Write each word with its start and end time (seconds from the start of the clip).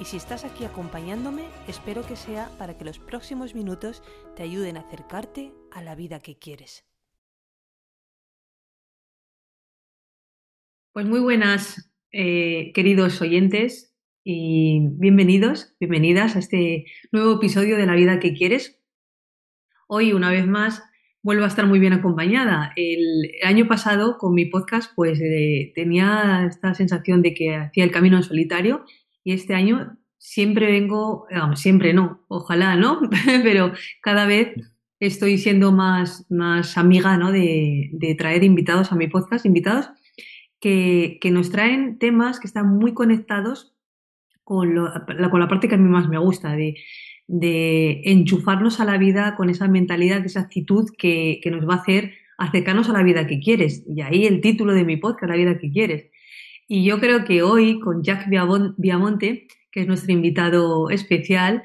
y 0.00 0.04
si 0.04 0.16
estás 0.16 0.44
aquí 0.44 0.64
acompañándome, 0.64 1.42
espero 1.66 2.06
que 2.06 2.14
sea 2.14 2.50
para 2.58 2.78
que 2.78 2.84
los 2.84 2.98
próximos 2.98 3.54
minutos 3.54 4.02
te 4.36 4.44
ayuden 4.44 4.76
a 4.76 4.80
acercarte 4.80 5.52
a 5.72 5.82
la 5.82 5.94
vida 5.96 6.20
que 6.20 6.38
quieres. 6.38 6.84
Pues 10.92 11.06
muy 11.06 11.20
buenas, 11.20 11.92
eh, 12.12 12.72
queridos 12.74 13.20
oyentes, 13.20 13.96
y 14.24 14.80
bienvenidos, 14.98 15.74
bienvenidas 15.80 16.36
a 16.36 16.40
este 16.40 16.84
nuevo 17.12 17.36
episodio 17.36 17.76
de 17.76 17.86
La 17.86 17.94
vida 17.94 18.20
que 18.20 18.34
quieres. 18.34 18.80
Hoy, 19.86 20.12
una 20.12 20.30
vez 20.30 20.46
más, 20.46 20.82
vuelvo 21.22 21.44
a 21.44 21.48
estar 21.48 21.66
muy 21.66 21.78
bien 21.78 21.94
acompañada. 21.94 22.72
El, 22.76 23.32
año 23.42 23.66
pasado, 23.66 24.18
con 24.18 24.34
mi 24.34 24.44
podcast, 24.44 24.92
pues 24.94 25.20
eh, 25.20 25.72
tenía 25.74 26.46
esta 26.48 26.74
sensación 26.74 27.22
de 27.22 27.32
que 27.32 27.56
hacía 27.56 27.84
el 27.84 27.90
camino 27.90 28.16
en 28.18 28.22
solitario 28.22 28.84
y 29.24 29.32
este 29.32 29.54
año 29.54 29.98
siempre 30.18 30.66
vengo, 30.66 31.26
siempre 31.54 31.92
no, 31.92 32.24
ojalá, 32.28 32.76
¿no? 32.76 33.00
Pero 33.42 33.72
cada 34.02 34.26
vez 34.26 34.54
estoy 35.00 35.38
siendo 35.38 35.72
más, 35.72 36.26
más 36.30 36.76
amiga, 36.76 37.16
¿no? 37.16 37.30
De, 37.30 38.14
traer 38.18 38.44
invitados 38.44 38.92
a 38.92 38.96
mi 38.96 39.08
podcast, 39.08 39.46
invitados 39.46 39.88
que, 40.60 41.20
nos 41.30 41.50
traen 41.50 41.98
temas 41.98 42.40
que 42.40 42.46
están 42.46 42.76
muy 42.78 42.94
conectados 42.94 43.74
con, 44.44 44.74
la, 44.74 45.30
con 45.30 45.46
parte 45.48 45.68
que 45.68 45.76
a 45.76 45.78
mí 45.78 45.88
más 45.88 46.08
me 46.08 46.18
gusta, 46.18 46.56
de, 46.56 46.76
de 47.28 48.00
enchufarnos 48.04 48.80
a 48.80 48.84
la 48.84 48.96
vida 48.96 49.36
con 49.36 49.50
esa 49.50 49.68
mentalidad, 49.68 50.24
esa 50.24 50.40
actitud 50.40 50.88
que, 50.96 51.40
nos 51.50 51.68
va 51.68 51.74
a 51.74 51.78
hacer 51.78 52.14
acercarnos 52.38 52.88
a 52.88 52.92
la 52.92 53.02
vida 53.02 53.26
que 53.26 53.38
quieres. 53.38 53.84
Y 53.86 54.00
ahí 54.00 54.26
el 54.26 54.40
título 54.40 54.72
de 54.72 54.84
mi 54.84 54.96
podcast, 54.96 55.30
La 55.30 55.36
vida 55.36 55.58
que 55.58 55.70
quieres. 55.70 56.10
Y 56.70 56.84
yo 56.84 57.00
creo 57.00 57.24
que 57.24 57.42
hoy 57.42 57.80
con 57.80 58.02
Jack 58.02 58.28
Viamonte, 58.28 59.48
que 59.72 59.80
es 59.80 59.86
nuestro 59.86 60.12
invitado 60.12 60.90
especial, 60.90 61.62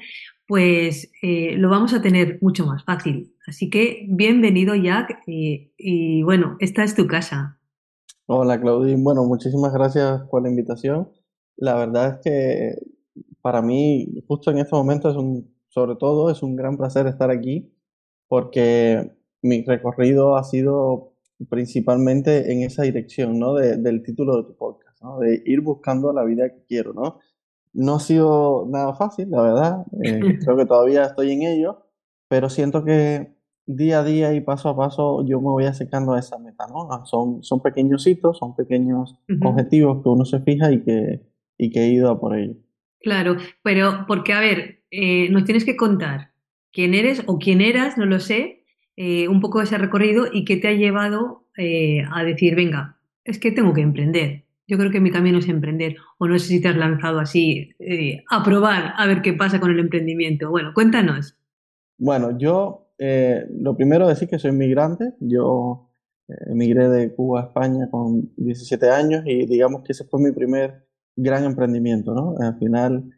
pues 0.48 1.12
eh, 1.20 1.56
lo 1.58 1.68
vamos 1.68 1.92
a 1.92 2.00
tener 2.00 2.38
mucho 2.40 2.64
más 2.64 2.84
fácil. 2.84 3.34
Así 3.46 3.68
que 3.68 4.06
bienvenido 4.08 4.74
Jack 4.74 5.22
eh, 5.26 5.70
y 5.76 6.22
bueno, 6.22 6.56
esta 6.58 6.84
es 6.84 6.94
tu 6.94 7.06
casa. 7.06 7.60
Hola 8.24 8.58
Claudine, 8.58 9.02
bueno, 9.02 9.24
muchísimas 9.24 9.74
gracias 9.74 10.22
por 10.30 10.42
la 10.42 10.48
invitación. 10.48 11.10
La 11.56 11.76
verdad 11.76 12.14
es 12.14 12.20
que 12.24 12.74
para 13.42 13.60
mí 13.60 14.08
justo 14.26 14.50
en 14.52 14.56
este 14.56 14.74
momento 14.74 15.10
es 15.10 15.16
un, 15.16 15.54
sobre 15.68 15.96
todo 15.96 16.30
es 16.30 16.42
un 16.42 16.56
gran 16.56 16.78
placer 16.78 17.06
estar 17.08 17.30
aquí 17.30 17.70
porque 18.26 19.12
mi 19.42 19.62
recorrido 19.66 20.38
ha 20.38 20.44
sido 20.44 21.12
principalmente 21.50 22.52
en 22.52 22.62
esa 22.62 22.84
dirección, 22.84 23.38
¿no? 23.38 23.52
del 23.52 24.02
título 24.02 24.38
de 24.38 24.44
tu 24.44 24.56
podcast 24.56 24.93
de 25.20 25.42
ir 25.44 25.60
buscando 25.60 26.12
la 26.12 26.24
vida 26.24 26.48
que 26.50 26.64
quiero, 26.66 26.92
¿no? 26.92 27.20
No 27.72 27.96
ha 27.96 28.00
sido 28.00 28.66
nada 28.70 28.94
fácil, 28.94 29.30
la 29.30 29.42
verdad, 29.42 29.86
eh, 30.02 30.20
creo 30.44 30.56
que 30.56 30.66
todavía 30.66 31.04
estoy 31.04 31.32
en 31.32 31.42
ello, 31.42 31.86
pero 32.28 32.48
siento 32.48 32.84
que 32.84 33.34
día 33.66 34.00
a 34.00 34.04
día 34.04 34.34
y 34.34 34.40
paso 34.40 34.68
a 34.68 34.76
paso 34.76 35.24
yo 35.26 35.40
me 35.40 35.48
voy 35.48 35.64
acercando 35.64 36.12
a 36.12 36.18
esa 36.18 36.38
meta, 36.38 36.66
¿no? 36.68 36.88
Ah, 36.90 37.02
son, 37.04 37.42
son 37.42 37.62
pequeños 37.62 38.06
hitos, 38.06 38.38
son 38.38 38.54
pequeños 38.54 39.18
objetivos 39.42 40.02
que 40.02 40.08
uno 40.08 40.24
se 40.24 40.40
fija 40.40 40.70
y 40.70 40.82
que, 40.82 41.22
y 41.56 41.70
que 41.70 41.80
he 41.80 41.88
ido 41.88 42.10
a 42.10 42.20
por 42.20 42.36
ello. 42.36 42.54
Claro, 43.00 43.36
pero 43.62 44.04
porque, 44.06 44.32
a 44.32 44.40
ver, 44.40 44.82
eh, 44.90 45.28
nos 45.30 45.44
tienes 45.44 45.64
que 45.64 45.76
contar 45.76 46.32
quién 46.72 46.94
eres 46.94 47.22
o 47.26 47.38
quién 47.38 47.60
eras, 47.60 47.98
no 47.98 48.06
lo 48.06 48.20
sé, 48.20 48.64
eh, 48.96 49.28
un 49.28 49.40
poco 49.40 49.58
de 49.58 49.64
ese 49.64 49.78
recorrido 49.78 50.26
y 50.32 50.44
qué 50.44 50.56
te 50.56 50.68
ha 50.68 50.72
llevado 50.72 51.42
a 51.56 52.24
decir, 52.24 52.56
venga, 52.56 52.98
es 53.22 53.38
que 53.38 53.52
tengo 53.52 53.72
que 53.72 53.80
emprender. 53.80 54.43
Yo 54.66 54.78
creo 54.78 54.90
que 54.90 55.00
mi 55.00 55.10
camino 55.10 55.38
es 55.38 55.48
emprender. 55.48 55.96
O 56.18 56.26
no 56.26 56.38
sé 56.38 56.46
si 56.46 56.62
te 56.62 56.68
has 56.68 56.76
lanzado 56.76 57.20
así 57.20 57.74
eh, 57.78 58.24
a 58.30 58.42
probar 58.42 58.94
a 58.96 59.06
ver 59.06 59.20
qué 59.22 59.34
pasa 59.34 59.60
con 59.60 59.70
el 59.70 59.78
emprendimiento. 59.78 60.50
Bueno, 60.50 60.72
cuéntanos. 60.74 61.36
Bueno, 61.98 62.36
yo 62.38 62.88
eh, 62.98 63.46
lo 63.50 63.76
primero 63.76 64.08
decir 64.08 64.28
que 64.28 64.38
soy 64.38 64.52
migrante. 64.52 65.14
Yo 65.20 65.90
eh, 66.28 66.34
emigré 66.46 66.88
de 66.88 67.14
Cuba 67.14 67.40
a 67.40 67.44
España 67.44 67.90
con 67.90 68.32
17 68.36 68.90
años 68.90 69.22
y 69.26 69.46
digamos 69.46 69.82
que 69.82 69.92
ese 69.92 70.04
fue 70.04 70.20
mi 70.20 70.32
primer 70.32 70.86
gran 71.16 71.44
emprendimiento, 71.44 72.14
¿no? 72.14 72.34
Al 72.40 72.58
final, 72.58 73.10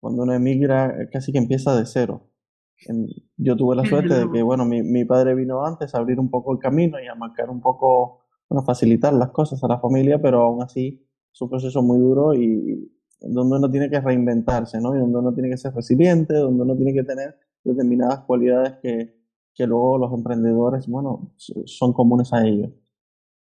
cuando 0.00 0.22
uno 0.22 0.32
emigra, 0.34 1.08
casi 1.10 1.32
que 1.32 1.38
empieza 1.38 1.76
de 1.76 1.84
cero. 1.84 2.28
Yo 3.36 3.56
tuve 3.56 3.76
la 3.76 3.84
suerte 3.84 4.14
de 4.14 4.30
que, 4.30 4.42
bueno, 4.42 4.64
mi, 4.64 4.82
mi 4.82 5.04
padre 5.04 5.34
vino 5.34 5.64
antes 5.64 5.94
a 5.94 5.98
abrir 5.98 6.18
un 6.18 6.30
poco 6.30 6.52
el 6.52 6.58
camino 6.58 6.98
y 7.00 7.06
a 7.06 7.14
marcar 7.14 7.48
un 7.50 7.60
poco 7.60 8.21
bueno, 8.52 8.66
facilitar 8.66 9.14
las 9.14 9.30
cosas 9.30 9.64
a 9.64 9.68
la 9.68 9.80
familia, 9.80 10.20
pero 10.20 10.42
aún 10.42 10.62
así 10.62 11.02
es 11.32 11.40
un 11.40 11.48
proceso 11.48 11.82
muy 11.82 11.98
duro 11.98 12.34
y 12.34 12.86
donde 13.18 13.56
uno 13.56 13.70
tiene 13.70 13.88
que 13.88 13.98
reinventarse, 13.98 14.78
¿no? 14.78 14.94
Y 14.94 14.98
donde 14.98 15.18
uno 15.20 15.32
tiene 15.32 15.48
que 15.48 15.56
ser 15.56 15.72
resiliente, 15.72 16.34
donde 16.34 16.62
uno 16.62 16.76
tiene 16.76 16.92
que 16.92 17.02
tener 17.02 17.38
determinadas 17.64 18.20
cualidades 18.20 18.74
que, 18.82 19.16
que 19.54 19.66
luego 19.66 19.96
los 19.96 20.12
emprendedores, 20.12 20.86
bueno, 20.86 21.32
son 21.38 21.94
comunes 21.94 22.30
a 22.34 22.46
ellos. 22.46 22.70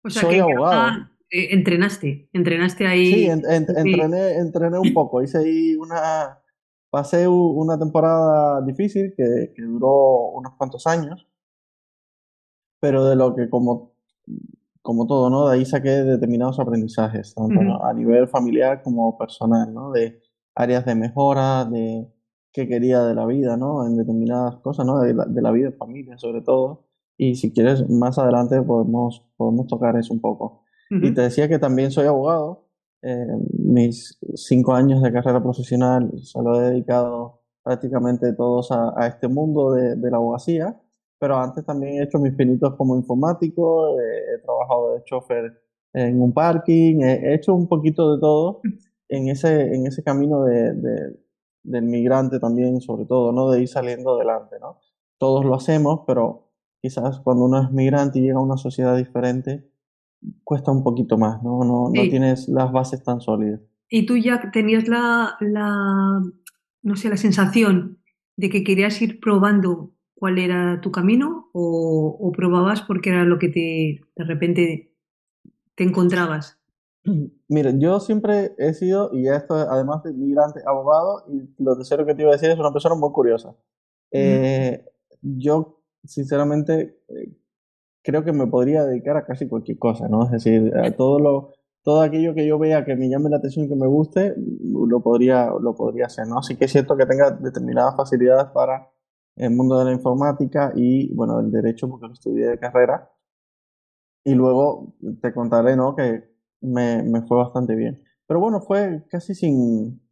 O 0.03 0.11
sea, 0.11 0.23
Soy 0.23 0.35
que 0.35 0.41
abogado. 0.41 1.07
Eh, 1.31 1.55
entrenaste, 1.55 2.29
entrenaste 2.33 2.87
ahí. 2.87 3.13
Sí, 3.13 3.27
entrené, 3.27 4.39
entrené 4.39 4.79
un 4.81 4.93
poco, 4.95 5.23
hice 5.23 5.39
ahí 5.39 5.77
una, 5.77 6.41
pasé 6.91 7.29
una 7.29 7.79
temporada 7.79 8.63
difícil 8.63 9.15
que, 9.17 9.53
que 9.55 9.63
duró 9.63 10.31
unos 10.31 10.55
cuantos 10.57 10.89
años, 10.89 11.29
pero 12.81 13.05
de 13.05 13.15
lo 13.15 13.37
que 13.37 13.49
como 13.49 13.93
como 14.89 15.07
todo, 15.07 15.29
¿no? 15.29 15.47
De 15.47 15.57
ahí 15.57 15.67
saqué 15.67 15.91
determinados 15.91 16.59
aprendizajes, 16.59 17.35
tanto 17.35 17.85
a 17.85 17.93
nivel 17.93 18.27
familiar 18.27 18.83
como 18.83 19.19
personal, 19.19 19.75
¿no? 19.75 19.93
De 19.93 20.23
áreas 20.55 20.87
de 20.87 20.95
mejora, 20.95 21.67
de 21.67 22.11
qué 22.55 22.67
quería 22.67 23.03
de 23.03 23.15
la 23.15 23.27
vida, 23.27 23.59
¿no? 23.59 23.87
En 23.87 23.99
determinadas 23.99 24.57
cosas, 24.61 24.87
¿no? 24.87 25.01
De 25.01 25.13
la, 25.13 25.51
vida 25.51 25.67
en 25.67 25.77
familia, 25.77 26.17
sobre 26.17 26.41
todo. 26.41 26.87
Y 27.19 27.35
si 27.35 27.53
quieres, 27.53 27.87
más 27.91 28.19
adelante 28.19 28.63
podemos, 28.63 29.27
podemos 29.37 29.67
tocar 29.67 29.95
eso 29.99 30.15
un 30.15 30.23
poco. 30.23 30.63
Y 30.89 31.13
te 31.13 31.21
decía 31.21 31.51
que 31.51 31.59
también 31.59 31.91
soy 31.91 32.07
abogado. 32.07 32.65
Eh, 33.03 33.27
mis 33.59 34.19
cinco 34.37 34.73
años 34.73 35.03
de 35.03 35.13
carrera 35.13 35.43
profesional 35.43 36.11
se 36.23 36.41
lo 36.43 36.59
he 36.59 36.71
dedicado 36.71 37.43
prácticamente 37.63 38.33
todos 38.33 38.73
a, 38.73 38.95
a 38.97 39.07
este 39.07 39.29
mundo 39.29 39.73
de, 39.73 39.97
de 39.97 40.11
la 40.11 40.17
abogacía 40.17 40.81
pero 41.19 41.39
antes 41.39 41.65
también 41.65 41.95
he 41.95 42.03
hecho 42.05 42.19
mis 42.19 42.35
pinitos 42.35 42.75
como 42.77 42.97
informático, 42.97 43.99
eh, 43.99 44.37
he 44.37 44.43
trabajado 44.43 44.95
de 44.95 45.05
chofer 45.05 45.63
en 45.93 46.21
un 46.21 46.33
parking, 46.33 47.01
he 47.03 47.35
hecho 47.35 47.55
un 47.55 47.69
poquito 47.69 48.15
de 48.15 48.21
todo 48.21 48.61
en 49.09 49.29
ese, 49.29 49.75
en 49.75 49.87
ese 49.87 50.03
camino 50.03 50.45
de, 50.45 50.75
del 51.63 51.85
migrante 51.85 52.39
también, 52.39 52.81
sobre 52.81 53.05
todo, 53.07 53.33
¿no? 53.33 53.51
De 53.51 53.63
ir 53.63 53.69
saliendo 53.69 54.17
adelante, 54.17 54.57
¿no? 54.61 54.81
Todos 55.19 55.45
lo 55.45 55.55
hacemos, 55.55 56.01
pero 56.07 56.51
quizás 56.81 57.21
cuando 57.21 57.47
uno 57.47 57.63
es 57.63 57.71
migrante 57.73 58.19
y 58.19 58.23
llega 58.23 58.39
a 58.39 58.43
una 58.43 58.57
sociedad 58.57 58.97
diferente, 58.97 59.69
cuesta 60.45 60.71
un 60.71 60.83
poquito 60.83 61.19
más, 61.19 61.43
¿no? 61.43 61.65
No, 61.65 61.91
no 61.91 62.03
tienes 62.03 62.49
las 62.49 62.71
bases 62.71 63.03
tan 63.03 63.21
sólidas. 63.21 63.61
¿Y 63.89 64.07
tú 64.07 64.17
ya 64.17 64.51
tenías 64.53 64.87
la, 64.87 65.37
la, 65.41 66.23
no 66.83 66.97
sé, 66.97 67.09
la 67.09 67.17
sensación 67.17 67.99
de 68.37 68.51
que 68.51 68.63
querías 68.63 69.01
ir 69.01 69.19
probando 69.19 69.93
cuál 70.19 70.39
era 70.39 70.81
tu 70.81 70.91
camino 70.91 71.49
o, 71.53 72.33
probabas 72.37 72.83
porque 72.83 73.11
era 73.11 73.25
lo 73.25 73.39
que 73.39 73.49
te, 73.49 74.01
de 74.17 74.25
repente 74.25 74.93
te 75.75 75.85
encontrabas? 75.85 76.59
Mira, 77.49 77.73
yo 77.77 78.01
siempre 78.01 78.55
he 78.59 78.75
sido, 78.75 79.11
y 79.13 79.29
esto 79.29 79.55
además 79.55 80.03
de 80.03 80.13
migrante, 80.13 80.61
abogado, 80.67 81.25
y 81.29 81.49
lo 81.63 81.77
tercero 81.77 82.05
que 82.05 82.15
te 82.15 82.23
iba 82.23 82.33
a 82.33 82.35
decir 82.35 82.51
es 82.51 82.59
una 82.59 82.73
persona 82.73 82.95
muy 82.97 83.11
curiosa. 83.13 83.55
Eh, 84.11 84.85
yo, 85.23 85.81
sinceramente, 86.05 87.01
eh, 87.09 87.33
creo 88.03 88.25
que 88.25 88.33
me 88.33 88.47
podría 88.47 88.85
dedicar 88.85 89.17
a 89.17 89.25
casi 89.25 89.49
cualquier 89.49 89.79
cosa, 89.79 90.09
¿no? 90.09 90.25
Es 90.25 90.31
decir, 90.33 90.77
a 90.77 90.91
todo 90.91 91.19
lo, 91.19 91.53
todo 91.83 92.03
aquello 92.03 92.35
que 92.35 92.47
yo 92.47 92.59
vea 92.59 92.85
que 92.85 92.97
me 92.97 93.09
llame 93.09 93.31
la 93.31 93.37
atención 93.37 93.67
y 93.67 93.69
que 93.69 93.77
me 93.77 93.87
guste, 93.87 94.35
lo 94.37 95.01
podría, 95.01 95.51
lo 95.61 95.75
podría 95.75 96.07
hacer, 96.07 96.27
¿no? 96.27 96.39
Así 96.39 96.57
que 96.57 96.65
es 96.65 96.73
cierto 96.73 96.97
que 96.97 97.07
tenga 97.07 97.31
determinadas 97.31 97.97
facilidades 97.97 98.49
para 98.53 98.89
el 99.39 99.51
mundo 99.55 99.79
de 99.79 99.87
la 99.87 99.93
informática 99.93 100.73
y, 100.75 101.15
bueno, 101.15 101.41
el 101.41 101.51
derecho 101.51 101.89
porque 101.89 102.07
lo 102.07 102.13
estudié 102.13 102.49
de 102.49 102.59
carrera. 102.59 103.11
Y 104.25 104.35
luego 104.35 104.95
te 105.23 105.33
contaré, 105.33 105.77
¿no? 105.77 105.97
Que 105.97 106.25
me, 106.61 107.03
me 107.03 107.23
fue 107.23 107.39
bastante 107.39 107.75
bien. 107.75 108.03
Pero 108.27 108.41
bueno, 108.41 108.61
fue 108.61 109.05
casi 109.09 109.35
sin, 109.35 110.03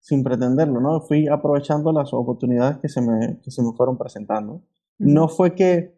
sin 0.00 0.22
pretenderlo, 0.24 0.80
¿no? 0.80 1.00
Fui 1.00 1.28
aprovechando 1.28 1.92
las 1.92 2.12
oportunidades 2.12 2.78
que 2.78 2.88
se 2.88 3.00
me, 3.00 3.40
que 3.40 3.50
se 3.50 3.62
me 3.62 3.72
fueron 3.72 3.96
presentando. 3.96 4.62
No 4.98 5.28
fue 5.28 5.54
que 5.54 5.96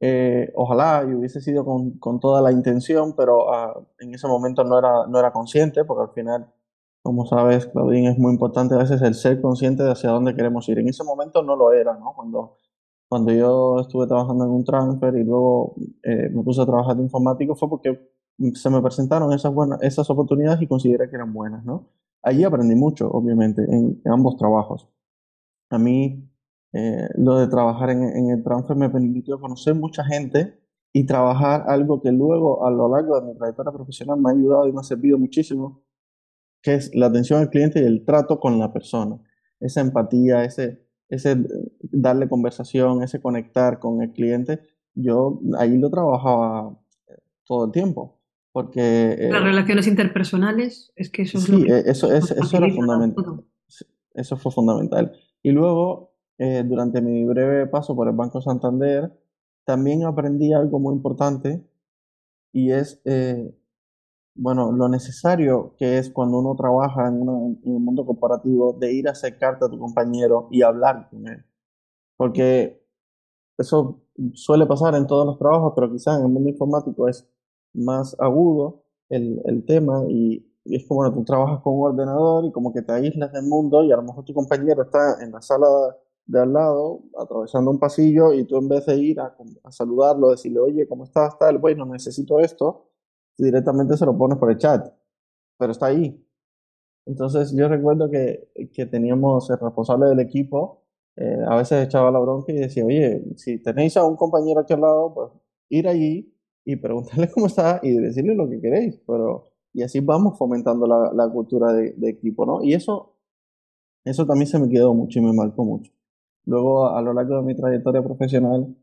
eh, 0.00 0.52
ojalá 0.54 1.04
y 1.08 1.14
hubiese 1.14 1.40
sido 1.40 1.64
con, 1.64 1.98
con 1.98 2.18
toda 2.18 2.40
la 2.40 2.50
intención, 2.50 3.14
pero 3.16 3.52
ah, 3.52 3.80
en 3.98 4.14
ese 4.14 4.26
momento 4.26 4.64
no 4.64 4.78
era, 4.78 5.06
no 5.06 5.18
era 5.18 5.32
consciente, 5.32 5.84
porque 5.84 6.02
al 6.10 6.14
final, 6.14 6.52
como 7.02 7.26
sabes, 7.26 7.66
Claudine, 7.66 8.10
es 8.10 8.18
muy 8.18 8.32
importante 8.32 8.74
a 8.74 8.78
veces 8.78 9.02
el 9.02 9.14
ser 9.14 9.40
consciente 9.40 9.82
de 9.82 9.90
hacia 9.90 10.10
dónde 10.10 10.34
queremos 10.34 10.68
ir. 10.68 10.78
En 10.78 10.88
ese 10.88 11.02
momento 11.04 11.42
no 11.42 11.56
lo 11.56 11.72
era, 11.72 11.94
¿no? 11.98 12.12
Cuando, 12.14 12.56
cuando 13.08 13.32
yo 13.32 13.80
estuve 13.80 14.06
trabajando 14.06 14.44
en 14.44 14.50
un 14.50 14.64
transfer 14.64 15.16
y 15.16 15.24
luego 15.24 15.74
eh, 16.04 16.30
me 16.30 16.42
puse 16.42 16.62
a 16.62 16.66
trabajar 16.66 16.96
de 16.96 17.02
informático 17.02 17.56
fue 17.56 17.68
porque 17.68 18.08
se 18.54 18.70
me 18.70 18.80
presentaron 18.80 19.32
esas, 19.32 19.52
buenas, 19.52 19.82
esas 19.82 20.08
oportunidades 20.10 20.62
y 20.62 20.66
consideré 20.66 21.10
que 21.10 21.16
eran 21.16 21.32
buenas, 21.32 21.64
¿no? 21.64 21.90
Allí 22.22 22.44
aprendí 22.44 22.76
mucho, 22.76 23.10
obviamente, 23.10 23.62
en, 23.62 24.00
ambos 24.06 24.36
trabajos. 24.36 24.88
A 25.70 25.78
mí, 25.78 26.30
eh, 26.72 27.08
lo 27.16 27.38
de 27.38 27.48
trabajar 27.48 27.90
en, 27.90 28.30
el 28.30 28.42
transfer 28.44 28.76
me 28.76 28.88
permitió 28.90 29.40
conocer 29.40 29.74
mucha 29.74 30.04
gente 30.04 30.58
y 30.92 31.04
trabajar 31.04 31.64
algo 31.66 32.00
que 32.00 32.12
luego, 32.12 32.64
a 32.64 32.70
lo 32.70 32.88
largo 32.88 33.20
de 33.20 33.26
mi 33.26 33.34
trayectoria 33.34 33.72
profesional, 33.72 34.20
me 34.20 34.30
ha 34.30 34.34
ayudado 34.34 34.68
y 34.68 34.72
me 34.72 34.80
ha 34.80 34.84
servido 34.84 35.18
muchísimo, 35.18 35.82
que 36.62 36.74
es 36.74 36.94
la 36.94 37.06
atención 37.06 37.40
al 37.40 37.50
cliente 37.50 37.80
y 37.80 37.84
el 37.84 38.04
trato 38.04 38.38
con 38.40 38.58
la 38.58 38.72
persona. 38.72 39.18
Esa 39.60 39.80
empatía, 39.80 40.44
ese, 40.44 40.86
ese 41.08 41.36
darle 41.82 42.28
conversación, 42.28 43.02
ese 43.02 43.20
conectar 43.20 43.78
con 43.78 44.02
el 44.02 44.12
cliente, 44.12 44.60
yo 44.94 45.40
ahí 45.58 45.76
lo 45.76 45.90
trabajaba 45.90 46.78
todo 47.44 47.66
el 47.66 47.72
tiempo. 47.72 48.18
Porque, 48.52 49.16
Las 49.30 49.40
eh, 49.40 49.44
relaciones 49.44 49.86
interpersonales, 49.86 50.92
es 50.94 51.10
que 51.10 51.22
eso 51.22 51.38
es 51.38 51.44
sí, 51.44 51.64
eh, 51.68 51.84
eso, 51.86 52.12
es, 52.12 52.30
eso 52.30 52.56
era 52.58 52.68
fundamental. 52.70 53.44
Eso 54.14 54.36
fue 54.36 54.52
fundamental. 54.52 55.12
Y 55.42 55.52
luego, 55.52 56.12
eh, 56.36 56.62
durante 56.64 57.00
mi 57.00 57.24
breve 57.24 57.66
paso 57.66 57.96
por 57.96 58.08
el 58.08 58.14
Banco 58.14 58.42
Santander, 58.42 59.10
también 59.64 60.04
aprendí 60.04 60.52
algo 60.52 60.78
muy 60.78 60.94
importante 60.94 61.64
y 62.52 62.72
es, 62.72 63.00
bueno, 64.34 64.72
lo 64.72 64.88
necesario 64.88 65.74
que 65.78 65.98
es 65.98 66.10
cuando 66.10 66.38
uno 66.38 66.54
trabaja 66.56 67.08
en, 67.08 67.20
en 67.64 67.74
el 67.74 67.80
mundo 67.80 68.06
corporativo 68.06 68.72
de 68.74 68.92
ir 68.92 69.08
a 69.08 69.12
acercarte 69.12 69.64
a 69.64 69.68
tu 69.68 69.78
compañero 69.78 70.48
y 70.50 70.62
hablar 70.62 71.08
con 71.10 71.28
él. 71.28 71.44
Porque 72.16 72.82
eso 73.58 74.02
suele 74.34 74.66
pasar 74.66 74.94
en 74.94 75.06
todos 75.06 75.26
los 75.26 75.38
trabajos, 75.38 75.72
pero 75.74 75.90
quizás 75.90 76.18
en 76.18 76.26
el 76.26 76.32
mundo 76.32 76.50
informático 76.50 77.08
es 77.08 77.26
más 77.74 78.16
agudo 78.20 78.84
el, 79.08 79.40
el 79.44 79.64
tema 79.64 80.04
y, 80.08 80.48
es 80.64 80.86
como, 80.86 81.00
bueno, 81.00 81.14
tú 81.14 81.24
trabajas 81.24 81.60
con 81.62 81.74
un 81.74 81.86
ordenador 81.86 82.44
y 82.44 82.52
como 82.52 82.72
que 82.72 82.82
te 82.82 82.92
aíslas 82.92 83.32
del 83.32 83.44
mundo 83.46 83.82
y 83.82 83.90
a 83.92 83.96
lo 83.96 84.02
mejor 84.02 84.24
tu 84.24 84.32
compañero 84.32 84.82
está 84.82 85.22
en 85.22 85.32
la 85.32 85.42
sala 85.42 85.66
de 86.26 86.40
al 86.40 86.52
lado, 86.52 87.00
atravesando 87.18 87.70
un 87.70 87.80
pasillo 87.80 88.32
y 88.32 88.44
tú 88.44 88.56
en 88.58 88.68
vez 88.68 88.86
de 88.86 88.96
ir 88.96 89.20
a, 89.20 89.36
a 89.64 89.72
saludarlo, 89.72 90.30
decirle, 90.30 90.60
oye, 90.60 90.86
¿cómo 90.86 91.04
estás? 91.04 91.36
Tal, 91.38 91.58
bueno, 91.58 91.84
necesito 91.84 92.38
esto, 92.38 92.91
directamente 93.38 93.96
se 93.96 94.06
lo 94.06 94.16
pones 94.16 94.38
por 94.38 94.50
el 94.50 94.58
chat, 94.58 94.92
pero 95.58 95.72
está 95.72 95.86
ahí. 95.86 96.24
Entonces 97.06 97.52
yo 97.56 97.68
recuerdo 97.68 98.10
que, 98.10 98.48
que 98.72 98.86
teníamos 98.86 99.50
el 99.50 99.58
responsable 99.58 100.06
del 100.06 100.20
equipo, 100.20 100.82
eh, 101.16 101.38
a 101.46 101.56
veces 101.56 101.84
echaba 101.86 102.10
la 102.10 102.20
bronca 102.20 102.52
y 102.52 102.56
decía, 102.56 102.84
oye, 102.84 103.22
si 103.36 103.58
tenéis 103.58 103.96
a 103.96 104.04
un 104.04 104.16
compañero 104.16 104.60
aquí 104.60 104.72
al 104.72 104.80
lado, 104.80 105.14
pues 105.14 105.30
ir 105.68 105.88
allí 105.88 106.32
y 106.64 106.76
preguntarle 106.76 107.30
cómo 107.34 107.46
está 107.46 107.80
y 107.82 107.92
decirle 107.92 108.34
lo 108.34 108.48
que 108.48 108.60
queréis, 108.60 109.00
pero 109.06 109.52
y 109.74 109.82
así 109.82 110.00
vamos 110.00 110.38
fomentando 110.38 110.86
la, 110.86 111.12
la 111.14 111.28
cultura 111.30 111.72
de, 111.72 111.94
equipo, 112.08 112.44
¿no? 112.44 112.62
Y 112.62 112.74
eso, 112.74 113.16
eso 114.04 114.26
también 114.26 114.46
se 114.46 114.58
me 114.58 114.68
quedó 114.68 114.94
mucho 114.94 115.18
y 115.18 115.22
me 115.22 115.32
marcó 115.32 115.64
mucho. 115.64 115.92
Luego, 116.44 116.88
a 116.88 117.00
lo 117.02 117.12
largo 117.14 117.36
de 117.36 117.42
mi 117.42 117.54
trayectoria 117.56 118.02
profesional, 118.02 118.76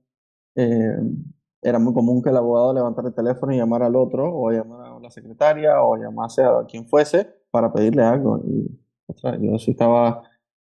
eh, 0.55 0.97
era 1.61 1.79
muy 1.79 1.93
común 1.93 2.21
que 2.21 2.29
el 2.29 2.37
abogado 2.37 2.73
levantara 2.73 3.09
el 3.09 3.13
teléfono 3.13 3.53
y 3.53 3.57
llamara 3.57 3.87
al 3.87 3.95
otro, 3.95 4.33
o 4.33 4.51
llamara 4.51 4.95
a 4.95 4.99
la 4.99 5.11
secretaria, 5.11 5.81
o 5.81 5.97
llamase 5.97 6.43
a 6.43 6.65
quien 6.67 6.87
fuese 6.87 7.27
para 7.51 7.71
pedirle 7.73 8.03
algo. 8.03 8.41
Y, 8.45 8.67
yo 9.41 9.57
si 9.57 9.71
estaba 9.71 10.21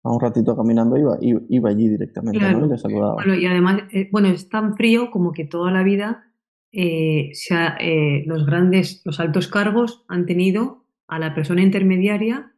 a 0.02 0.12
un 0.12 0.20
ratito 0.20 0.56
caminando, 0.56 0.96
iba, 0.96 1.18
iba, 1.20 1.68
allí 1.68 1.88
directamente 1.88 2.38
y 2.38 2.68
le 2.68 2.78
saludaba. 2.78 3.14
Bueno, 3.14 3.34
y 3.34 3.44
además, 3.44 3.82
eh, 3.92 4.08
bueno, 4.12 4.28
es 4.28 4.48
tan 4.48 4.76
frío 4.76 5.10
como 5.10 5.32
que 5.32 5.44
toda 5.44 5.72
la 5.72 5.82
vida 5.82 6.30
eh, 6.72 7.32
eh, 7.80 8.22
los 8.26 8.46
grandes, 8.46 9.02
los 9.04 9.18
altos 9.18 9.48
cargos 9.48 10.04
han 10.08 10.26
tenido 10.26 10.84
a 11.08 11.18
la 11.18 11.34
persona 11.34 11.62
intermediaria 11.62 12.52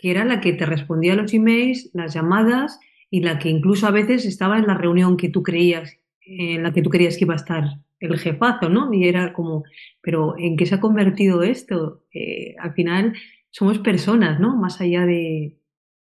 que 0.00 0.10
era 0.10 0.24
la 0.24 0.40
que 0.40 0.54
te 0.54 0.64
respondía 0.64 1.12
a 1.12 1.16
los 1.16 1.34
emails, 1.34 1.90
las 1.92 2.14
llamadas 2.14 2.80
y 3.10 3.20
la 3.20 3.38
que 3.38 3.50
incluso 3.50 3.86
a 3.86 3.90
veces 3.90 4.24
estaba 4.24 4.58
en 4.58 4.66
la 4.66 4.74
reunión 4.74 5.18
que 5.18 5.28
tú 5.28 5.42
creías, 5.42 5.98
en 6.38 6.62
la 6.62 6.72
que 6.72 6.82
tú 6.82 6.90
creías 6.90 7.16
que 7.16 7.24
iba 7.24 7.34
a 7.34 7.38
estar 7.38 7.64
el 7.98 8.18
jefazo, 8.18 8.68
¿no? 8.68 8.92
Y 8.92 9.08
era 9.08 9.32
como, 9.32 9.64
pero 10.00 10.34
¿en 10.38 10.56
qué 10.56 10.66
se 10.66 10.76
ha 10.76 10.80
convertido 10.80 11.42
esto? 11.42 12.04
Eh, 12.14 12.54
al 12.58 12.72
final 12.74 13.14
somos 13.50 13.78
personas, 13.78 14.40
¿no? 14.40 14.56
Más 14.56 14.80
allá 14.80 15.04
de, 15.06 15.56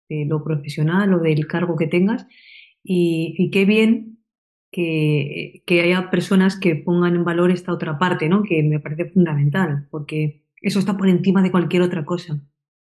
lo 0.09 0.43
profesional 0.43 1.13
o 1.15 1.19
del 1.19 1.47
cargo 1.47 1.77
que 1.77 1.87
tengas. 1.87 2.27
Y, 2.83 3.35
y 3.39 3.51
qué 3.51 3.65
bien 3.65 4.19
que, 4.71 5.63
que, 5.67 5.81
haya 5.83 6.11
personas 6.11 6.59
que 6.59 6.77
pongan 6.77 7.17
en 7.17 7.25
valor 7.25 7.51
esta 7.51 7.73
otra 7.73 7.99
parte, 7.99 8.29
¿no? 8.29 8.43
Que 8.43 8.63
me 8.63 8.81
parece 8.81 9.07
fundamental, 9.07 9.89
porque 9.91 10.45
eso 10.61 10.79
está 10.79 10.97
por 10.97 11.09
encima 11.09 11.43
de 11.43 11.51
cualquier 11.51 11.83
otra 11.83 12.05
cosa. 12.05 12.41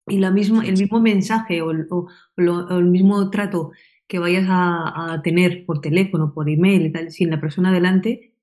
Y 0.08 0.18
la 0.18 0.32
misma, 0.32 0.66
el 0.66 0.78
mismo 0.78 1.00
mensaje 1.00 1.62
o, 1.62 1.72
el 1.72 2.86
mismo 2.86 3.30
trato 3.30 3.72
que 4.12 4.20
vayas 4.20 4.46
a, 4.50 5.22
tener 5.24 5.66
por 5.66 5.80
teléfono, 5.80 6.34
por 6.34 6.50
email 6.50 6.86
y 6.86 6.92
tal, 6.92 7.12
sin 7.12 7.30
la 7.30 7.40
persona 7.40 7.72
delante, 7.72 8.36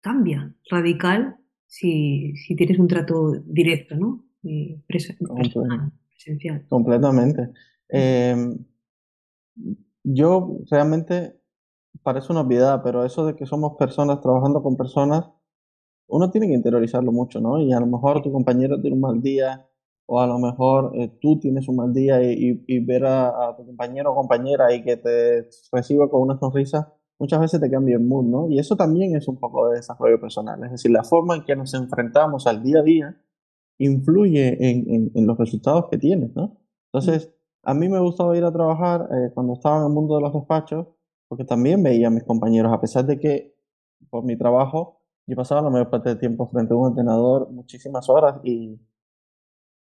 cambia 0.00 0.54
radical 0.70 1.38
si, 1.66 2.36
si 2.36 2.54
tienes 2.54 2.78
un 2.78 2.86
trato 2.86 3.32
directo, 3.44 3.96
¿no? 3.96 4.24
presencial. 4.86 6.64
Completamente. 6.68 7.50
Eh, 7.88 8.36
yo 10.04 10.58
realmente 10.70 11.40
parece 12.04 12.30
una 12.30 12.42
obviedad, 12.42 12.80
pero 12.84 13.04
eso 13.04 13.26
de 13.26 13.34
que 13.34 13.46
somos 13.46 13.76
personas 13.76 14.20
trabajando 14.20 14.62
con 14.62 14.76
personas, 14.76 15.28
uno 16.06 16.30
tiene 16.30 16.46
que 16.46 16.54
interiorizarlo 16.54 17.10
mucho, 17.10 17.40
¿no? 17.40 17.60
Y 17.60 17.72
a 17.72 17.80
lo 17.80 17.86
mejor 17.86 18.22
tu 18.22 18.30
compañero 18.30 18.80
tiene 18.80 18.94
un 18.94 19.00
mal 19.00 19.20
día, 19.20 19.66
o 20.06 20.20
a 20.20 20.26
lo 20.26 20.38
mejor 20.38 20.92
eh, 20.94 21.08
tú 21.20 21.38
tienes 21.40 21.68
un 21.68 21.76
mal 21.76 21.92
día 21.92 22.22
y, 22.22 22.64
y, 22.66 22.78
ver 22.84 23.04
a, 23.04 23.54
tu 23.56 23.66
compañero 23.66 24.12
o 24.12 24.14
compañera 24.14 24.72
y 24.72 24.82
que 24.82 24.96
te 24.96 25.48
reciba 25.72 26.08
con 26.08 26.22
una 26.22 26.38
sonrisa, 26.38 26.94
muchas 27.18 27.40
veces 27.40 27.60
te 27.60 27.70
cambia 27.70 27.96
el 27.96 28.04
mood, 28.04 28.24
¿no? 28.24 28.48
Y 28.48 28.58
eso 28.58 28.76
también 28.76 29.16
es 29.16 29.26
un 29.26 29.36
poco 29.38 29.68
de 29.68 29.76
desarrollo 29.76 30.20
personal, 30.20 30.62
es 30.64 30.70
decir, 30.70 30.92
la 30.92 31.02
forma 31.02 31.34
en 31.36 31.44
que 31.44 31.56
nos 31.56 31.74
enfrentamos 31.74 32.46
al 32.46 32.62
día 32.62 32.80
a 32.80 32.82
día 32.82 33.20
influye 33.78 34.70
en, 34.70 35.10
en, 35.14 35.26
los 35.26 35.36
resultados 35.36 35.86
que 35.90 35.98
tienes, 35.98 36.34
¿no? 36.34 36.56
Entonces, 36.92 37.30
a 37.62 37.74
mí 37.74 37.88
me 37.88 37.98
gustaba 37.98 38.36
ir 38.36 38.44
a 38.44 38.52
trabajar 38.52 39.08
eh, 39.12 39.32
cuando 39.34 39.54
estaba 39.54 39.78
en 39.78 39.86
el 39.86 39.92
mundo 39.92 40.16
de 40.16 40.22
los 40.22 40.32
despachos, 40.32 40.86
porque 41.28 41.44
también 41.44 41.82
veía 41.82 42.06
a 42.06 42.10
mis 42.10 42.22
compañeros, 42.22 42.72
a 42.72 42.80
pesar 42.80 43.04
de 43.04 43.18
que 43.18 43.56
por 44.08 44.24
mi 44.24 44.38
trabajo 44.38 45.02
yo 45.26 45.34
pasaba 45.36 45.62
la 45.62 45.70
mayor 45.70 45.90
parte 45.90 46.10
del 46.10 46.18
tiempo 46.18 46.46
frente 46.48 46.72
a 46.72 46.76
un 46.76 46.88
entrenador 46.88 47.50
muchísimas 47.50 48.08
horas 48.08 48.36
y, 48.44 48.78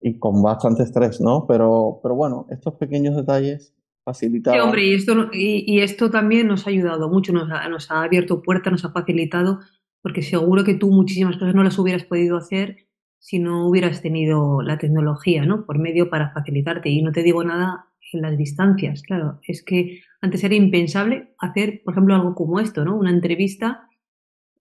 y 0.03 0.19
con 0.19 0.43
bastante 0.43 0.83
estrés, 0.83 1.21
¿no? 1.21 1.45
Pero, 1.47 1.99
pero 2.03 2.13
bueno, 2.13 2.45
estos 2.49 2.73
pequeños 2.73 3.15
detalles 3.15 3.73
facilitaban. 4.03 4.59
Sí, 4.59 4.65
hombre, 4.65 4.85
y 4.85 4.93
esto, 4.93 5.29
y, 5.31 5.79
esto 5.79 6.11
también 6.11 6.47
nos 6.47 6.67
ha 6.67 6.71
ayudado 6.71 7.09
mucho, 7.09 7.31
nos 7.31 7.49
ha, 7.49 7.69
nos 7.69 7.89
ha 7.89 8.03
abierto 8.03 8.41
puertas, 8.41 8.73
nos 8.73 8.83
ha 8.83 8.91
facilitado, 8.91 9.61
porque 10.01 10.21
seguro 10.21 10.65
que 10.65 10.73
tú 10.73 10.91
muchísimas 10.91 11.37
cosas 11.37 11.55
no 11.55 11.63
las 11.63 11.79
hubieras 11.79 12.03
podido 12.03 12.35
hacer 12.35 12.89
si 13.19 13.39
no 13.39 13.65
hubieras 13.65 14.01
tenido 14.01 14.61
la 14.61 14.77
tecnología, 14.77 15.45
¿no? 15.45 15.65
Por 15.65 15.79
medio 15.79 16.09
para 16.09 16.33
facilitarte. 16.33 16.89
Y 16.89 17.01
no 17.01 17.13
te 17.13 17.23
digo 17.23 17.41
nada 17.45 17.85
en 18.11 18.21
las 18.21 18.37
distancias, 18.37 19.03
claro. 19.03 19.39
Es 19.47 19.63
que 19.63 20.01
antes 20.19 20.43
era 20.43 20.55
impensable 20.55 21.33
hacer, 21.39 21.81
por 21.85 21.93
ejemplo, 21.93 22.15
algo 22.15 22.35
como 22.35 22.59
esto, 22.59 22.83
¿no? 22.83 22.97
Una 22.97 23.11
entrevista 23.11 23.87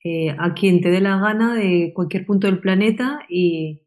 eh, 0.04 0.36
a 0.38 0.54
quien 0.54 0.80
te 0.80 0.90
dé 0.90 1.00
la 1.00 1.18
gana 1.18 1.56
de 1.56 1.90
cualquier 1.92 2.24
punto 2.24 2.46
del 2.46 2.60
planeta 2.60 3.20
y 3.28 3.81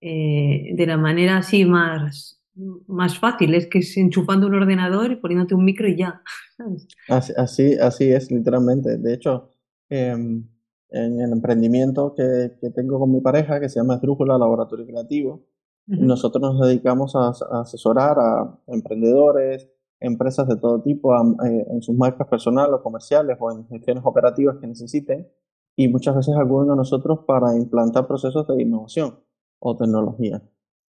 eh, 0.00 0.74
de 0.74 0.86
la 0.86 0.96
manera 0.96 1.38
así 1.38 1.64
más, 1.64 2.42
más 2.86 3.18
fácil. 3.18 3.54
Es 3.54 3.66
que 3.66 3.78
es 3.78 3.96
enchufando 3.96 4.46
un 4.46 4.54
ordenador 4.54 5.12
y 5.12 5.16
poniéndote 5.16 5.54
un 5.54 5.64
micro 5.64 5.88
y 5.88 5.96
ya. 5.96 6.22
Así, 7.08 7.74
así, 7.74 8.10
es, 8.10 8.30
literalmente. 8.30 8.96
De 8.96 9.12
hecho, 9.12 9.50
em, 9.90 10.48
en 10.88 11.20
el 11.20 11.32
emprendimiento 11.32 12.14
que, 12.14 12.56
que, 12.58 12.70
tengo 12.70 12.98
con 12.98 13.12
mi 13.12 13.20
pareja, 13.20 13.60
que 13.60 13.68
se 13.68 13.78
llama 13.78 13.96
Esdrújula 13.96 14.38
Laboratorio 14.38 14.86
Creativo, 14.86 15.44
nosotros 15.86 16.42
nos 16.42 16.66
dedicamos 16.66 17.14
a, 17.14 17.28
asesorar 17.60 18.18
a 18.18 18.58
emprendedores, 18.68 19.68
empresas 20.00 20.48
de 20.48 20.56
todo 20.56 20.82
tipo, 20.82 21.14
eh, 21.14 21.66
en 21.70 21.82
sus 21.82 21.94
marcas 21.94 22.26
personales 22.26 22.72
o 22.74 22.82
comerciales 22.82 23.36
o 23.38 23.52
en 23.52 23.68
gestiones 23.68 24.02
operativas 24.04 24.56
que 24.58 24.66
necesiten. 24.66 25.28
Y 25.76 25.88
muchas 25.88 26.16
veces 26.16 26.34
acuden 26.36 26.70
a 26.70 26.74
nosotros 26.74 27.20
para 27.26 27.54
implantar 27.54 28.06
procesos 28.06 28.46
de 28.48 28.62
innovación 28.62 29.25
o 29.58 29.76
tecnología. 29.76 30.42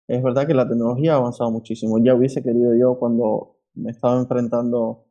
es 0.07 0.23
verdad 0.23 0.47
que 0.47 0.53
la 0.53 0.67
tecnología 0.67 1.13
ha 1.13 1.17
avanzado 1.17 1.51
muchísimo. 1.51 1.97
Ya 1.99 2.15
hubiese 2.15 2.43
querido 2.43 2.75
yo 2.75 2.97
cuando 2.99 3.57
me 3.73 3.91
estaba 3.91 4.19
enfrentando 4.19 5.05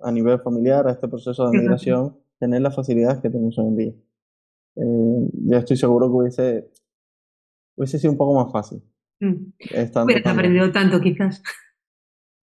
a 0.00 0.12
nivel 0.12 0.40
familiar 0.40 0.86
a 0.86 0.92
este 0.92 1.08
proceso 1.08 1.48
de 1.48 1.58
migración, 1.58 2.18
tener 2.38 2.60
las 2.60 2.74
facilidades 2.74 3.20
que 3.20 3.30
tenemos 3.30 3.58
hoy 3.58 3.66
en 3.66 3.76
día. 3.76 3.92
Eh, 4.76 5.30
ya 5.46 5.58
estoy 5.58 5.76
seguro 5.76 6.06
que 6.08 6.12
hubiese, 6.12 6.70
hubiese 7.76 7.98
sido 7.98 8.12
un 8.12 8.18
poco 8.18 8.34
más 8.34 8.52
fácil. 8.52 8.82
Mm. 9.20 9.52
Aprendido 10.24 10.70
tanto, 10.72 11.00
quizás. 11.00 11.42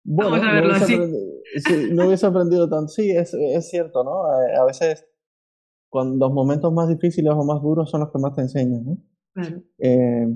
Bueno, 0.06 0.36
no 0.36 0.68
hubiese, 0.68 1.94
no 1.94 2.08
hubiese, 2.08 2.26
aprendido 2.26 2.68
tanto. 2.68 2.90
Sí, 2.90 3.10
es, 3.12 3.34
es 3.34 3.70
cierto, 3.70 4.04
¿no? 4.04 4.26
A, 4.26 4.66
veces, 4.66 5.08
cuando 5.88 6.26
los 6.26 6.34
momentos 6.34 6.74
más 6.74 6.90
difíciles 6.90 7.32
o 7.32 7.46
más 7.46 7.62
duros 7.62 7.90
son 7.90 8.02
los 8.02 8.12
que 8.12 8.20
más 8.20 8.36
te 8.36 8.42
enseñan, 8.42 8.84
¿no? 8.84 8.98
Claro. 9.34 9.64
Eh, 9.80 10.28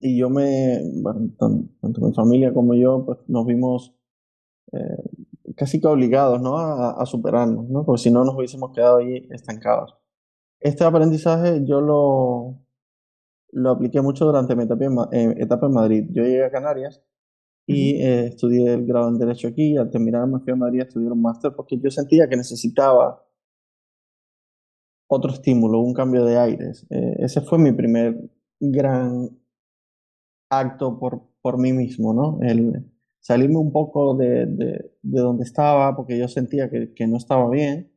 y 0.00 0.18
yo 0.18 0.30
me, 0.30 0.80
bueno, 1.02 1.30
tanto, 1.38 2.06
mi 2.06 2.12
familia 2.12 2.52
como 2.52 2.74
yo, 2.74 3.04
pues 3.04 3.18
nos 3.28 3.46
vimos 3.46 3.94
eh, 4.72 5.54
casi 5.56 5.80
que 5.80 5.86
obligados, 5.86 6.40
¿no? 6.40 6.58
A, 6.58 7.00
a, 7.00 7.06
superarnos, 7.06 7.68
¿no? 7.68 7.84
Porque 7.84 8.02
si 8.02 8.10
no 8.10 8.24
nos 8.24 8.34
hubiésemos 8.34 8.72
quedado 8.72 8.98
ahí 8.98 9.26
estancados. 9.30 9.96
Este 10.60 10.84
aprendizaje 10.84 11.64
yo 11.64 11.80
lo, 11.80 12.66
lo 13.52 13.70
apliqué 13.70 14.00
mucho 14.00 14.26
durante 14.26 14.54
mi 14.54 14.64
etapa 14.64 14.84
en, 14.84 14.98
eh, 15.12 15.34
etapa 15.38 15.66
en 15.66 15.72
Madrid. 15.72 16.06
Yo 16.10 16.22
llegué 16.22 16.44
a 16.44 16.50
Canarias 16.50 17.02
y 17.66 18.02
eh, 18.02 18.26
estudié 18.26 18.74
el 18.74 18.86
grado 18.86 19.08
en 19.08 19.18
Derecho 19.18 19.48
aquí. 19.48 19.76
Al 19.76 19.90
terminar 19.90 20.26
me 20.26 20.40
fui 20.40 20.52
a 20.52 20.56
Madrid 20.56 20.80
a 20.80 20.84
estudiar 20.84 21.12
un 21.12 21.22
máster 21.22 21.52
porque 21.54 21.78
yo 21.78 21.90
sentía 21.90 22.28
que 22.28 22.36
necesitaba 22.36 23.25
otro 25.08 25.32
estímulo, 25.32 25.80
un 25.80 25.94
cambio 25.94 26.24
de 26.24 26.38
aires. 26.38 26.86
Eh, 26.90 27.16
ese 27.18 27.40
fue 27.40 27.58
mi 27.58 27.72
primer 27.72 28.30
gran 28.60 29.30
acto 30.50 30.98
por, 30.98 31.22
por 31.42 31.58
mí 31.58 31.72
mismo, 31.72 32.12
¿no? 32.12 32.38
El 32.42 32.84
salirme 33.20 33.58
un 33.58 33.72
poco 33.72 34.16
de, 34.16 34.46
de, 34.46 34.92
de 35.02 35.20
donde 35.20 35.44
estaba 35.44 35.96
porque 35.96 36.18
yo 36.18 36.28
sentía 36.28 36.70
que, 36.70 36.92
que, 36.94 37.06
no 37.06 37.16
estaba 37.16 37.50
bien 37.50 37.92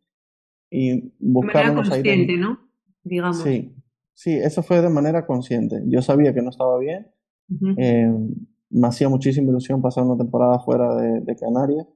y 0.72 1.14
buscar 1.20 1.68
de 1.68 1.74
manera 1.74 1.90
consciente, 1.90 2.38
¿no? 2.38 2.60
Digamos. 3.04 3.42
Sí, 3.42 3.76
sí, 4.14 4.34
eso 4.34 4.64
fue 4.64 4.82
de 4.82 4.90
manera 4.90 5.26
consciente. 5.26 5.82
Yo 5.86 6.02
sabía 6.02 6.34
que 6.34 6.42
no 6.42 6.50
estaba 6.50 6.78
bien 6.80 7.12
me 8.70 8.88
hacía 8.88 9.10
muchísima 9.10 9.50
ilusión 9.50 9.82
pasar 9.82 10.04
una 10.04 10.18
temporada 10.18 10.60
fuera 10.60 10.96
de, 10.96 11.36
Canarias 11.36 11.88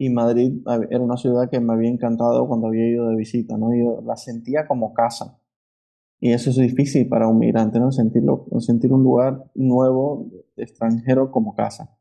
y 0.00 0.08
Madrid 0.08 0.62
era 0.88 1.04
una 1.04 1.18
ciudad 1.18 1.50
que 1.50 1.60
me 1.60 1.74
había 1.74 1.90
encantado 1.90 2.48
cuando 2.48 2.68
había 2.68 2.88
ido 2.88 3.08
de 3.10 3.16
visita, 3.16 3.58
¿no? 3.58 3.74
Yo 3.74 4.00
la 4.00 4.16
sentía 4.16 4.66
como 4.66 4.94
casa. 4.94 5.38
Y 6.18 6.32
eso 6.32 6.48
es 6.48 6.56
difícil 6.56 7.06
para 7.06 7.28
un 7.28 7.38
migrante, 7.38 7.78
¿no? 7.78 7.92
Sentirlo, 7.92 8.46
sentir 8.60 8.94
un 8.94 9.02
lugar 9.02 9.50
nuevo, 9.54 10.26
extranjero, 10.56 11.30
como 11.30 11.54
casa. 11.54 11.98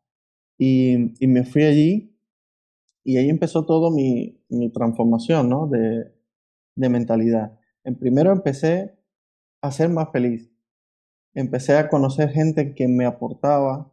Y, 0.58 1.14
me 1.28 1.44
fui 1.44 1.64
allí 1.64 2.18
y 3.04 3.18
ahí 3.18 3.30
empezó 3.30 3.66
todo 3.66 3.92
mi, 3.92 4.46
mi 4.48 4.70
transformación, 4.72 5.50
¿no? 5.50 5.68
De, 5.68 6.10
de 6.76 6.90
mentalidad. 6.90 7.60
En 7.84 7.96
primero 7.96 8.32
empecé 8.32 8.98
a 9.62 9.72
ser 9.72 9.90
más 9.90 10.10
feliz. 10.14 10.50
Empecé 11.34 11.76
a 11.76 11.90
conocer 11.90 12.30
gente 12.30 12.74
que 12.74 12.88
me 12.88 13.06
aportaba 13.06 13.92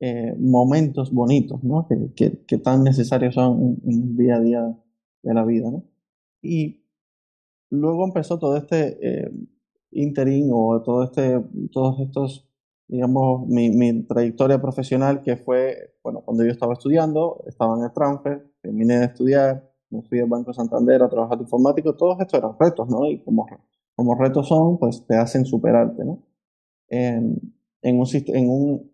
eh, 0.00 0.34
momentos 0.38 1.12
bonitos, 1.12 1.62
¿no? 1.62 1.86
Que, 1.88 2.58
tan 2.58 2.82
necesarios 2.82 3.34
son 3.34 3.78
en 3.84 4.02
el 4.02 4.16
día 4.16 4.36
a 4.36 4.40
día 4.40 4.78
de 5.22 5.34
la 5.34 5.44
vida. 5.44 5.70
Y 6.42 6.84
luego 7.70 8.04
empezó 8.04 8.38
todo 8.38 8.56
este 8.56 8.98
eh, 9.00 9.30
interín 9.92 10.50
o 10.52 10.82
todo 10.82 11.04
este, 11.04 11.40
todos 11.72 12.00
estos, 12.00 12.48
digamos, 12.88 13.46
mi, 13.48 13.70
mi, 13.70 14.02
trayectoria 14.02 14.60
profesional 14.60 15.22
que 15.22 15.36
fue, 15.36 15.94
bueno, 16.02 16.22
cuando 16.22 16.44
yo 16.44 16.50
estaba 16.50 16.74
estudiando, 16.74 17.42
estaba 17.46 17.78
en 17.78 17.84
el 17.84 17.92
transfer, 17.92 18.52
terminé 18.60 18.98
de 18.98 19.04
estudiar, 19.06 19.70
me 19.90 20.02
fui 20.02 20.18
al 20.18 20.28
Banco 20.28 20.52
Santander 20.52 21.02
a 21.02 21.08
trabajar 21.08 21.38
de 21.38 21.44
informático, 21.44 21.94
todos 21.94 22.20
estos 22.20 22.38
eran 22.38 22.56
retos, 22.58 22.88
¿no? 22.88 23.06
Y 23.06 23.22
como, 23.22 23.46
como 23.94 24.16
retos 24.16 24.48
son, 24.48 24.78
pues 24.78 25.06
te 25.06 25.16
hacen 25.16 25.44
superarte, 25.44 26.04
¿no? 26.04 26.22
En, 26.88 27.40
en 27.82 28.00
un, 28.00 28.06
en 28.12 28.50
un 28.50 28.93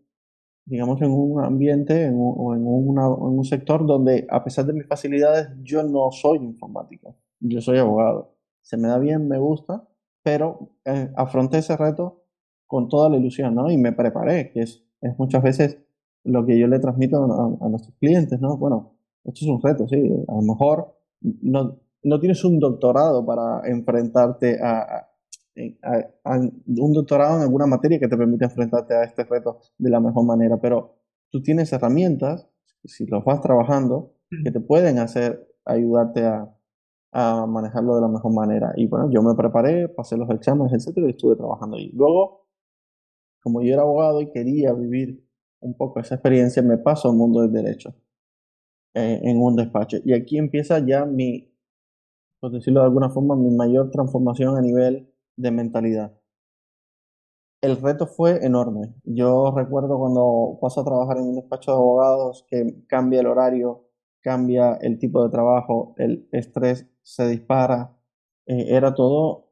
digamos, 0.64 1.00
en 1.02 1.10
un 1.10 1.42
ambiente 1.42 2.10
o 2.14 2.54
en, 2.54 2.66
un 2.66 3.44
sector 3.44 3.86
donde, 3.86 4.26
a 4.30 4.44
pesar 4.44 4.66
de 4.66 4.72
mis 4.72 4.86
facilidades, 4.86 5.48
yo 5.62 5.82
no 5.82 6.10
soy 6.10 6.38
informático, 6.38 7.16
yo 7.40 7.60
soy 7.60 7.78
abogado. 7.78 8.34
Se 8.60 8.76
me 8.76 8.88
da 8.88 8.98
bien, 8.98 9.26
me 9.26 9.38
gusta, 9.38 9.88
pero 10.22 10.70
eh, 10.84 11.10
afronté 11.16 11.58
ese 11.58 11.76
reto 11.76 12.22
con 12.66 12.88
toda 12.88 13.08
la 13.08 13.16
ilusión, 13.16 13.54
¿no? 13.54 13.70
Y 13.70 13.76
me 13.76 13.92
preparé, 13.92 14.50
que 14.52 14.62
es, 14.62 14.84
es 15.00 15.18
muchas 15.18 15.42
veces 15.42 15.78
lo 16.22 16.46
que 16.46 16.58
yo 16.58 16.66
le 16.66 16.78
transmito 16.78 17.16
a, 17.16 17.64
a, 17.66 17.68
nuestros 17.68 17.96
clientes, 17.98 18.40
¿no? 18.40 18.56
Bueno, 18.56 18.92
esto 19.24 19.44
es 19.44 19.50
un 19.50 19.60
reto, 19.60 19.88
sí, 19.88 19.96
a 20.28 20.34
lo 20.34 20.42
mejor 20.42 20.94
no, 21.20 21.78
no 22.02 22.20
tienes 22.20 22.44
un 22.44 22.58
doctorado 22.58 23.24
para 23.24 23.62
enfrentarte 23.68 24.60
a, 24.62 25.09
un 25.54 26.92
doctorado 26.92 27.37
en 27.37 27.42
alguna 27.42 27.66
materia 27.66 27.99
que 27.99 28.09
te 28.09 28.16
permite 28.16 28.45
enfrentarte 28.45 28.95
a 28.95 29.04
este 29.04 29.25
reto 29.25 29.61
de 29.78 29.90
la 29.90 30.00
mejor 30.00 30.25
manera, 30.25 30.59
pero 30.61 30.97
tú 31.30 31.42
tienes 31.42 31.73
herramientas, 31.73 32.49
si 32.85 33.07
los 33.07 33.25
vas 33.25 33.40
trabajando, 33.40 34.14
que 34.45 34.50
te 34.50 34.61
pueden 34.61 34.99
hacer 34.99 35.49
ayudarte 35.64 36.25
a, 36.25 36.54
a 37.12 37.47
manejarlo 37.47 37.97
de 37.97 38.00
la 38.00 38.09
mejor 38.09 38.33
manera. 38.33 38.73
Y 38.76 38.87
bueno, 38.87 39.11
yo 39.11 39.23
me 39.23 39.35
preparé, 39.35 39.88
pasé 39.88 40.16
los 40.16 40.30
exámenes, 40.30 40.73
etcétera, 40.73 41.07
y 41.07 41.11
estuve 41.11 41.37
trabajando 41.37 41.76
ahí. 41.76 41.90
Luego, 41.92 42.47
como 43.42 43.62
yo 43.62 43.73
era 43.73 43.83
abogado 43.83 44.21
y 44.21 44.30
quería 44.30 44.73
vivir 44.73 45.26
un 45.61 45.76
poco 45.76 46.00
esa 46.00 46.14
experiencia, 46.14 46.62
me 46.62 46.78
paso 46.78 47.11
al 47.11 47.16
mundo 47.16 47.42
del 47.42 47.52
derecho 47.52 47.95
eh, 48.95 49.21
en 49.23 49.40
un 49.42 49.57
despacho. 49.57 49.99
Y 50.04 50.12
aquí 50.12 50.38
empieza 50.38 50.78
ya 50.85 51.04
mi, 51.04 51.52
por 52.40 52.52
decirlo 52.52 52.80
de 52.80 52.87
alguna 52.87 53.11
forma, 53.11 53.37
mi 53.37 53.50
mayor 53.50 53.90
transformación 53.90 54.57
a 54.57 54.61
nivel 54.61 55.09
de 55.40 55.50
mentalidad. 55.50 56.12
El 57.62 57.80
reto 57.80 58.06
fue 58.06 58.44
enorme. 58.44 58.94
Yo 59.04 59.52
recuerdo 59.54 59.99
cuando 59.99 60.59
paso 60.61 60.80
a 60.80 60.85
trabajar 60.85 61.18
en 61.18 61.25
un 61.25 61.37
despacho 61.37 61.73
de 61.73 61.76
abogados 61.76 62.47
que 62.49 62.85
cambia 62.87 63.20
el 63.20 63.26
horario, 63.26 63.87
cambia 64.23 64.75
el 64.80 64.99
tipo 64.99 65.23
de 65.23 65.30
trabajo, 65.30 65.94
el 65.99 66.28
estrés 66.32 66.87
se 67.02 67.28
dispara. 67.28 67.97
Eh, 68.47 68.66
era 68.68 68.94
todo, 68.94 69.50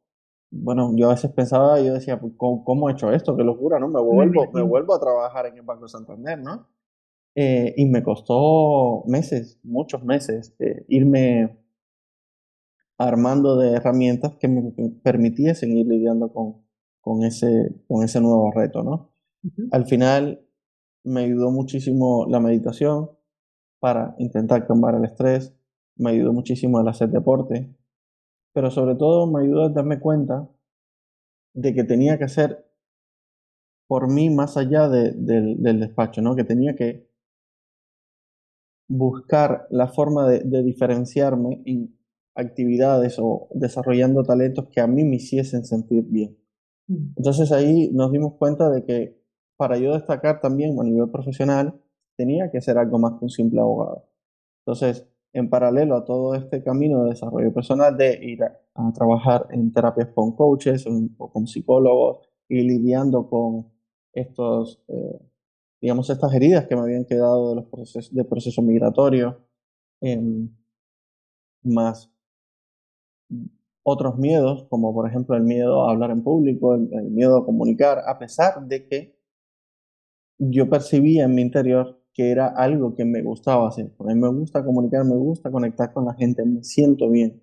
bueno, 0.50 0.92
yo 0.94 1.08
a 1.08 1.14
veces 1.14 1.30
pensaba, 1.32 1.80
yo 1.80 1.94
decía, 1.94 2.18
pues, 2.18 2.32
¿cómo, 2.36 2.88
he 2.88 2.92
hecho 2.92 3.12
esto? 3.12 3.36
Qué 3.36 3.44
locura, 3.44 3.78
¿no? 3.78 3.88
Me 3.88 4.00
vuelvo, 4.00 4.50
me 4.52 4.62
vuelvo 4.62 4.94
a 4.94 5.00
trabajar 5.00 5.46
en 5.46 5.56
el 5.56 5.62
Banco 5.62 5.84
de 5.84 5.90
Santander, 5.90 6.38
¿no? 6.38 6.66
Eh, 7.34 7.74
y 7.76 7.86
me 7.86 8.02
costó 8.02 9.04
meses, 9.06 9.60
muchos 9.62 10.02
meses, 10.02 10.56
eh, 10.58 10.84
irme 10.88 11.58
armando 12.98 13.56
de 13.56 13.74
herramientas 13.74 14.34
que 14.40 14.48
me 14.48 14.72
permitiesen 15.02 15.76
ir 15.76 15.86
lidiando 15.86 16.32
con, 16.32 16.66
con, 17.00 17.22
ese, 17.22 17.74
con 17.86 18.02
ese 18.02 18.20
nuevo 18.20 18.50
reto, 18.52 18.82
¿no? 18.82 19.12
Al 19.70 19.86
final 19.86 20.44
me 21.04 21.20
ayudó 21.20 21.52
muchísimo 21.52 22.26
la 22.28 22.40
meditación 22.40 23.10
para 23.78 24.16
intentar 24.18 24.66
calmar 24.66 24.96
el 24.96 25.04
estrés, 25.04 25.54
me 25.96 26.10
ayudó 26.10 26.32
muchísimo 26.32 26.80
el 26.80 26.88
hacer 26.88 27.08
deporte, 27.10 27.72
pero 28.52 28.70
sobre 28.72 28.96
todo 28.96 29.28
me 29.28 29.44
ayudó 29.44 29.66
a 29.66 29.68
darme 29.68 30.00
cuenta 30.00 30.48
de 31.54 31.74
que 31.74 31.84
tenía 31.84 32.18
que 32.18 32.24
hacer 32.24 32.68
por 33.86 34.12
mí 34.12 34.28
más 34.28 34.56
allá 34.56 34.88
del 34.88 35.80
despacho, 35.80 36.20
¿no? 36.20 36.34
Que 36.34 36.44
tenía 36.44 36.74
que 36.74 37.08
buscar 38.88 39.68
la 39.70 39.86
forma 39.86 40.28
de, 40.28 40.40
de 40.40 40.62
diferenciarme 40.62 41.62
en 41.64 41.97
actividades 42.38 43.18
o 43.18 43.48
desarrollando 43.52 44.22
talentos 44.22 44.68
que 44.68 44.80
a 44.80 44.86
mí 44.86 45.04
me 45.04 45.16
hiciesen 45.16 45.64
sentir 45.64 46.04
bien. 46.04 46.38
Mm. 46.86 47.14
Entonces 47.16 47.50
ahí 47.52 47.90
nos 47.92 48.12
dimos 48.12 48.34
cuenta 48.34 48.70
de 48.70 48.84
que 48.84 49.20
para 49.56 49.76
yo 49.76 49.94
destacar 49.94 50.40
también 50.40 50.78
a 50.80 50.84
nivel 50.84 51.10
profesional 51.10 51.80
tenía 52.16 52.50
que 52.50 52.60
ser 52.60 52.78
algo 52.78 52.98
más 52.98 53.18
que 53.18 53.24
un 53.24 53.30
simple 53.30 53.60
abogado. 53.60 54.08
Entonces, 54.64 55.06
en 55.32 55.50
paralelo 55.50 55.96
a 55.96 56.04
todo 56.04 56.34
este 56.34 56.62
camino 56.62 57.04
de 57.04 57.10
desarrollo 57.10 57.52
personal, 57.52 57.96
de 57.96 58.18
ir 58.22 58.42
a, 58.44 58.60
trabajar 58.94 59.48
en 59.50 59.72
terapias 59.72 60.08
con 60.14 60.36
coaches 60.36 60.86
o 61.18 61.32
con 61.32 61.48
psicólogos 61.48 62.20
y 62.48 62.62
lidiando 62.62 63.28
con 63.28 63.72
estos, 64.12 64.80
eh, 64.86 65.18
digamos, 65.80 66.08
estas 66.10 66.32
heridas 66.32 66.66
que 66.66 66.76
me 66.76 66.82
habían 66.82 67.04
quedado 67.04 67.50
de 67.50 67.56
los 67.56 67.64
procesos 67.66 68.14
de 68.14 68.24
proceso 68.24 68.62
migratorio, 68.62 69.40
em, 70.00 70.48
más 71.64 72.10
otros 73.88 74.18
miedos, 74.18 74.66
como 74.68 74.92
por 74.92 75.08
ejemplo 75.08 75.36
el 75.36 75.42
miedo 75.42 75.84
a 75.84 75.90
hablar 75.90 76.10
en 76.10 76.22
público, 76.22 76.74
el, 76.74 77.10
miedo 77.10 77.38
a 77.38 77.44
comunicar, 77.44 78.02
a 78.06 78.18
pesar 78.18 78.66
de 78.66 78.86
que 78.86 79.18
yo 80.38 80.68
percibía 80.68 81.24
en 81.24 81.34
mi 81.34 81.42
interior 81.42 82.00
que 82.12 82.30
era 82.30 82.48
algo 82.48 82.94
que 82.94 83.04
me 83.04 83.22
gustaba 83.22 83.68
hacer. 83.68 83.92
A 83.98 84.04
mí 84.04 84.14
me 84.14 84.28
gusta 84.28 84.64
comunicar, 84.64 85.04
me 85.04 85.16
gusta 85.16 85.50
conectar 85.50 85.92
con 85.92 86.04
la 86.04 86.14
gente, 86.14 86.44
me 86.44 86.62
siento 86.64 87.08
bien. 87.08 87.42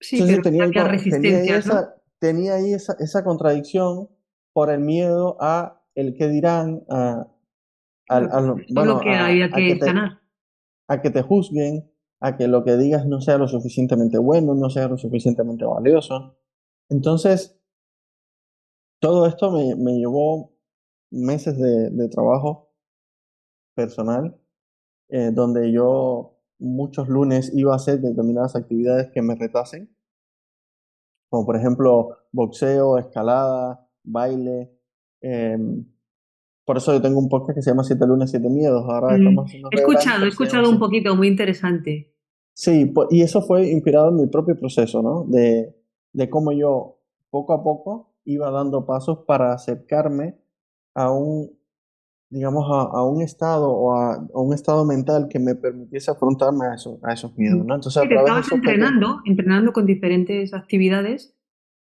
Sí, 0.00 0.22
pero 0.26 0.42
tenía, 0.42 0.68
tenía, 0.68 1.56
esa, 1.56 1.94
tenía 2.18 2.54
ahí 2.56 2.74
esa, 2.74 2.96
esa 2.98 3.24
contradicción 3.24 4.08
por 4.52 4.70
el 4.70 4.80
miedo 4.80 5.36
a 5.40 5.82
el 5.94 6.14
que 6.14 6.28
dirán, 6.28 6.84
a, 6.90 7.28
bueno, 8.70 9.00
que 9.00 9.14
había 9.14 9.50
que, 9.50 9.78
sanar. 9.78 10.20
a 10.88 11.00
que 11.00 11.10
te 11.10 11.22
juzguen, 11.22 11.90
a 12.24 12.38
que 12.38 12.48
lo 12.48 12.64
que 12.64 12.78
digas 12.78 13.04
no 13.04 13.20
sea 13.20 13.36
lo 13.36 13.48
suficientemente 13.48 14.16
bueno, 14.16 14.54
no 14.54 14.70
sea 14.70 14.88
lo 14.88 14.96
suficientemente 14.96 15.66
valioso. 15.66 16.38
Entonces, 16.88 17.60
todo 18.98 19.26
esto 19.26 19.50
me, 19.50 19.76
me 19.76 19.98
llevó 19.98 20.56
meses 21.10 21.58
de, 21.58 21.90
de 21.90 22.08
trabajo 22.08 22.72
personal, 23.76 24.40
eh, 25.10 25.32
donde 25.34 25.70
yo 25.70 26.38
muchos 26.58 27.10
lunes 27.10 27.52
iba 27.54 27.74
a 27.74 27.76
hacer 27.76 28.00
determinadas 28.00 28.56
actividades 28.56 29.10
que 29.12 29.20
me 29.20 29.34
retasen, 29.34 29.94
como 31.28 31.44
por 31.44 31.56
ejemplo 31.56 32.16
boxeo, 32.32 32.96
escalada, 32.96 33.86
baile. 34.02 34.72
Em, 35.20 35.84
por 36.64 36.78
eso 36.78 36.94
yo 36.94 37.02
tengo 37.02 37.18
un 37.18 37.28
podcast 37.28 37.56
que 37.56 37.62
se 37.62 37.70
llama 37.70 37.84
Siete 37.84 38.06
lunes, 38.06 38.30
siete 38.30 38.48
miedos. 38.48 38.82
Ahora 38.88 39.18
mm, 39.18 39.44
He 39.72 39.76
escuchado, 39.76 40.24
he 40.24 40.28
escuchado 40.28 40.70
un 40.70 40.78
poquito, 40.78 41.14
muy 41.14 41.28
interesante. 41.28 42.13
Sí, 42.54 42.92
y 43.10 43.22
eso 43.22 43.42
fue 43.42 43.68
inspirado 43.70 44.08
en 44.10 44.16
mi 44.16 44.26
propio 44.26 44.56
proceso, 44.56 45.02
¿no? 45.02 45.24
De, 45.24 45.74
de 46.12 46.30
cómo 46.30 46.52
yo 46.52 47.00
poco 47.30 47.52
a 47.52 47.62
poco 47.62 48.14
iba 48.24 48.50
dando 48.50 48.86
pasos 48.86 49.18
para 49.26 49.52
acercarme 49.52 50.36
a 50.94 51.10
un 51.10 51.50
digamos, 52.34 52.66
a, 52.68 52.98
a 52.98 53.04
un 53.04 53.22
estado 53.22 53.70
o 53.70 53.94
a, 53.94 54.18
un 54.34 54.52
estado 54.52 54.84
mental 54.84 55.28
que 55.30 55.38
me 55.38 55.54
permitiese 55.54 56.10
afrontarme 56.10 56.66
a, 56.66 56.74
eso, 56.74 56.98
a 57.04 57.12
esos 57.12 57.36
miedos, 57.38 57.64
¿no? 57.64 57.76
Entonces, 57.76 58.02
estabas 58.02 58.50
entrenando, 58.50 59.20
entrenando 59.24 59.72
con 59.72 59.86
diferentes 59.86 60.52
actividades 60.52 61.32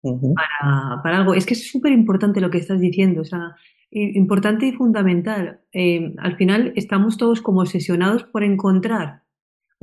para, 0.02 1.02
para, 1.02 1.18
algo. 1.18 1.34
Es 1.36 1.46
que 1.46 1.54
es 1.54 1.72
súper 1.72 1.94
importante 1.94 2.42
lo 2.42 2.50
que 2.50 2.58
estás 2.58 2.82
diciendo, 2.82 3.22
o 3.22 3.24
sea, 3.24 3.56
importante 3.92 4.66
y 4.66 4.74
fundamental. 4.74 5.62
Eh, 5.72 6.14
al 6.18 6.36
final 6.36 6.74
estamos 6.76 7.18
todos 7.18 7.42
como 7.42 7.62
obsesionados 7.62 8.26
por 8.26 8.44
encontrar 8.44 9.24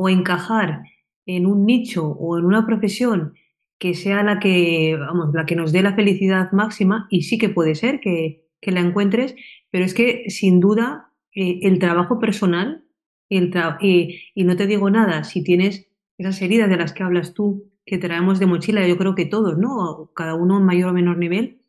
o 0.03 0.09
encajar 0.09 0.83
en 1.27 1.47
un 1.47 1.65
nicho 1.65 2.07
o 2.07 2.39
en 2.39 2.45
una 2.45 2.67
profesión 2.67 3.35
que 3.79 3.95
sea 3.95 4.23
la 4.23 4.39
que, 4.41 4.97
vamos, 4.99 5.33
la 5.33 5.47
que 5.47 5.57
nos 5.57 5.73
dé 5.73 5.83
la 5.83 5.95
felicidad 5.95 6.51
máxima 6.53 7.07
y 7.11 7.23
sí 7.23 7.39
que 7.39 7.49
puede 7.49 7.75
ser 7.75 8.01
que, 8.01 8.49
que 8.61 8.73
la 8.73 8.81
encuentres, 8.81 9.35
pero 9.71 9.85
es 9.85 9.95
que 9.95 10.29
sin 10.29 10.61
duda 10.61 11.13
eh, 11.35 11.61
el 11.63 11.79
trabajo 11.79 12.19
personal, 12.19 12.85
el 13.29 13.53
y 13.81 14.45
no 14.45 14.57
te 14.57 14.67
digo 14.67 14.91
nada, 14.91 15.25
si 15.25 15.43
tienes 15.43 15.89
esas 16.19 16.43
heridas 16.43 16.69
de 16.69 16.77
las 16.77 16.93
que 16.93 17.03
hablas 17.03 17.33
tú, 17.33 17.71
que 17.87 17.99
traemos 17.99 18.39
de 18.39 18.47
mochila, 18.47 18.87
yo 18.87 18.99
creo 18.99 19.15
que 19.15 19.27
todos, 19.27 19.59
¿no? 19.59 20.11
Cada 20.15 20.35
uno 20.35 20.59
en 20.59 20.65
mayor 20.65 20.91
o 20.91 20.93
menor 20.93 21.17
nivel, 21.17 21.63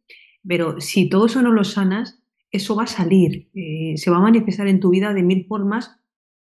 pero 0.47 0.81
si 0.81 1.09
todo 1.09 1.27
eso 1.27 1.41
no 1.41 1.51
lo 1.51 1.63
sanas, 1.63 2.21
eso 2.51 2.75
va 2.75 2.83
a 2.83 2.87
salir, 2.87 3.49
eh, 3.55 3.93
se 3.95 4.11
va 4.11 4.17
a 4.17 4.21
manifestar 4.21 4.67
en 4.67 4.79
tu 4.79 4.89
vida 4.89 5.13
de 5.13 5.23
mil 5.23 5.45
formas 5.45 5.99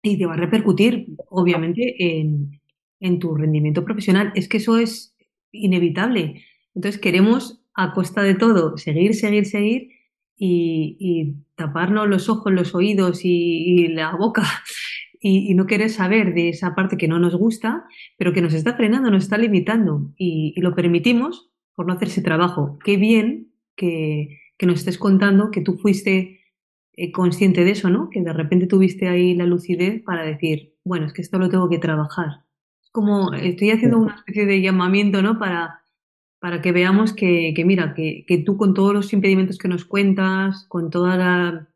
y 0.01 0.17
te 0.17 0.25
va 0.25 0.33
a 0.33 0.37
repercutir, 0.37 1.07
obviamente, 1.31 1.95
en, 1.97 2.61
en 3.01 3.19
tu 3.19 3.35
rendimiento 3.35 3.83
profesional. 3.83 4.31
Es 4.35 4.47
que 4.47 4.57
eso 4.57 4.77
es 4.77 5.15
inevitable. 5.51 6.45
Entonces 6.75 7.01
queremos, 7.01 7.61
a 7.73 7.93
costa 7.93 8.21
de 8.21 8.35
todo, 8.35 8.77
seguir, 8.77 9.15
seguir, 9.15 9.45
seguir 9.45 9.89
y, 10.37 11.35
taparnos 11.55 12.07
los 12.09 12.27
ojos, 12.29 12.51
los 12.51 12.73
oídos 12.73 13.21
y, 13.23 13.87
la 13.89 14.15
boca 14.15 14.43
y, 15.19 15.53
no 15.53 15.65
querer 15.65 15.89
saber 15.89 16.33
de 16.33 16.49
esa 16.49 16.73
parte 16.75 16.97
que 16.97 17.07
no 17.07 17.19
nos 17.19 17.35
gusta, 17.35 17.85
pero 18.17 18.33
que 18.33 18.41
nos 18.41 18.53
está 18.53 18.75
frenando, 18.75 19.11
nos 19.11 19.23
está 19.23 19.37
limitando 19.37 20.11
y, 20.17 20.59
lo 20.61 20.75
permitimos 20.75 21.51
por 21.75 21.87
no 21.87 21.93
hacer 21.93 22.07
ese 22.07 22.21
trabajo. 22.21 22.77
Qué 22.83 22.97
bien 22.97 23.51
que, 23.75 24.39
que 24.57 24.65
nos 24.65 24.79
estés 24.79 24.97
contando 24.97 25.51
que 25.51 25.61
tú 25.61 25.77
fuiste 25.77 26.41
eh, 26.93 27.11
consciente 27.11 27.63
de 27.63 27.71
eso, 27.71 27.89
¿no? 27.89 28.09
Que 28.09 28.21
de 28.21 28.33
repente 28.33 28.67
tuviste 28.67 29.07
ahí 29.07 29.33
la 29.33 29.45
lucidez 29.45 30.03
para 30.03 30.23
decir, 30.23 30.70
bueno, 30.83 31.05
es 31.05 31.13
que 31.13 31.21
esto 31.21 31.37
lo 31.39 31.49
tengo 31.49 31.69
que 31.69 31.79
trabajar. 31.79 32.45
Es 32.81 32.89
como 32.91 33.33
estoy 33.33 33.71
haciendo 33.71 33.99
una 33.99 34.15
especie 34.15 34.45
de 34.45 34.61
llamamiento, 34.61 35.21
¿no? 35.21 35.39
Para 35.39 35.81
para 36.41 36.59
que 36.59 36.71
veamos 36.71 37.13
que, 37.13 37.53
mira, 37.63 37.93
que, 37.93 38.43
tú 38.43 38.57
con 38.57 38.73
todos 38.73 38.95
los 38.95 39.13
impedimentos 39.13 39.59
que 39.59 39.67
nos 39.67 39.85
cuentas, 39.85 40.65
con 40.67 40.89
toda 40.89 41.15
la... 41.15 41.67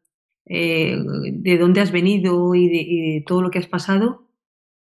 Eh, 0.47 0.97
de 1.33 1.57
dónde 1.57 1.81
has 1.81 1.91
venido 1.91 2.53
y 2.55 2.67
de, 2.67 3.23
todo 3.27 3.43
lo 3.43 3.51
que 3.51 3.59
has 3.59 3.67
pasado, 3.67 4.27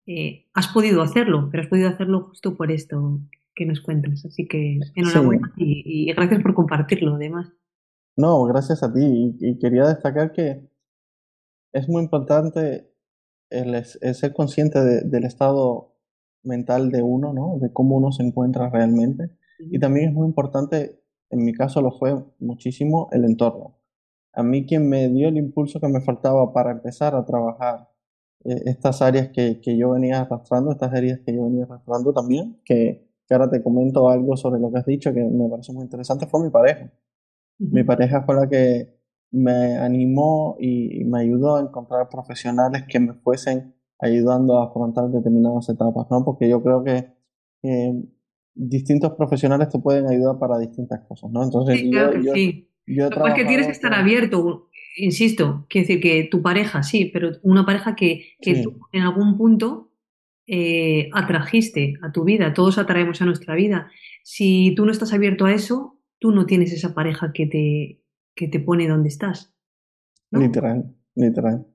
eh, 0.07 0.46
has 0.52 0.68
podido 0.68 1.00
hacerlo, 1.02 1.48
pero 1.50 1.62
has 1.62 1.68
podido 1.68 1.88
hacerlo 1.88 2.28
justo 2.28 2.57
por 2.57 2.72
esto 2.72 3.20
que 3.54 3.66
nos 3.66 3.81
cuentas. 3.81 4.24
Así 4.24 4.48
que 4.48 4.81
enhorabuena 4.96 5.52
y, 5.57 6.12
gracias 6.12 6.42
por 6.42 6.54
compartirlo, 6.54 7.14
además. 7.14 7.52
No, 8.16 8.42
gracias 8.44 8.83
a 8.83 8.92
ti. 8.92 9.37
Y, 9.38 9.59
quería 9.61 9.87
destacar 9.87 10.33
que 10.33 10.61
es 11.72 11.88
muy 11.88 12.02
importante 12.02 12.90
el, 13.50 13.84
ser 13.84 14.32
consciente 14.32 14.80
del 14.80 15.24
estado 15.24 15.94
mental 16.42 16.90
de 16.90 17.02
uno, 17.02 17.32
¿no? 17.32 17.58
De 17.61 17.72
cómo 17.72 17.96
uno 17.96 18.12
se 18.12 18.22
encuentra 18.22 18.70
realmente 18.70 19.30
y 19.58 19.78
también 19.78 20.08
es 20.08 20.14
muy 20.14 20.26
importante, 20.26 21.00
en 21.30 21.44
mi 21.44 21.52
caso 21.52 21.82
lo 21.82 21.92
fue 21.92 22.14
muchísimo, 22.38 23.08
el 23.12 23.24
entorno. 23.24 23.76
A 24.32 24.42
mí 24.42 24.66
quien 24.66 24.88
me 24.88 25.08
dio 25.08 25.28
el 25.28 25.37
impulso 25.37 25.80
que 25.80 25.88
me 25.88 26.00
faltaba 26.00 26.52
para 26.52 26.70
empezar 26.70 27.14
a 27.14 27.24
trabajar 27.24 27.88
eh, 28.44 28.62
estas 28.66 29.02
áreas 29.02 29.30
que, 29.30 29.61
que, 29.61 29.76
yo 29.76 29.90
venía 29.90 30.20
arrastrando, 30.20 30.70
estas 30.70 30.94
heridas 30.94 31.20
que 31.26 31.34
yo 31.34 31.44
venía 31.44 31.64
arrastrando 31.64 32.12
también, 32.12 32.61
que, 32.64 33.08
que, 33.26 33.34
ahora 33.34 33.50
te 33.50 33.62
comento 33.62 34.08
algo 34.08 34.37
sobre 34.37 34.61
lo 34.61 34.70
que 34.70 34.78
has 34.78 34.87
dicho 34.87 35.12
que 35.12 35.24
me 35.24 35.48
parece 35.48 35.72
muy 35.72 35.82
interesante, 35.82 36.26
fue 36.26 36.44
mi 36.44 36.50
pareja. 36.50 36.92
Mi 37.58 37.82
pareja 37.82 38.22
fue 38.22 38.37
la 38.37 38.48
que 38.48 38.97
me 39.30 39.76
animó 39.76 40.56
y, 40.58 41.04
me 41.04 41.20
ayudó 41.20 41.56
a 41.56 41.60
encontrar 41.60 42.08
profesionales 42.08 42.84
que 42.88 43.00
me 43.00 43.14
fuesen 43.14 43.74
ayudando 44.00 44.58
a 44.58 44.66
afrontar 44.66 45.08
determinadas 45.08 45.68
etapas, 45.68 46.06
¿no? 46.10 46.24
Porque 46.24 46.48
yo 46.48 46.62
creo 46.62 46.84
que 46.84 47.12
distintos 48.54 49.12
profesionales 49.12 49.68
te 49.68 49.78
pueden 49.78 50.06
ayudar 50.08 50.38
para 50.38 50.58
distintas 50.58 51.00
cosas, 51.06 51.30
¿no? 51.30 51.42
Entonces, 51.42 51.78
sí, 51.78 51.90
claro 51.90 52.12
que 52.12 52.30
sí. 52.32 52.68
Porque 53.10 53.44
tienes 53.44 53.66
que 53.66 53.72
estar 53.72 53.92
abierto, 53.92 54.68
insisto, 54.96 55.66
quiere 55.68 55.86
decir 55.86 56.00
que 56.00 56.28
tu 56.30 56.40
pareja, 56.40 56.82
sí, 56.82 57.10
pero 57.12 57.32
una 57.42 57.66
pareja 57.66 57.94
que, 57.94 58.36
que 58.40 58.62
tú 58.62 58.78
en 58.92 59.02
algún 59.02 59.36
punto 59.36 59.92
eh, 60.46 61.10
atrajiste 61.12 61.94
a 62.02 62.10
tu 62.10 62.24
vida, 62.24 62.54
todos 62.54 62.78
atraemos 62.78 63.20
a 63.20 63.26
nuestra 63.26 63.54
vida. 63.54 63.90
Si 64.22 64.74
tú 64.74 64.86
no 64.86 64.92
estás 64.92 65.12
abierto 65.12 65.44
a 65.44 65.52
eso, 65.52 65.98
tú 66.18 66.32
no 66.32 66.46
tienes 66.46 66.72
esa 66.72 66.94
pareja 66.94 67.32
que 67.34 67.46
te, 67.46 68.00
que 68.38 68.46
te 68.46 68.61
pone 68.61 68.88
donde 68.88 69.09
estás. 69.09 69.53
Literal, 70.31 70.94
literal. 71.16 71.66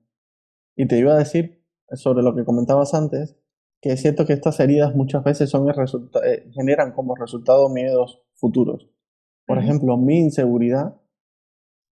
Y 0.76 0.88
te 0.88 0.98
iba 0.98 1.12
a 1.12 1.18
decir 1.18 1.62
sobre 1.92 2.22
lo 2.22 2.34
que 2.34 2.44
comentabas 2.44 2.94
antes, 2.94 3.36
que 3.82 3.92
es 3.92 4.00
cierto 4.00 4.24
que 4.24 4.32
estas 4.32 4.58
heridas 4.60 4.96
muchas 4.96 5.22
veces 5.22 5.50
son 5.50 5.68
el 5.68 5.74
eh, 6.24 6.50
generan 6.54 6.92
como 6.92 7.14
resultado 7.16 7.68
miedos 7.68 8.22
futuros. 8.32 8.88
Por 9.46 9.58
ejemplo, 9.58 9.98
mi 9.98 10.20
inseguridad, 10.20 10.98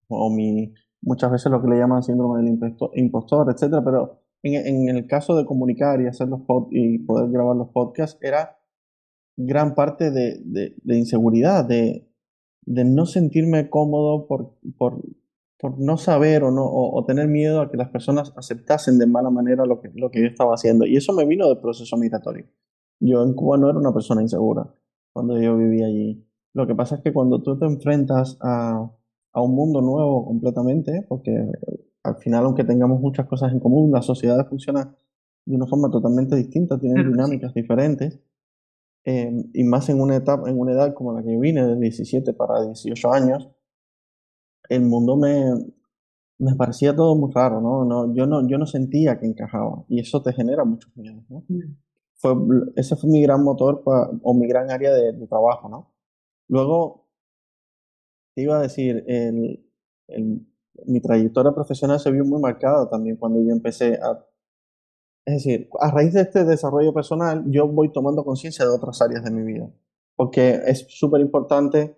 o 0.08 0.30
mi, 0.30 0.72
muchas 1.02 1.30
veces 1.30 1.52
lo 1.52 1.60
que 1.60 1.68
le 1.68 1.76
llaman 1.76 2.02
síndrome 2.02 2.42
del 2.42 2.58
impostor, 2.94 3.52
etcétera, 3.52 3.84
pero 3.84 4.22
en, 4.42 4.88
en, 4.88 4.96
el 4.96 5.06
caso 5.06 5.36
de 5.36 5.44
comunicar 5.44 6.00
y 6.00 6.06
hacer 6.06 6.28
los 6.28 6.40
pod 6.40 6.68
y 6.70 6.98
poder 7.00 7.30
grabar 7.30 7.56
los 7.56 7.68
podcasts, 7.68 8.18
era 8.22 8.58
gran 9.36 9.74
parte 9.74 10.10
de, 10.10 10.40
de, 10.44 10.74
de 10.82 10.96
inseguridad, 10.96 11.66
de, 11.66 12.11
de, 12.62 12.84
no 12.84 13.06
sentirme 13.06 13.70
cómodo 13.70 14.26
por, 14.26 14.54
por, 14.78 15.02
por 15.58 15.78
no 15.78 15.96
saber 15.96 16.44
o, 16.44 16.50
no, 16.50 16.64
o, 16.64 17.04
tener 17.04 17.28
miedo 17.28 17.60
a 17.60 17.70
que 17.70 17.76
las 17.76 17.88
personas 17.88 18.32
aceptasen 18.36 18.98
de 18.98 19.06
mala 19.06 19.30
manera 19.30 19.66
lo 19.66 19.80
que, 19.80 19.90
lo 19.94 20.10
que 20.10 20.20
yo 20.20 20.26
estaba 20.26 20.54
haciendo. 20.54 20.86
Y 20.86 20.96
eso 20.96 21.12
me 21.12 21.24
vino 21.24 21.48
del 21.48 21.58
proceso 21.58 21.96
migratorio. 21.96 22.46
Yo 23.00 23.22
en 23.22 23.34
Cuba 23.34 23.58
no 23.58 23.68
era 23.68 23.78
una 23.78 23.92
persona 23.92 24.22
insegura 24.22 24.72
cuando 25.12 25.40
yo 25.40 25.56
vivía 25.56 25.86
allí. 25.86 26.26
Lo 26.54 26.66
que 26.66 26.74
pasa 26.74 26.96
es 26.96 27.02
que 27.02 27.12
cuando 27.12 27.42
tú 27.42 27.58
te 27.58 27.66
enfrentas 27.66 28.38
a, 28.40 28.90
a 29.32 29.40
un 29.40 29.54
mundo 29.54 29.80
nuevo 29.80 30.24
completamente, 30.24 31.04
porque 31.08 31.50
al 32.02 32.16
final, 32.16 32.44
aunque 32.44 32.64
tengamos 32.64 33.00
muchas 33.00 33.26
cosas 33.26 33.52
en 33.52 33.60
común, 33.60 33.90
las 33.92 34.06
sociedades 34.06 34.48
funcionan 34.48 34.96
de 35.44 35.56
una 35.56 35.66
forma 35.66 35.90
totalmente 35.90 36.36
distinta, 36.36 36.78
tienen 36.78 37.10
dinámicas 37.10 37.54
diferentes. 37.54 38.20
Eh, 39.04 39.32
y 39.52 39.64
más 39.64 39.88
en 39.88 40.00
una 40.00 40.16
etapa, 40.16 40.48
en 40.48 40.58
una 40.58 40.72
edad 40.72 40.94
como 40.94 41.12
la 41.12 41.22
que 41.22 41.36
vine, 41.36 41.66
de 41.66 41.76
17 41.76 42.32
para 42.34 42.64
18 42.64 43.12
años, 43.12 43.48
el 44.68 44.82
mundo 44.82 45.16
me, 45.16 45.52
me 46.38 46.54
parecía 46.56 46.94
todo 46.94 47.14
muy 47.16 47.30
raro, 47.32 47.60
¿no? 47.60 47.84
¿no? 47.84 48.14
yo 48.14 48.26
¿no? 48.26 48.46
Yo 48.48 48.58
no 48.58 48.66
sentía 48.66 49.18
que 49.18 49.26
encajaba 49.26 49.84
y 49.88 50.00
eso 50.00 50.22
te 50.22 50.32
genera 50.32 50.64
muchos 50.64 50.96
miedos, 50.96 51.24
¿no? 51.28 51.44
Mm. 51.48 51.76
Fue, 52.14 52.34
ese 52.76 52.96
fue 52.96 53.10
mi 53.10 53.20
gran 53.22 53.42
motor 53.42 53.82
o 53.84 54.34
mi 54.34 54.46
gran 54.46 54.70
área 54.70 54.92
de, 54.92 55.26
trabajo, 55.26 55.68
¿no? 55.68 55.92
Luego, 56.48 57.08
te 58.34 58.42
iba 58.42 58.58
a 58.58 58.62
decir, 58.62 59.04
el, 59.08 59.64
el, 60.06 60.46
mi 60.86 61.00
trayectoria 61.00 61.52
profesional 61.52 61.98
se 62.00 62.10
vio 62.10 62.24
muy 62.24 62.40
marcada 62.40 62.88
también 62.88 63.16
cuando 63.16 63.40
yo 63.40 63.50
empecé 63.50 63.94
a... 63.94 64.24
Es 65.24 65.34
decir, 65.34 65.68
a 65.78 65.90
raíz 65.90 66.12
de 66.14 66.22
este 66.22 66.44
desarrollo 66.44 66.92
personal, 66.92 67.44
yo 67.46 67.68
voy 67.68 67.92
tomando 67.92 68.24
conciencia 68.24 68.64
de 68.64 68.72
otras 68.72 69.00
áreas 69.00 69.22
de 69.22 69.30
mi 69.30 69.44
vida, 69.44 69.70
porque 70.16 70.60
es 70.66 70.84
súper 70.88 71.20
importante 71.20 71.96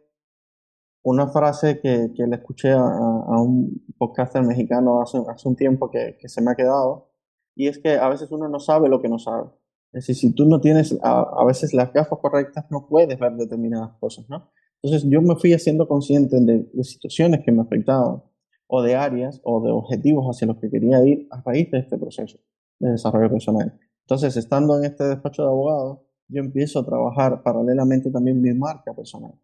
una 1.02 1.28
frase 1.28 1.80
que, 1.80 2.10
que 2.14 2.26
le 2.26 2.36
escuché 2.36 2.72
a, 2.72 2.82
a 2.82 3.40
un 3.40 3.82
podcaster 3.96 4.42
mexicano 4.42 5.00
hace, 5.00 5.18
hace 5.28 5.48
un 5.48 5.56
tiempo 5.56 5.90
que, 5.90 6.18
que, 6.20 6.28
se 6.28 6.42
me 6.42 6.50
ha 6.50 6.54
quedado, 6.54 7.12
y 7.54 7.68
es 7.68 7.78
que 7.78 7.94
a 7.94 8.08
veces 8.08 8.30
uno 8.30 8.48
no 8.48 8.60
sabe 8.60 8.88
lo 8.90 9.00
que 9.00 9.08
no 9.08 9.18
sabe. 9.18 9.48
Es 9.92 10.06
decir, 10.06 10.16
si 10.16 10.34
tú 10.34 10.44
no 10.44 10.60
tienes 10.60 10.98
a, 11.02 11.20
a 11.20 11.44
veces 11.46 11.72
las 11.72 11.92
gafas 11.92 12.18
correctas, 12.20 12.66
no 12.70 12.86
puedes 12.88 13.18
ver 13.18 13.32
determinadas 13.36 13.96
cosas, 14.00 14.28
¿no? 14.28 14.50
Entonces 14.82 15.08
yo 15.08 15.22
me 15.22 15.36
fui 15.36 15.54
haciendo 15.54 15.88
consciente 15.88 16.38
de, 16.40 16.68
de 16.70 16.84
situaciones 16.84 17.42
que 17.42 17.52
me 17.52 17.62
afectaban, 17.62 18.22
o 18.66 18.82
de 18.82 18.96
áreas, 18.96 19.40
o 19.44 19.62
de 19.62 19.70
objetivos 19.70 20.26
hacia 20.26 20.46
los 20.46 20.58
que 20.58 20.70
quería 20.70 21.02
ir 21.06 21.26
a 21.30 21.40
raíz 21.40 21.70
de 21.70 21.78
este 21.78 21.96
proceso 21.96 22.38
de 22.78 22.92
desarrollo 22.92 23.30
personal. 23.30 23.78
Entonces, 24.02 24.36
estando 24.36 24.78
en 24.78 24.84
este 24.84 25.04
despacho 25.04 25.42
de 25.42 25.48
abogados, 25.48 26.00
yo 26.28 26.40
empiezo 26.40 26.80
a 26.80 26.86
trabajar 26.86 27.42
paralelamente 27.42 28.10
también 28.10 28.40
mi 28.40 28.52
marca 28.54 28.94
personal 28.94 29.34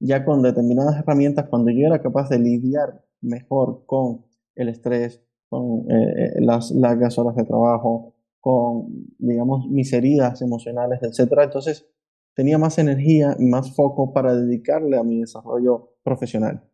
ya 0.00 0.24
con 0.24 0.42
determinadas 0.42 0.98
herramientas, 0.98 1.46
cuando 1.48 1.70
yo 1.70 1.86
era 1.86 2.00
capaz 2.00 2.30
de 2.30 2.38
lidiar 2.38 3.04
mejor 3.20 3.84
con 3.86 4.24
el 4.56 4.70
estrés, 4.70 5.22
con 5.48 5.90
eh, 5.90 6.14
eh, 6.36 6.40
las 6.40 6.70
largas 6.70 7.18
horas 7.18 7.36
de 7.36 7.44
trabajo, 7.44 8.14
con, 8.40 8.86
digamos, 9.18 9.68
mis 9.68 9.92
heridas 9.92 10.40
emocionales, 10.40 11.00
etcétera, 11.02 11.44
entonces 11.44 11.86
tenía 12.34 12.56
más 12.56 12.78
energía 12.78 13.36
y 13.38 13.44
más 13.44 13.74
foco 13.76 14.14
para 14.14 14.34
dedicarle 14.34 14.96
a 14.96 15.02
mi 15.02 15.20
desarrollo 15.20 15.96
profesional 16.02 16.64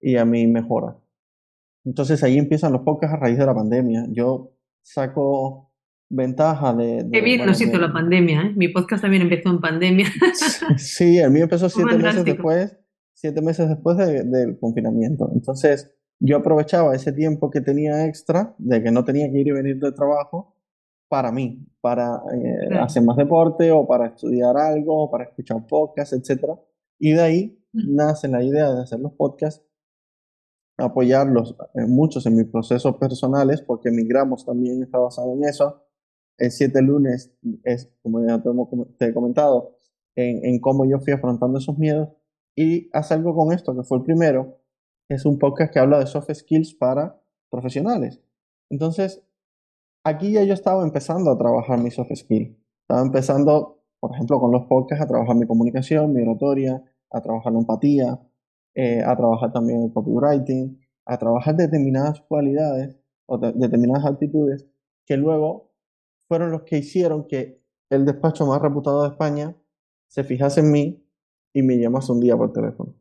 y 0.00 0.16
a 0.16 0.26
mi 0.26 0.46
mejora. 0.46 0.98
Entonces 1.84 2.22
ahí 2.22 2.36
empiezan 2.36 2.72
los 2.72 2.82
podcasts 2.82 3.14
a 3.14 3.18
raíz 3.18 3.38
de 3.38 3.46
la 3.46 3.54
pandemia. 3.54 4.06
Yo 4.10 4.52
saco 4.82 5.72
ventaja 6.10 6.72
de... 6.74 7.04
de 7.04 7.10
Qué 7.10 7.20
bien 7.20 7.38
bueno, 7.40 7.52
nos 7.52 7.60
hizo 7.60 7.72
de- 7.72 7.78
la 7.78 7.92
pandemia, 7.92 8.42
¿eh? 8.42 8.52
Mi 8.56 8.68
podcast 8.68 9.02
también 9.02 9.22
empezó 9.22 9.50
en 9.50 9.60
pandemia. 9.60 10.06
Sí, 10.76 11.18
el 11.18 11.30
mío 11.30 11.44
empezó 11.44 11.68
siete 11.68 11.96
meses 11.98 12.24
después, 12.24 12.78
siete 13.14 13.42
meses 13.42 13.68
después 13.68 13.96
de- 13.98 14.24
del 14.24 14.58
confinamiento. 14.58 15.30
Entonces, 15.34 15.94
yo 16.20 16.38
aprovechaba 16.38 16.94
ese 16.94 17.12
tiempo 17.12 17.50
que 17.50 17.60
tenía 17.60 18.06
extra, 18.06 18.54
de 18.58 18.82
que 18.82 18.90
no 18.90 19.04
tenía 19.04 19.30
que 19.30 19.38
ir 19.38 19.48
y 19.48 19.52
venir 19.52 19.78
del 19.78 19.94
trabajo, 19.94 20.54
para 21.08 21.30
mí, 21.32 21.66
para 21.80 22.22
eh, 22.34 22.66
Claro. 22.68 22.84
hacer 22.84 23.02
más 23.02 23.16
deporte 23.16 23.70
o 23.70 23.86
para 23.86 24.06
estudiar 24.08 24.56
algo, 24.56 25.04
o 25.04 25.10
para 25.10 25.24
escuchar 25.24 25.66
podcasts, 25.66 26.12
etcétera. 26.14 26.54
Y 26.98 27.12
de 27.12 27.20
ahí 27.22 27.54
Mm. 27.70 27.96
nace 27.96 28.28
la 28.28 28.42
idea 28.42 28.72
de 28.72 28.80
hacer 28.82 28.98
los 28.98 29.12
podcasts, 29.12 29.62
apoyarlos 30.78 31.56
eh, 31.74 31.86
muchos 31.86 32.24
en 32.26 32.36
mis 32.36 32.46
procesos 32.46 32.96
personales, 32.96 33.60
porque 33.62 33.90
Migramos 33.90 34.46
también 34.46 34.82
está 34.82 34.98
basado 34.98 35.34
en 35.34 35.44
eso. 35.44 35.82
El 36.38 36.50
7 36.50 36.80
lunes 36.82 37.32
es, 37.64 37.90
como 38.02 38.24
ya 38.24 38.40
te, 38.98 39.08
he 39.08 39.14
comentado, 39.14 39.78
en, 40.16 40.44
en 40.44 40.60
cómo 40.60 40.84
yo 40.84 41.00
fui 41.00 41.12
afrontando 41.12 41.58
esos 41.58 41.78
miedos. 41.78 42.10
Y 42.56 42.88
haz 42.92 43.12
algo 43.12 43.34
con 43.34 43.52
esto, 43.52 43.74
que 43.76 43.82
fue 43.82 43.98
el 43.98 44.04
primero, 44.04 44.58
es 45.08 45.24
un 45.24 45.38
podcast 45.38 45.72
que 45.72 45.78
habla 45.78 45.98
de 45.98 46.06
soft 46.06 46.32
skills 46.32 46.74
para 46.74 47.20
profesionales. 47.50 48.20
Entonces, 48.70 49.22
aquí 50.04 50.32
ya 50.32 50.44
yo 50.44 50.54
estaba 50.54 50.82
empezando 50.84 51.30
a 51.30 51.38
trabajar 51.38 51.80
mis 51.80 51.94
soft 51.94 52.14
skills. 52.14 52.56
Estaba 52.82 53.02
empezando, 53.02 53.82
por 54.00 54.14
ejemplo, 54.14 54.38
con 54.40 54.52
los 54.52 54.66
podcasts, 54.66 55.04
a 55.04 55.08
trabajar 55.08 55.36
mi 55.36 55.46
comunicación, 55.46 56.12
mi 56.12 56.22
oratoria, 56.22 56.82
a 57.10 57.20
trabajar 57.20 57.52
la 57.52 57.60
empatía, 57.60 58.20
eh, 58.78 59.02
a 59.04 59.16
trabajar 59.16 59.52
también 59.52 59.82
el 59.82 59.92
copywriting, 59.92 60.78
a 61.04 61.18
trabajar 61.18 61.56
determinadas 61.56 62.20
cualidades 62.22 62.96
o 63.26 63.36
de- 63.38 63.52
determinadas 63.54 64.06
actitudes 64.06 64.66
que 65.04 65.16
luego 65.16 65.72
fueron 66.28 66.52
los 66.52 66.62
que 66.62 66.78
hicieron 66.78 67.26
que 67.26 67.60
el 67.90 68.04
despacho 68.04 68.46
más 68.46 68.62
reputado 68.62 69.02
de 69.02 69.08
España 69.08 69.56
se 70.06 70.22
fijase 70.24 70.60
en 70.60 70.70
mí 70.70 71.04
y 71.52 71.62
me 71.62 71.78
llamase 71.78 72.12
un 72.12 72.20
día 72.20 72.36
por 72.36 72.52
teléfono. 72.52 72.94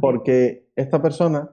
Porque 0.00 0.68
esta 0.76 1.02
persona 1.02 1.50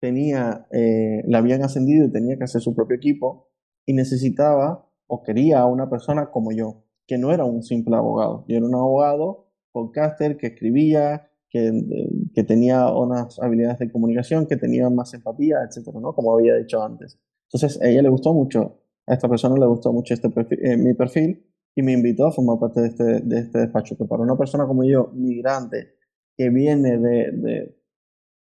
tenía, 0.00 0.66
eh, 0.72 1.22
la 1.26 1.38
habían 1.38 1.62
ascendido 1.64 2.06
y 2.06 2.12
tenía 2.12 2.36
que 2.38 2.44
hacer 2.44 2.60
su 2.60 2.74
propio 2.74 2.96
equipo 2.96 3.48
y 3.86 3.94
necesitaba 3.94 4.86
o 5.06 5.22
quería 5.22 5.60
a 5.60 5.66
una 5.66 5.88
persona 5.90 6.30
como 6.30 6.52
yo, 6.52 6.84
que 7.06 7.18
no 7.18 7.32
era 7.32 7.44
un 7.44 7.62
simple 7.62 7.96
abogado. 7.96 8.44
Yo 8.48 8.58
era 8.58 8.66
un 8.66 8.74
abogado, 8.74 9.46
podcaster, 9.72 10.36
que 10.36 10.48
escribía, 10.48 11.27
que, 11.50 11.72
que 12.34 12.44
tenía 12.44 12.90
unas 12.92 13.38
habilidades 13.40 13.78
de 13.78 13.90
comunicación, 13.90 14.46
que 14.46 14.56
tenía 14.56 14.88
más 14.90 15.14
empatía, 15.14 15.58
etcétera, 15.66 15.98
¿no? 16.00 16.14
Como 16.14 16.34
había 16.34 16.56
dicho 16.56 16.82
antes. 16.82 17.18
Entonces, 17.50 17.80
a 17.80 17.88
ella 17.88 18.02
le 18.02 18.08
gustó 18.10 18.34
mucho, 18.34 18.80
a 19.06 19.14
esta 19.14 19.28
persona 19.28 19.54
le 19.58 19.66
gustó 19.66 19.92
mucho 19.92 20.12
este 20.14 20.28
perfil- 20.28 20.60
eh, 20.62 20.76
mi 20.76 20.94
perfil 20.94 21.46
y 21.74 21.82
me 21.82 21.92
invitó 21.92 22.26
a 22.26 22.32
formar 22.32 22.58
parte 22.58 22.80
de 22.82 22.88
este, 22.88 23.04
de 23.20 23.38
este 23.38 23.58
despacho. 23.60 23.96
Que 23.96 24.04
para 24.04 24.22
una 24.22 24.36
persona 24.36 24.66
como 24.66 24.84
yo, 24.84 25.10
migrante, 25.14 25.94
que 26.36 26.50
viene 26.50 26.98
de, 26.98 27.32
de, 27.32 27.78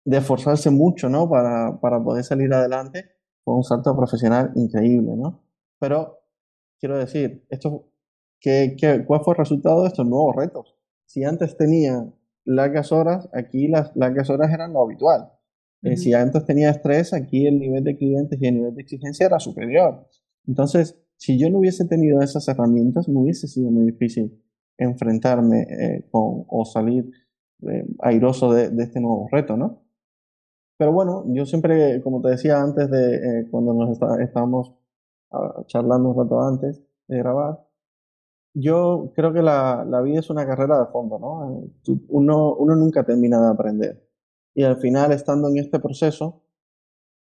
de 0.04 0.16
esforzarse 0.16 0.70
mucho, 0.70 1.08
¿no? 1.08 1.28
Para, 1.30 1.78
para 1.80 2.02
poder 2.02 2.24
salir 2.24 2.52
adelante, 2.52 3.04
fue 3.44 3.54
un 3.54 3.64
salto 3.64 3.96
profesional 3.96 4.50
increíble, 4.56 5.14
¿no? 5.16 5.44
Pero 5.78 6.18
quiero 6.80 6.98
decir, 6.98 7.46
esto, 7.50 7.86
¿qué, 8.40 8.76
qué, 8.78 9.04
cuál 9.06 9.20
fue 9.22 9.34
el 9.34 9.38
resultado 9.38 9.82
de 9.82 9.88
estos 9.88 10.06
nuevos 10.06 10.34
retos? 10.34 10.74
Si 11.06 11.22
antes 11.24 11.56
tenía 11.56 12.04
largas 12.48 12.92
horas, 12.92 13.28
aquí 13.32 13.68
las 13.68 13.94
largas 13.96 14.30
horas 14.30 14.52
eran 14.52 14.72
lo 14.72 14.82
habitual. 14.82 15.30
Eh, 15.82 15.92
Ujú. 15.92 15.96
si 16.02 16.12
antes 16.14 16.44
tenía 16.44 16.70
estrés, 16.70 17.12
aquí 17.14 17.46
el 17.46 17.58
nivel 17.58 17.84
de 17.84 17.96
clientes 17.96 18.40
y 18.40 18.46
el 18.46 18.54
nivel 18.54 18.74
de 18.74 18.82
exigencia 18.82 19.26
era 19.26 19.38
superior. 19.38 20.06
Entonces, 20.46 20.98
si 21.16 21.38
yo 21.38 21.50
no 21.50 21.58
hubiese 21.58 21.84
tenido 21.86 22.20
esas 22.22 22.48
herramientas, 22.48 23.08
me 23.08 23.20
hubiese 23.20 23.46
sido 23.48 23.70
muy 23.70 23.84
difícil 23.86 24.42
enfrentarme 24.78 25.62
eh, 25.62 26.08
con, 26.10 26.44
o 26.48 26.64
salir 26.64 27.10
eh, 27.68 27.86
airoso 28.00 28.52
de, 28.52 28.70
de 28.70 28.84
este 28.84 29.00
nuevo 29.00 29.28
reto, 29.30 29.56
¿no? 29.56 29.82
Pero 30.78 30.92
bueno, 30.92 31.24
yo 31.28 31.44
siempre, 31.44 32.00
como 32.02 32.22
te 32.22 32.28
decía 32.30 32.60
antes 32.60 32.88
de 32.90 33.16
eh, 33.16 33.48
cuando 33.50 33.74
nos 33.74 33.90
está- 33.90 34.22
estábamos 34.22 34.74
ah, 35.32 35.62
charlando 35.66 36.10
un 36.10 36.16
rato 36.24 36.40
antes 36.40 36.80
de 37.08 37.18
grabar, 37.18 37.66
yo 38.60 39.12
creo 39.14 39.32
que 39.32 39.42
la, 39.42 39.84
la 39.88 40.00
vida 40.00 40.20
es 40.20 40.30
una 40.30 40.46
carrera 40.46 40.78
de 40.80 40.86
fondo, 40.86 41.18
¿no? 41.18 41.62
Eh, 41.62 41.98
uno, 42.08 42.54
uno 42.56 42.76
nunca 42.76 43.04
termina 43.04 43.40
de 43.40 43.48
aprender. 43.48 44.08
Y 44.54 44.64
al 44.64 44.76
final, 44.78 45.12
estando 45.12 45.48
en 45.48 45.58
este 45.58 45.78
proceso, 45.78 46.42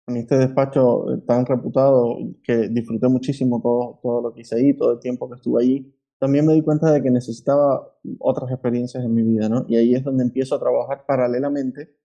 en 0.06 0.16
este 0.18 0.36
despacho 0.38 1.12
eh, 1.12 1.18
tan 1.26 1.46
reputado, 1.46 2.16
que 2.42 2.68
disfruté 2.68 3.08
muchísimo 3.08 3.60
todo, 3.60 3.98
todo 4.02 4.22
lo 4.22 4.32
que 4.32 4.42
hice 4.42 4.56
ahí, 4.56 4.74
todo 4.76 4.92
el 4.92 5.00
tiempo 5.00 5.28
que 5.28 5.36
estuve 5.36 5.62
allí, 5.62 5.94
también 6.18 6.46
me 6.46 6.54
di 6.54 6.62
cuenta 6.62 6.92
de 6.92 7.02
que 7.02 7.10
necesitaba 7.10 7.92
otras 8.18 8.50
experiencias 8.50 9.04
en 9.04 9.14
mi 9.14 9.22
vida, 9.22 9.48
¿no? 9.48 9.64
Y 9.68 9.76
ahí 9.76 9.94
es 9.94 10.04
donde 10.04 10.24
empiezo 10.24 10.54
a 10.54 10.60
trabajar 10.60 11.04
paralelamente 11.06 11.96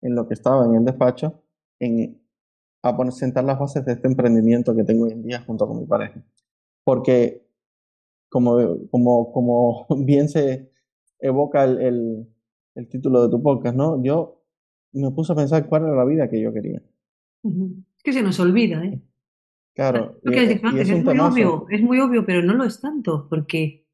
en 0.00 0.14
lo 0.14 0.28
que 0.28 0.34
estaba 0.34 0.64
en 0.64 0.74
el 0.74 0.84
despacho, 0.84 1.42
en 1.80 2.22
a 2.82 2.96
poner, 2.96 3.12
sentar 3.12 3.44
las 3.44 3.58
bases 3.58 3.84
de 3.84 3.92
este 3.92 4.06
emprendimiento 4.06 4.74
que 4.74 4.84
tengo 4.84 5.04
hoy 5.04 5.12
en 5.12 5.22
día 5.22 5.42
junto 5.46 5.66
con 5.66 5.80
mi 5.80 5.86
pareja. 5.86 6.22
Porque, 6.84 7.47
como, 8.28 8.88
como, 8.90 9.32
como 9.32 9.86
bien 10.04 10.28
se 10.28 10.70
evoca 11.20 11.64
el, 11.64 11.80
el, 11.80 12.28
el 12.74 12.88
título 12.88 13.22
de 13.22 13.30
tu 13.30 13.42
podcast, 13.42 13.76
¿no? 13.76 14.02
Yo 14.02 14.42
me 14.92 15.10
puse 15.10 15.32
a 15.32 15.36
pensar 15.36 15.68
cuál 15.68 15.84
era 15.84 15.94
la 15.94 16.04
vida 16.04 16.28
que 16.28 16.40
yo 16.40 16.52
quería. 16.52 16.82
Es 17.44 18.02
que 18.02 18.12
se 18.12 18.22
nos 18.22 18.38
olvida, 18.40 18.84
¿eh? 18.84 19.00
Claro, 19.74 20.18
y, 20.24 20.34
y 20.34 20.38
antes, 20.38 20.90
es 20.90 21.04
muy 21.04 21.18
obvio, 21.20 21.66
es 21.70 21.80
muy 21.80 22.00
obvio, 22.00 22.26
pero 22.26 22.42
no 22.42 22.54
lo 22.54 22.64
es 22.64 22.80
tanto, 22.80 23.28
porque 23.30 23.86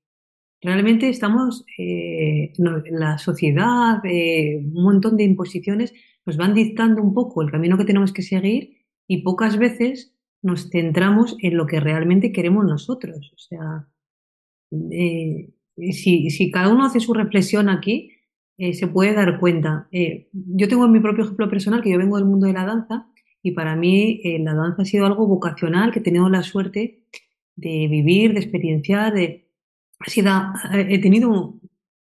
realmente 0.63 1.11
estamos, 1.11 1.67
eh, 1.77 2.55
la 2.59 3.19
sociedad, 3.19 4.01
eh, 4.05 4.63
un 4.65 4.83
montón 4.83 5.19
de 5.19 5.25
imposiciones 5.25 5.93
nos 6.25 6.39
van 6.39 6.55
dictando 6.55 7.03
un 7.03 7.13
poco 7.13 7.43
el 7.43 7.51
camino 7.51 7.77
que 7.77 7.85
tenemos 7.85 8.15
que 8.15 8.23
seguir 8.23 8.79
y 9.07 9.23
pocas 9.23 9.59
veces 9.59 10.17
nos 10.41 10.71
centramos 10.71 11.37
en 11.43 11.59
lo 11.59 11.67
que 11.67 11.81
realmente 11.81 12.33
queremos 12.33 12.65
nosotros. 12.65 13.33
O 13.35 13.39
sea, 13.39 13.87
eh, 14.91 15.51
si, 15.93 16.31
si 16.31 16.51
cada 16.51 16.69
uno 16.73 16.85
hace 16.85 17.01
su 17.01 17.15
reflexión 17.15 17.69
aquí, 17.69 18.13
eh, 18.57 18.73
se 18.75 18.87
puede 18.87 19.15
dar 19.15 19.41
cuenta. 19.41 19.89
Eh, 19.91 20.29
yo 20.33 20.69
tengo 20.69 20.87
mi 20.89 21.01
propio 21.01 21.25
ejemplo 21.25 21.49
personal, 21.49 21.83
que 21.83 21.91
yo 21.91 21.99
vengo 21.99 22.17
del 22.17 22.27
mundo 22.27 22.47
de 22.47 22.53
la 22.53 22.65
danza, 22.65 23.07
y 23.43 23.51
para 23.51 23.77
mí 23.77 24.21
eh, 24.25 24.39
la 24.39 24.55
danza 24.55 24.83
ha 24.83 24.85
sido 24.85 25.07
algo 25.07 25.27
vocacional, 25.27 25.93
que 25.93 25.99
he 25.99 26.03
tenido 26.03 26.29
la 26.29 26.43
suerte 26.43 27.05
de 27.57 27.89
vivir, 27.89 28.33
de 28.33 28.41
experienciar, 28.41 29.15
de... 29.15 29.49
Ha 30.01 30.11
sido, 30.11 30.31
he 30.73 30.99
tenido, 30.99 31.61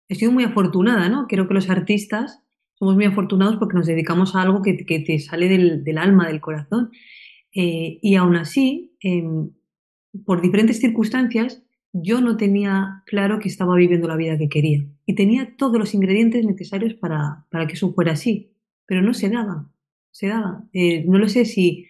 he 0.08 0.14
sido 0.14 0.32
muy 0.32 0.44
afortunada, 0.44 1.08
¿no? 1.08 1.26
Creo 1.26 1.48
que 1.48 1.54
los 1.54 1.68
artistas 1.68 2.40
somos 2.74 2.94
muy 2.94 3.04
afortunados 3.04 3.56
porque 3.56 3.76
nos 3.76 3.86
dedicamos 3.86 4.34
a 4.34 4.42
algo 4.42 4.62
que, 4.62 4.76
que 4.86 5.00
te 5.00 5.18
sale 5.18 5.48
del, 5.48 5.84
del 5.84 5.98
alma, 5.98 6.28
del 6.28 6.40
corazón. 6.40 6.90
Eh, 7.54 7.98
y 8.00 8.14
aún 8.14 8.36
así, 8.36 8.96
eh, 9.02 9.24
por 10.24 10.40
diferentes 10.40 10.80
circunstancias, 10.80 11.62
yo 11.92 12.20
no 12.20 12.36
tenía 12.36 13.02
claro 13.06 13.38
que 13.38 13.48
estaba 13.48 13.76
viviendo 13.76 14.08
la 14.08 14.16
vida 14.16 14.38
que 14.38 14.48
quería. 14.48 14.84
Y 15.06 15.14
tenía 15.14 15.56
todos 15.56 15.78
los 15.78 15.94
ingredientes 15.94 16.44
necesarios 16.44 16.94
para, 16.94 17.46
para 17.50 17.66
que 17.66 17.74
eso 17.74 17.92
fuera 17.92 18.12
así. 18.12 18.52
Pero 18.86 19.02
no 19.02 19.14
se 19.14 19.28
daba. 19.28 19.70
Se 20.10 20.28
daba. 20.28 20.64
Eh, 20.72 21.04
no 21.06 21.18
lo 21.18 21.28
sé 21.28 21.44
si 21.44 21.86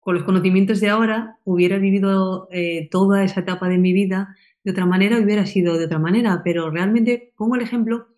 con 0.00 0.14
los 0.14 0.24
conocimientos 0.24 0.80
de 0.80 0.88
ahora 0.88 1.38
hubiera 1.44 1.78
vivido 1.78 2.48
eh, 2.50 2.88
toda 2.90 3.22
esa 3.22 3.40
etapa 3.40 3.68
de 3.68 3.78
mi 3.78 3.92
vida 3.92 4.36
de 4.64 4.72
otra 4.72 4.86
manera, 4.86 5.18
hubiera 5.18 5.46
sido 5.46 5.78
de 5.78 5.84
otra 5.84 5.98
manera. 5.98 6.40
Pero 6.42 6.70
realmente 6.70 7.32
pongo 7.36 7.56
el 7.56 7.62
ejemplo 7.62 8.08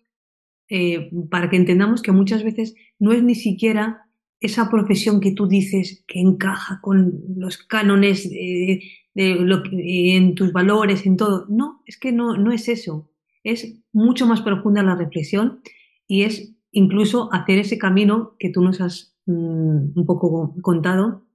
eh, 0.69 1.11
para 1.29 1.49
que 1.49 1.57
entendamos 1.57 2.01
que 2.01 2.13
muchas 2.13 2.43
veces 2.43 2.75
no 2.97 3.11
es 3.11 3.21
ni 3.21 3.35
siquiera 3.35 4.02
esa 4.43 4.69
profesión 4.69 5.21
que 5.21 5.31
tú 5.31 5.47
dices 5.47 6.03
que 6.05 6.19
encaja 6.19 6.79
con 6.81 7.23
los 7.37 7.57
cánones 7.57 8.29
de, 8.29 8.81
lo 9.15 9.63
que, 9.63 10.17
en 10.17 10.35
tus 10.35 10.51
valores, 10.51 11.05
en 11.05 11.15
todo. 11.15 11.45
No, 11.47 11.81
es 11.85 11.97
que 11.97 12.11
no, 12.11 12.35
no 12.35 12.51
es 12.51 12.67
eso. 12.67 13.09
Es 13.45 13.79
mucho 13.93 14.27
más 14.27 14.41
profunda 14.41 14.83
la 14.83 14.95
reflexión 14.95 15.61
y 16.07 16.23
es 16.23 16.53
incluso 16.71 17.31
hacer 17.31 17.57
ese 17.57 17.77
camino 17.77 18.35
que 18.37 18.49
tú 18.49 18.61
nos 18.61 18.81
has 18.81 19.15
mm, 19.27 19.97
un 19.97 20.05
poco 20.05 20.53
contado, 20.61 21.25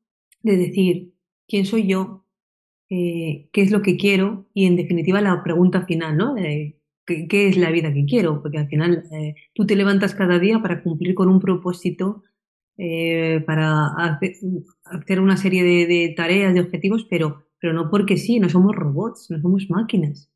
de 0.43 0.59
decir, 0.59 1.15
¿quién 1.49 1.65
soy 1.65 1.87
yo? 1.87 2.27
Eh, 2.91 3.49
¿Qué 3.53 3.63
es 3.63 3.71
lo 3.71 3.81
que 3.81 3.97
quiero? 3.97 4.51
Y 4.53 4.67
en 4.67 4.77
definitiva 4.77 5.23
la 5.23 5.43
pregunta 5.43 5.87
final, 5.87 6.15
¿no? 6.15 6.35
¿qué, 7.07 7.49
es 7.49 7.57
la 7.57 7.71
vida 7.71 7.93
que 7.95 8.05
quiero? 8.05 8.43
Porque 8.43 8.59
al 8.59 8.69
final 8.69 9.05
eh, 9.13 9.35
tú 9.55 9.65
te 9.65 9.77
levantas 9.77 10.15
cada 10.15 10.39
día 10.39 10.61
para 10.61 10.83
cumplir 10.83 11.15
con 11.15 11.29
un 11.29 11.41
propósito, 11.41 12.23
eh, 12.79 13.43
para 13.45 13.89
hacer, 13.97 15.21
una 15.21 15.37
serie 15.37 15.65
de, 15.65 16.15
tareas, 16.17 16.55
de 16.55 16.61
objetivos, 16.61 17.07
pero, 17.11 17.45
pero 17.61 17.73
no 17.73 17.91
porque 17.91 18.17
sí, 18.17 18.39
no 18.39 18.49
somos 18.49 18.75
robots, 18.77 19.27
no 19.31 19.41
somos 19.41 19.67
máquinas. 19.69 20.31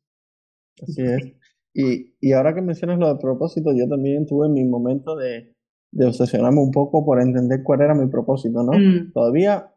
Así 0.81 1.01
es. 1.01 1.33
Y, 1.73 2.15
y 2.19 2.33
ahora 2.33 2.53
que 2.53 2.61
mencionas 2.61 2.99
lo 2.99 3.11
de 3.11 3.19
propósito, 3.19 3.71
yo 3.73 3.87
también 3.87 4.27
tuve 4.27 4.49
mi 4.49 4.65
momento 4.65 5.15
de, 5.15 5.55
de 5.93 6.05
obsesionarme 6.05 6.59
un 6.59 6.71
poco 6.71 7.05
por 7.05 7.21
entender 7.21 7.63
cuál 7.63 7.81
era 7.81 7.95
mi 7.95 8.07
propósito, 8.07 8.61
¿no? 8.61 8.73
Mm. 8.73 9.13
Todavía 9.13 9.73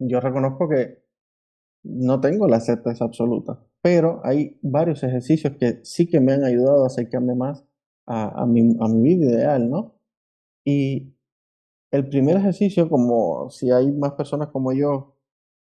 yo 0.00 0.20
reconozco 0.20 0.68
que 0.68 1.04
no 1.84 2.20
tengo 2.20 2.48
la 2.48 2.60
certeza 2.60 3.04
absoluta, 3.04 3.64
pero 3.82 4.20
hay 4.24 4.58
varios 4.62 5.02
ejercicios 5.04 5.54
que 5.58 5.80
sí 5.84 6.08
que 6.08 6.20
me 6.20 6.32
han 6.32 6.44
ayudado 6.44 6.82
a 6.82 6.88
acercarme 6.88 7.34
más 7.34 7.64
a, 8.06 8.42
a, 8.42 8.46
mi, 8.46 8.76
a 8.80 8.88
mi 8.88 9.02
vida 9.02 9.26
ideal, 9.26 9.70
¿no? 9.70 10.00
Y 10.64 11.14
el 11.90 12.08
primer 12.08 12.36
ejercicio, 12.36 12.88
como 12.88 13.50
si 13.50 13.70
hay 13.70 13.90
más 13.92 14.12
personas 14.12 14.48
como 14.48 14.72
yo 14.72 15.16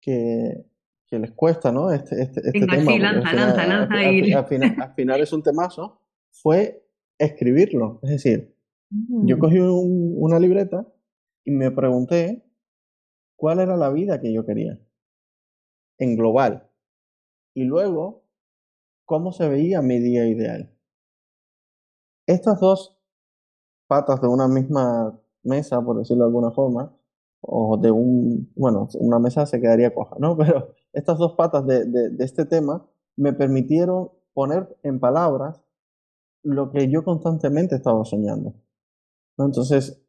que, 0.00 0.64
que 1.06 1.18
les 1.18 1.32
cuesta, 1.32 1.72
¿no? 1.72 1.90
Este, 1.90 2.22
este, 2.22 2.40
este 2.44 2.66
tema. 2.66 2.92
Sí, 2.92 2.98
lanza, 2.98 3.32
lanza, 3.32 3.66
lanza, 3.66 3.94
al, 3.94 4.34
al, 4.80 4.94
final, 4.94 5.20
es 5.20 5.32
un 5.32 5.42
temazo, 5.42 6.00
fue 6.30 6.86
escribirlo. 7.18 8.00
Es 8.02 8.10
decir, 8.10 8.56
yo 8.90 9.36
mm. 9.36 9.40
cogí 9.40 9.58
una 9.58 10.38
libreta 10.38 10.86
y 11.44 11.50
me 11.50 11.70
pregunté 11.70 12.44
cuál 13.36 13.60
era 13.60 13.76
la 13.76 13.90
vida 13.90 14.20
que 14.20 14.32
yo 14.32 14.46
quería, 14.46 14.78
en 15.98 16.16
global. 16.16 16.68
Y 17.54 17.64
luego, 17.64 18.24
cómo 19.04 19.32
se 19.32 19.48
veía 19.48 19.82
mi 19.82 19.98
día 19.98 20.26
ideal. 20.26 20.72
Estas 22.26 22.60
dos 22.60 22.96
patas 23.88 24.20
de 24.20 24.28
una 24.28 24.48
misma 24.48 25.20
mesa, 25.42 25.82
por 25.82 25.98
decirlo 25.98 26.24
de 26.24 26.28
alguna 26.28 26.50
forma, 26.50 26.96
o 27.40 27.76
de 27.76 27.90
un, 27.90 28.52
bueno, 28.54 28.88
una 28.94 29.18
mesa 29.18 29.46
se 29.46 29.60
quedaría 29.60 29.94
coja, 29.94 30.16
¿no? 30.18 30.36
Pero 30.38 30.74
estas 30.92 31.18
dos 31.18 31.34
patas 31.34 31.66
de, 31.66 31.84
de, 31.86 32.24
este 32.24 32.44
tema 32.44 32.86
me 33.16 33.32
permitieron 33.32 34.10
poner 34.32 34.76
en 34.82 35.00
palabras 35.00 35.62
lo 36.42 36.70
que 36.70 36.90
yo 36.90 37.04
constantemente 37.04 37.74
estaba 37.74 38.04
soñando. 38.04 38.54
¿no? 39.36 39.46
Entonces, 39.46 40.02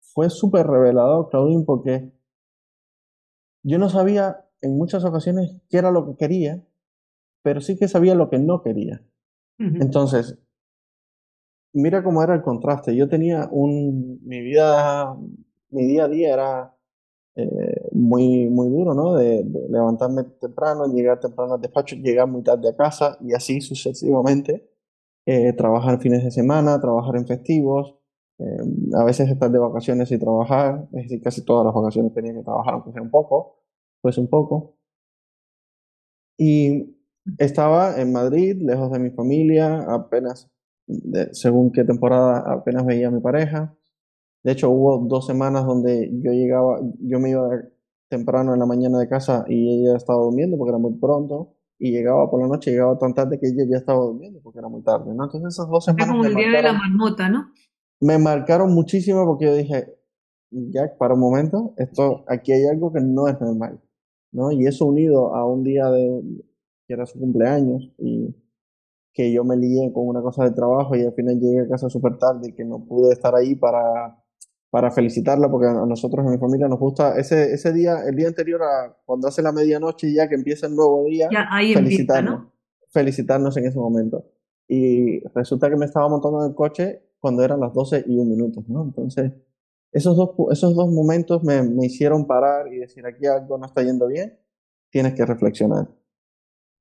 fue 0.00 0.30
súper 0.30 0.66
revelador, 0.66 1.30
Claudine, 1.30 1.64
porque 1.64 2.12
yo 3.62 3.78
no 3.78 3.88
sabía 3.88 4.48
en 4.60 4.76
muchas 4.76 5.04
ocasiones 5.04 5.60
qué 5.68 5.78
era 5.78 5.90
lo 5.90 6.06
que 6.06 6.16
quería, 6.16 6.64
pero 7.42 7.60
sí 7.60 7.76
que 7.76 7.88
sabía 7.88 8.14
lo 8.14 8.28
que 8.28 8.38
no 8.38 8.62
quería. 8.62 9.04
Entonces, 9.58 10.40
mira 11.72 12.02
cómo 12.02 12.22
era 12.22 12.34
el 12.34 12.42
contraste. 12.42 12.94
Yo 12.96 13.08
tenía 13.08 13.48
un, 13.50 14.20
mi 14.24 14.40
vida, 14.40 15.16
mi 15.70 15.86
día 15.86 16.04
a 16.04 16.08
día 16.08 16.34
era 16.34 16.76
eh, 17.34 17.88
muy, 17.92 18.48
muy 18.48 18.68
duro, 18.68 18.94
¿no? 18.94 19.14
De, 19.14 19.44
levantarme 19.70 20.24
temprano, 20.40 20.86
llegar 20.86 21.20
temprano 21.20 21.54
al 21.54 21.60
despacho, 21.60 21.96
llegar 21.96 22.28
muy 22.28 22.42
tarde 22.42 22.68
a 22.68 22.76
casa 22.76 23.16
y 23.20 23.34
así 23.34 23.60
sucesivamente. 23.60 24.68
Eh, 25.26 25.52
trabajar 25.54 26.00
fines 26.00 26.24
de 26.24 26.30
semana, 26.32 26.80
trabajar 26.80 27.16
en 27.16 27.26
festivos, 27.26 27.96
eh, 28.38 28.44
a 28.94 29.04
veces 29.04 29.30
estar 29.30 29.50
de 29.50 29.58
vacaciones 29.58 30.10
y 30.10 30.18
trabajar, 30.18 30.88
es 30.92 31.04
decir, 31.04 31.22
casi 31.22 31.44
todas 31.44 31.64
las 31.64 31.74
vacaciones 31.74 32.12
tenía 32.12 32.34
que 32.34 32.42
trabajar, 32.42 32.74
aunque 32.74 32.92
sea 32.92 33.02
un 33.02 33.10
poco, 33.10 33.58
pues 34.00 34.18
un 34.18 34.28
poco. 34.28 34.76
Y 36.38 36.96
estaba 37.38 38.00
en 38.00 38.12
Madrid, 38.12 38.56
lejos 38.60 38.90
de 38.90 38.98
mi 38.98 39.10
familia, 39.10 39.82
apenas, 39.88 40.50
según 41.32 41.72
qué 41.72 41.84
temporada, 41.84 42.44
apenas 42.52 42.86
veía 42.86 43.08
a 43.08 43.10
mi 43.10 43.20
pareja. 43.20 43.74
De 44.42 44.52
hecho, 44.52 44.70
hubo 44.70 44.98
dos 45.06 45.26
semanas 45.26 45.64
donde 45.64 46.10
yo 46.22 46.32
llegaba, 46.32 46.80
yo 47.00 47.20
me 47.20 47.30
iba 47.30 47.48
temprano 48.08 48.52
en 48.52 48.60
la 48.60 48.66
mañana 48.66 48.98
de 48.98 49.08
casa 49.08 49.44
y 49.48 49.80
ella 49.80 49.96
estaba 49.96 50.20
durmiendo 50.20 50.58
porque 50.58 50.70
era 50.70 50.78
muy 50.78 50.94
pronto 50.98 51.54
y 51.78 51.90
llegaba 51.90 52.30
por 52.30 52.40
la 52.40 52.46
noche, 52.46 52.70
llegaba 52.70 52.98
tan 52.98 53.14
tarde 53.14 53.40
que 53.40 53.48
ella 53.48 53.64
ya 53.68 53.78
estaba 53.78 54.00
durmiendo 54.00 54.40
porque 54.42 54.58
era 54.58 54.68
muy 54.68 54.82
tarde, 54.82 55.14
¿no? 55.14 55.24
Entonces 55.24 55.54
esas 55.54 55.68
dos 55.68 55.84
semanas... 55.84 56.08
como 56.08 56.24
el 56.24 56.34
día 56.34 56.50
de 56.50 56.62
la 56.62 56.72
marmota, 56.74 57.28
¿no? 57.28 57.52
Me 58.00 58.18
marcaron 58.18 58.74
muchísimo 58.74 59.24
porque 59.24 59.46
yo 59.46 59.54
dije, 59.54 59.96
Jack, 60.50 60.98
para 60.98 61.14
un 61.14 61.20
momento, 61.20 61.72
esto, 61.78 62.24
aquí 62.28 62.52
hay 62.52 62.66
algo 62.66 62.92
que 62.92 63.00
no 63.00 63.28
es 63.28 63.40
normal, 63.40 63.80
¿no? 64.30 64.52
Y 64.52 64.66
eso 64.66 64.86
unido 64.86 65.34
a 65.34 65.46
un 65.46 65.64
día 65.64 65.88
de, 65.88 66.22
que 66.86 66.94
era 66.94 67.06
su 67.06 67.18
cumpleaños 67.18 67.90
y 67.98 68.34
que 69.12 69.32
yo 69.32 69.44
me 69.44 69.56
lié 69.56 69.92
con 69.92 70.06
una 70.06 70.22
cosa 70.22 70.44
de 70.44 70.52
trabajo 70.52 70.96
y 70.96 71.02
al 71.02 71.12
final 71.12 71.38
llegué 71.38 71.60
a 71.60 71.68
casa 71.68 71.88
súper 71.88 72.18
tarde 72.18 72.48
y 72.48 72.52
que 72.54 72.64
no 72.64 72.84
pude 72.84 73.12
estar 73.12 73.34
ahí 73.34 73.54
para 73.54 74.22
para 74.72 74.90
felicitarla, 74.90 75.50
porque 75.50 75.66
a 75.66 75.84
nosotros 75.84 76.24
en 76.24 76.32
mi 76.32 76.38
familia 76.38 76.66
nos 76.66 76.78
gusta 76.78 77.18
ese, 77.18 77.52
ese 77.52 77.74
día, 77.74 78.04
el 78.08 78.16
día 78.16 78.28
anterior 78.28 78.62
a 78.62 78.96
cuando 79.04 79.28
hace 79.28 79.42
la 79.42 79.52
medianoche 79.52 80.08
y 80.08 80.14
ya 80.14 80.30
que 80.30 80.34
empieza 80.34 80.66
el 80.66 80.74
nuevo 80.74 81.04
día, 81.04 81.28
felicitarnos, 81.74 82.46
felicitarnos 82.88 83.54
en 83.58 83.66
ese 83.66 83.78
momento. 83.78 84.24
Y 84.66 85.20
resulta 85.34 85.68
que 85.68 85.76
me 85.76 85.84
estaba 85.84 86.08
montando 86.08 86.42
en 86.42 86.52
el 86.52 86.54
coche 86.54 87.02
cuando 87.20 87.44
eran 87.44 87.60
las 87.60 87.74
12 87.74 88.04
y 88.06 88.16
un 88.16 88.30
minuto, 88.30 88.64
¿no? 88.66 88.82
Entonces, 88.82 89.32
esos 89.92 90.16
dos, 90.16 90.30
esos 90.50 90.74
dos 90.74 90.90
momentos 90.90 91.44
me, 91.44 91.62
me 91.62 91.84
hicieron 91.84 92.26
parar 92.26 92.72
y 92.72 92.78
decir, 92.78 93.04
aquí 93.04 93.26
algo 93.26 93.58
no 93.58 93.66
está 93.66 93.82
yendo 93.82 94.06
bien, 94.06 94.38
tienes 94.88 95.12
que 95.12 95.26
reflexionar. 95.26 95.86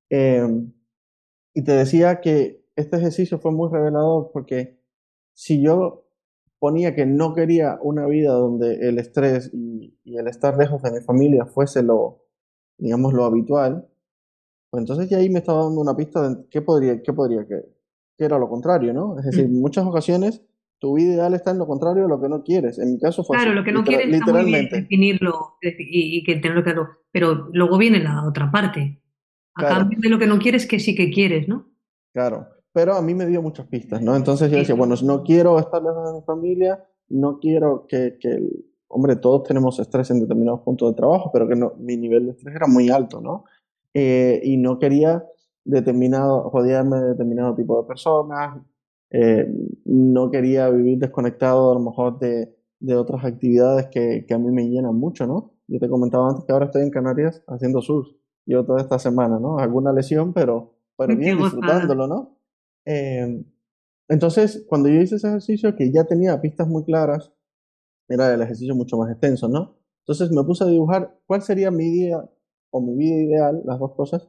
Eh, 0.09 0.47
y 1.53 1.63
te 1.63 1.73
decía 1.73 2.21
que 2.21 2.63
este 2.75 2.97
ejercicio 2.97 3.39
fue 3.39 3.51
muy 3.51 3.69
revelador 3.69 4.31
porque 4.31 4.79
si 5.33 5.61
yo 5.61 6.05
ponía 6.59 6.93
que 6.93 7.05
no 7.05 7.33
quería 7.33 7.79
una 7.81 8.05
vida 8.05 8.33
donde 8.33 8.87
el 8.87 8.99
estrés 8.99 9.51
y, 9.53 9.97
el 10.05 10.27
estar 10.27 10.57
lejos 10.57 10.81
de 10.83 10.91
mi 10.91 11.01
familia 11.01 11.45
fuese 11.45 11.81
lo, 11.81 12.25
digamos, 12.77 13.13
lo 13.13 13.25
habitual, 13.25 13.87
pues 14.69 14.81
entonces 14.81 15.09
ya 15.09 15.17
ahí 15.17 15.29
me 15.29 15.39
estaba 15.39 15.63
dando 15.63 15.81
una 15.81 15.95
pista 15.95 16.29
de 16.29 16.45
qué 16.49 16.61
podría, 16.61 17.01
qué 17.01 17.13
podría, 17.13 17.47
que, 17.47 17.63
era 18.17 18.37
lo 18.37 18.47
contrario, 18.47 18.93
¿no? 18.93 19.17
Es 19.17 19.25
decir, 19.25 19.45
en 19.45 19.59
muchas 19.59 19.83
ocasiones 19.83 20.43
tu 20.77 20.95
vida 20.95 21.13
ideal 21.13 21.33
está 21.33 21.49
en 21.49 21.57
lo 21.57 21.65
contrario 21.65 22.03
de 22.03 22.09
lo 22.09 22.21
que 22.21 22.29
no 22.29 22.43
quieres. 22.43 22.77
En 22.77 22.91
mi 22.91 22.99
caso 22.99 23.23
fue 23.23 23.35
Claro, 23.35 23.53
lo 23.53 23.63
que 23.63 23.71
no 23.71 23.83
quieres 23.83 24.09
literalmente. 24.09 24.81
definirlo 24.81 25.57
y, 25.59 26.19
y, 26.19 26.23
que 26.23 26.35
tenerlo 26.35 26.63
claro. 26.63 26.89
Pero 27.11 27.49
luego 27.51 27.79
viene 27.79 27.99
la 27.99 28.27
otra 28.27 28.51
parte. 28.51 29.00
A 29.55 29.67
cambio 29.67 29.99
de 30.01 30.09
lo 30.09 30.19
que 30.19 30.27
no 30.27 30.39
quieres, 30.39 30.65
que 30.65 30.79
sí 30.79 30.95
que 30.95 31.09
quieres, 31.11 31.47
¿no? 31.47 31.67
Claro 32.13 32.47
pero 32.73 32.93
a 32.93 33.01
mí 33.01 33.13
me 33.13 33.25
dio 33.25 33.41
muchas 33.41 33.67
pistas, 33.67 34.01
¿no? 34.01 34.15
Entonces 34.15 34.49
yo 34.49 34.57
decía, 34.57 34.75
bueno, 34.75 34.95
no 35.03 35.23
quiero 35.23 35.59
estar 35.59 35.81
lejos 35.81 36.07
de 36.07 36.19
mi 36.19 36.25
familia, 36.25 36.83
no 37.09 37.39
quiero 37.39 37.85
que, 37.87 38.17
que 38.19 38.41
hombre, 38.87 39.15
todos 39.17 39.43
tenemos 39.43 39.79
estrés 39.79 40.09
en 40.11 40.21
determinados 40.21 40.61
puntos 40.61 40.91
de 40.91 40.95
trabajo, 40.95 41.29
pero 41.33 41.47
que 41.47 41.55
no, 41.55 41.73
mi 41.77 41.97
nivel 41.97 42.25
de 42.25 42.31
estrés 42.31 42.55
era 42.55 42.67
muy 42.67 42.89
alto, 42.89 43.19
¿no? 43.21 43.45
Eh, 43.93 44.41
y 44.43 44.57
no 44.57 44.79
quería 44.79 45.25
determinado, 45.65 46.49
rodearme 46.49 46.97
de 46.97 47.09
determinado 47.09 47.55
tipo 47.55 47.81
de 47.81 47.87
personas, 47.87 48.57
eh, 49.09 49.45
no 49.85 50.31
quería 50.31 50.69
vivir 50.69 50.97
desconectado 50.99 51.71
a 51.71 51.73
lo 51.73 51.81
mejor 51.81 52.19
de, 52.19 52.55
de 52.79 52.95
otras 52.95 53.25
actividades 53.25 53.87
que, 53.87 54.25
que, 54.25 54.33
a 54.33 54.37
mí 54.37 54.49
me 54.49 54.69
llenan 54.69 54.95
mucho, 54.95 55.27
¿no? 55.27 55.53
Yo 55.67 55.79
te 55.79 55.89
comentaba 55.89 56.29
antes 56.29 56.45
que 56.45 56.53
ahora 56.53 56.65
estoy 56.65 56.83
en 56.83 56.89
Canarias 56.89 57.43
haciendo 57.47 57.81
surf, 57.81 58.07
yo 58.51 58.65
toda 58.65 58.81
esta 58.81 58.99
semana, 58.99 59.39
¿no? 59.39 59.57
Alguna 59.57 59.93
lesión, 59.93 60.33
pero, 60.33 60.73
pero 60.97 61.15
bien 61.15 61.37
disfrutándolo, 61.37 62.07
¿no? 62.07 62.37
Eh, 62.85 63.43
entonces, 64.07 64.65
cuando 64.67 64.89
yo 64.89 65.01
hice 65.01 65.15
ese 65.15 65.27
ejercicio, 65.27 65.75
que 65.75 65.91
ya 65.91 66.03
tenía 66.03 66.39
pistas 66.41 66.67
muy 66.67 66.83
claras, 66.83 67.31
era 68.09 68.33
el 68.33 68.41
ejercicio 68.41 68.75
mucho 68.75 68.97
más 68.97 69.09
extenso, 69.09 69.47
¿no? 69.47 69.77
Entonces 70.05 70.31
me 70.31 70.43
puse 70.43 70.63
a 70.63 70.67
dibujar 70.67 71.17
cuál 71.25 71.41
sería 71.41 71.71
mi 71.71 71.89
día 71.89 72.29
o 72.71 72.81
mi 72.81 72.95
vida 72.95 73.15
ideal, 73.15 73.61
las 73.65 73.79
dos 73.79 73.93
cosas, 73.95 74.27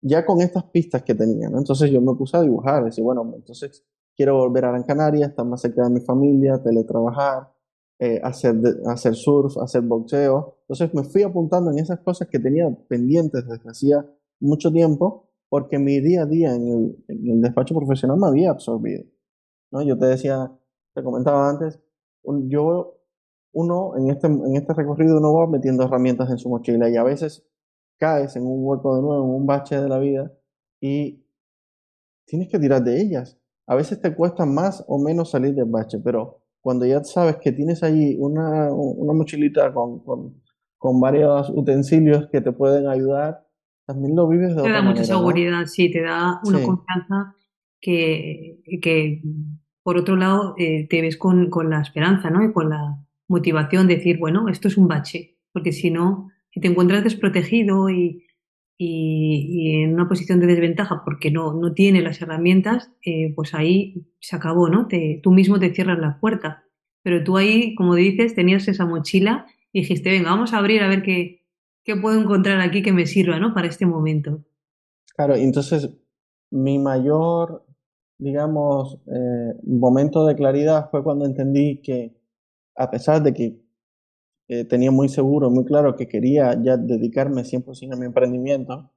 ya 0.00 0.24
con 0.24 0.40
estas 0.40 0.64
pistas 0.64 1.02
que 1.02 1.14
tenía, 1.14 1.48
¿no? 1.48 1.58
Entonces 1.58 1.90
yo 1.90 2.00
me 2.00 2.14
puse 2.14 2.36
a 2.36 2.42
dibujar, 2.42 2.84
decir, 2.84 3.02
bueno, 3.02 3.32
entonces 3.34 3.84
quiero 4.16 4.36
volver 4.36 4.66
a 4.66 4.68
Gran 4.70 4.82
Canaria, 4.84 5.26
estar 5.26 5.44
más 5.44 5.60
cerca 5.60 5.82
de 5.82 5.90
mi 5.90 6.00
familia, 6.00 6.62
teletrabajar, 6.62 7.52
eh, 7.98 8.20
hacer, 8.22 8.54
hacer 8.86 9.14
surf, 9.14 9.56
hacer 9.58 9.82
boxeo. 9.82 10.53
Entonces 10.68 10.94
me 10.94 11.04
fui 11.04 11.22
apuntando 11.22 11.70
en 11.70 11.78
esas 11.78 12.00
cosas 12.00 12.28
que 12.28 12.38
tenía 12.38 12.68
pendientes 12.88 13.46
desde 13.46 13.68
hacía 13.68 14.06
mucho 14.40 14.72
tiempo 14.72 15.28
porque 15.48 15.78
mi 15.78 16.00
día 16.00 16.22
a 16.22 16.26
día 16.26 16.54
en 16.54 16.96
el, 17.08 17.40
despacho 17.42 17.74
profesional 17.74 18.18
me 18.18 18.26
había 18.26 18.50
absorbido. 18.50 19.04
¿no? 19.70 19.82
Yo 19.82 19.98
te 19.98 20.06
decía, 20.06 20.50
te 20.94 21.02
comentaba 21.02 21.48
antes, 21.48 21.78
yo, 22.48 22.98
uno 23.52 23.96
en 23.96 24.10
este, 24.10 24.26
en 24.26 24.56
este 24.56 24.72
recorrido 24.72 25.18
uno 25.18 25.32
va 25.34 25.46
metiendo 25.46 25.84
herramientas 25.84 26.30
en 26.30 26.38
su 26.38 26.48
mochila 26.48 26.88
y 26.88 26.96
a 26.96 27.04
veces 27.04 27.46
caes 27.98 28.34
en 28.36 28.46
un 28.46 28.66
hueco 28.66 28.96
de 28.96 29.02
nuevo, 29.02 29.24
en 29.24 29.30
un 29.30 29.46
bache 29.46 29.80
de 29.80 29.88
la 29.88 29.98
vida 29.98 30.32
y 30.80 31.24
tienes 32.26 32.48
que 32.48 32.58
tirar 32.58 32.82
de 32.82 33.00
ellas. 33.00 33.38
A 33.66 33.74
veces 33.74 34.00
te 34.00 34.14
cuesta 34.14 34.44
más 34.46 34.84
o 34.88 34.98
menos 34.98 35.30
salir 35.30 35.54
del 35.54 35.66
bache, 35.66 35.98
pero 36.02 36.40
cuando 36.60 36.86
ya 36.86 37.04
sabes 37.04 37.36
que 37.36 37.52
tienes 37.52 37.82
allí 37.82 38.16
una, 38.18 38.72
una 38.72 39.12
mochilita 39.12 39.72
con, 39.72 40.00
con, 40.00 40.42
con, 40.84 41.00
varios 41.00 41.50
utensilios 41.50 42.28
que 42.30 42.40
te 42.40 42.52
pueden 42.52 42.88
ayudar, 42.88 43.46
también 43.86 44.14
lo 44.16 44.28
vives 44.28 44.50
de 44.50 44.54
te 44.56 44.60
otra 44.60 44.72
da 44.72 44.82
mucha 44.82 45.02
manera, 45.02 45.14
¿no? 45.14 45.18
seguridad, 45.18 45.66
sí, 45.66 45.90
te 45.90 46.02
da 46.02 46.40
una 46.44 46.58
Sí, 46.58 46.66
confianza 46.66 47.34
que, 47.80 48.60
que 48.82 49.22
por 49.82 49.98
otro 49.98 50.16
lado, 50.16 50.54
eh, 50.58 50.86
te 50.88 51.02
ves 51.02 51.16
con, 51.16 51.50
con 51.50 51.70
la 51.70 51.80
esperanza, 51.80 52.30
¿no? 52.30 52.42
Y 52.42 52.52
con 52.52 52.70
la 52.70 52.98
motivación 53.28 53.86
de 53.86 53.96
decir, 53.96 54.18
bueno, 54.18 54.48
esto 54.48 54.68
es 54.68 54.78
un 54.78 54.88
bache, 54.88 55.36
porque 55.52 55.72
si 55.72 55.90
no, 55.90 56.30
si 56.50 56.60
te 56.60 56.68
encuentras 56.68 57.04
desprotegido 57.04 57.90
y, 57.90 58.26
y, 58.78 59.46
y 59.50 59.82
en 59.82 59.94
una 59.94 60.08
posición 60.08 60.40
de 60.40 60.46
desventaja 60.46 61.02
porque 61.04 61.30
no, 61.30 61.52
no 61.54 61.74
tiene 61.74 62.02
las 62.02 62.20
herramientas, 62.22 62.90
eh, 63.04 63.32
pues 63.36 63.54
ahí 63.54 64.06
se 64.20 64.36
acabó, 64.36 64.68
¿no? 64.68 64.88
Te, 64.88 65.20
tú 65.22 65.32
mismo 65.32 65.58
te 65.60 65.74
cierras 65.74 65.98
la 65.98 66.18
puerta. 66.18 66.64
Pero 67.02 67.22
tú 67.22 67.36
ahí, 67.36 67.74
como 67.74 67.94
dices, 67.94 68.34
tenías 68.34 68.66
esa 68.68 68.86
mochila 68.86 69.46
y 69.74 69.80
dijiste, 69.80 70.08
venga, 70.08 70.30
vamos 70.30 70.54
a 70.54 70.58
abrir 70.58 70.82
a 70.82 70.88
ver 70.88 71.02
qué, 71.02 71.42
qué 71.82 71.96
puedo 71.96 72.18
encontrar 72.18 72.60
aquí 72.60 72.80
que 72.80 72.92
me 72.92 73.06
sirva, 73.06 73.40
¿no? 73.40 73.52
Para 73.52 73.66
este 73.66 73.86
momento. 73.86 74.38
claro, 75.16 75.34
entonces 75.34 75.90
mi 76.50 76.78
mayor, 76.78 77.66
digamos, 78.16 79.00
eh, 79.08 79.54
momento 79.64 80.26
de 80.26 80.36
claridad 80.36 80.90
fue 80.92 81.02
cuando 81.02 81.26
entendí 81.26 81.82
que 81.82 82.16
a 82.76 82.88
pesar 82.88 83.20
de 83.24 83.34
que 83.34 83.60
eh, 84.46 84.64
tenía 84.64 84.92
muy 84.92 85.08
seguro, 85.08 85.50
muy 85.50 85.64
claro 85.64 85.96
que 85.96 86.06
quería 86.06 86.56
ya 86.62 86.76
dedicarme 86.76 87.42
100% 87.42 87.94
a 87.94 87.96
mi 87.96 88.06
emprendimiento, 88.06 88.92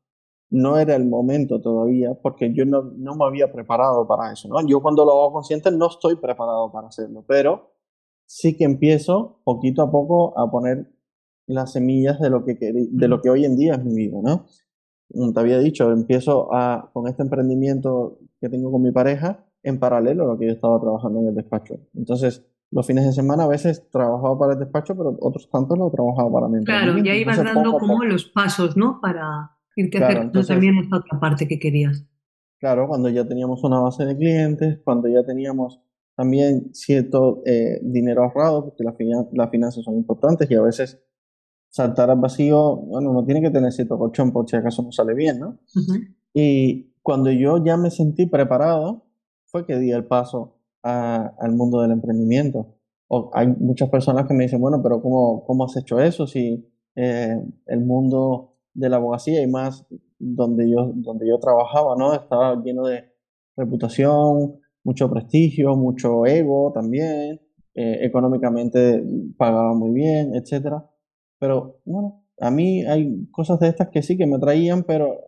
no 0.51 0.77
era 0.77 0.95
el 0.95 1.05
momento 1.05 1.59
todavía 1.59 2.13
porque 2.13 2.53
yo 2.53 2.65
no, 2.65 2.83
no 2.83 3.15
me 3.15 3.25
había 3.25 3.51
preparado 3.51 4.07
para 4.07 4.31
eso, 4.31 4.47
¿no? 4.47 4.65
Yo 4.67 4.79
cuando 4.79 5.03
lo 5.05 5.11
hago 5.13 5.33
consciente 5.33 5.71
no 5.71 5.87
estoy 5.87 6.17
preparado 6.17 6.71
para 6.71 6.89
hacerlo, 6.89 7.25
pero 7.27 7.76
sí 8.27 8.55
que 8.55 8.65
empiezo 8.65 9.39
poquito 9.43 9.81
a 9.81 9.89
poco 9.91 10.37
a 10.37 10.51
poner 10.51 10.91
las 11.47 11.71
semillas 11.73 12.19
de 12.19 12.29
lo 12.29 12.45
que, 12.45 12.55
de 12.55 13.07
lo 13.07 13.21
que 13.21 13.29
hoy 13.29 13.45
en 13.45 13.55
día 13.55 13.75
es 13.75 13.83
mi 13.83 13.95
vida, 13.95 14.19
¿no? 14.21 14.45
Como 15.11 15.31
te 15.33 15.39
había 15.39 15.59
dicho, 15.59 15.91
empiezo 15.91 16.53
a, 16.53 16.91
con 16.93 17.07
este 17.07 17.23
emprendimiento 17.23 18.19
que 18.41 18.49
tengo 18.49 18.71
con 18.71 18.81
mi 18.81 18.91
pareja 18.91 19.45
en 19.63 19.79
paralelo 19.79 20.25
a 20.25 20.27
lo 20.27 20.37
que 20.37 20.47
yo 20.47 20.51
estaba 20.51 20.79
trabajando 20.79 21.21
en 21.21 21.27
el 21.29 21.35
despacho. 21.35 21.79
Entonces, 21.95 22.45
los 22.69 22.85
fines 22.85 23.05
de 23.05 23.13
semana 23.13 23.45
a 23.45 23.47
veces 23.47 23.89
trabajaba 23.89 24.37
para 24.37 24.53
el 24.53 24.59
despacho, 24.59 24.95
pero 24.97 25.17
otros 25.21 25.49
tantos 25.49 25.77
lo 25.77 25.89
trabajaba 25.89 26.29
para 26.31 26.47
mi 26.49 26.63
Claro, 26.65 26.97
ya 26.97 27.15
ibas 27.15 27.37
Entonces, 27.37 27.55
dando 27.55 27.79
como 27.79 28.03
los 28.03 28.25
pasos, 28.25 28.75
¿no? 28.75 28.99
Para 29.01 29.51
irte 29.77 29.97
Claro, 29.97 30.19
acercando 30.19 30.45
también 30.45 30.77
esta 30.77 30.97
otra 30.97 31.19
parte 31.19 31.47
que 31.47 31.59
querías. 31.59 32.05
claro, 32.59 32.87
cuando 32.89 33.07
ya 33.07 33.25
teníamos 33.25 33.63
una 33.63 33.79
base 33.79 34.05
de 34.05 34.17
clientes, 34.17 34.79
cuando 34.83 35.07
ya 35.07 35.23
teníamos 35.25 35.79
también 36.17 36.71
cierto 36.73 37.41
eh, 37.45 37.80
dinero 37.84 38.23
ahorrado, 38.23 38.65
porque 38.65 38.84
las 38.84 38.95
finan- 38.97 39.30
las 39.32 39.49
finanzas 39.51 39.84
son 39.86 39.95
importantes 39.95 40.49
y 40.51 40.56
a 40.56 40.62
veces 40.62 40.99
saltar 41.69 42.10
al 42.10 42.19
vacío, 42.19 42.75
bueno, 42.77 43.12
uno 43.12 43.23
tiene 43.23 43.41
que 43.41 43.51
tener 43.51 43.71
cierto 43.71 43.97
colchón 43.99 44.32
por 44.34 44.49
si 44.49 44.56
acaso 44.56 44.82
no 44.82 44.91
sale 44.91 45.13
bien, 45.13 45.39
¿no? 45.39 45.60
Ujú. 45.75 45.93
Y 46.34 46.91
cuando 47.03 47.32
yo 47.32 47.63
ya 47.63 47.77
me 47.77 47.91
sentí 47.91 48.25
preparado, 48.25 49.06
fue 49.45 49.65
que 49.65 49.77
di 49.77 49.91
el 49.91 50.06
paso 50.06 50.56
a- 50.84 51.34
al 51.39 51.53
mundo 51.56 51.82
del 51.82 51.91
emprendimiento. 51.91 52.73
O 53.10 53.30
hay 53.34 53.47
muchas 53.47 53.89
personas 53.89 54.25
que 54.27 54.34
me 54.34 54.43
dicen, 54.45 54.60
bueno, 54.60 54.82
pero 54.82 55.01
¿cómo, 55.01 55.45
cómo 55.45 55.65
has 55.65 55.77
hecho 55.77 55.99
eso? 56.01 56.25
Si 56.27 56.67
eh, 56.95 57.39
el 57.67 57.80
mundo 57.86 58.56
de 58.73 58.89
la 58.89 58.95
abogacía 58.97 59.41
y 59.41 59.47
más 59.47 59.86
donde 60.17 60.67
yo, 60.69 60.91
donde 60.95 61.27
yo 61.27 61.38
trabajaba, 61.39 61.95
¿no? 61.95 62.13
Estaba 62.15 62.62
lleno 62.63 62.86
de 62.88 63.06
reputación, 63.56 64.60
mucho 64.88 65.12
prestigio, 65.12 65.76
mucho 65.76 66.26
ego 66.26 66.71
también, 66.73 67.41
eh, 67.76 67.97
económicamente 68.04 69.04
pagaba 69.38 69.73
muy 69.73 69.91
bien, 69.91 70.34
etcétera. 70.34 70.89
Pero 71.39 71.82
bueno, 71.84 72.23
a 72.39 72.50
mí 72.50 72.86
hay 72.86 73.28
cosas 73.30 73.60
de 73.60 73.67
estas 73.67 73.89
que 73.89 74.02
sí 74.02 74.17
que 74.17 74.26
me 74.26 74.39
traían, 74.39 74.84
pero 74.84 75.19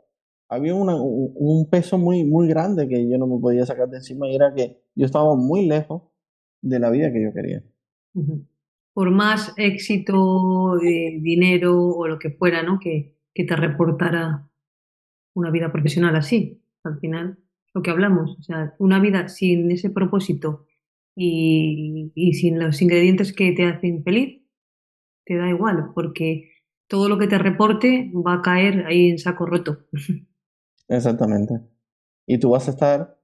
había 0.47 0.73
un 0.73 1.69
peso 1.69 1.97
muy, 1.97 2.23
muy 2.23 2.47
grande 2.47 2.87
que 2.87 3.09
yo 3.09 3.17
no 3.17 3.27
me 3.27 3.37
podía 3.37 3.65
sacar 3.65 3.89
de 3.89 3.97
encima 3.97 4.29
y 4.29 4.35
era 4.35 4.53
que 4.55 4.81
yo 4.95 5.05
estaba 5.05 5.35
muy 5.35 5.67
lejos 5.67 6.03
de 6.61 6.79
la 6.79 6.89
vida 6.89 7.11
que 7.11 7.21
yo 7.21 7.33
quería. 7.33 7.61
Por 8.93 9.11
más 9.11 9.53
éxito, 9.57 10.77
eh, 10.81 11.19
dinero 11.19 11.77
o 11.77 12.07
lo 12.07 12.17
que 12.17 12.31
fuera, 12.31 12.63
¿no? 12.63 12.79
Que, 12.79 13.13
que 13.33 13.43
te 13.43 13.57
reportara 13.57 14.49
una 15.35 15.51
vida 15.51 15.69
profesional 15.69 16.15
así. 16.15 16.63
Al 16.83 16.97
final, 16.99 17.37
lo 17.73 17.81
que 17.81 17.91
hablamos, 17.91 18.37
o 18.39 18.43
sea, 18.43 18.75
una 18.79 18.99
vida 18.99 19.27
sin 19.29 19.71
ese 19.71 19.89
propósito 19.89 20.65
y, 21.15 22.11
y 22.15 22.33
sin 22.33 22.59
los 22.59 22.81
ingredientes 22.81 23.33
que 23.33 23.51
te 23.53 23.65
hacen 23.65 24.03
feliz, 24.03 24.41
te 25.25 25.37
da 25.37 25.49
igual, 25.49 25.91
porque 25.95 26.51
todo 26.87 27.09
lo 27.09 27.17
que 27.19 27.27
te 27.27 27.37
reporte 27.39 28.11
va 28.15 28.35
a 28.35 28.41
caer 28.41 28.85
ahí 28.87 29.09
en 29.09 29.19
saco 29.19 29.45
roto. 29.45 29.79
Exactamente. 30.89 31.61
Y 32.27 32.39
tú 32.39 32.51
vas 32.51 32.67
a 32.67 32.71
estar 32.71 33.17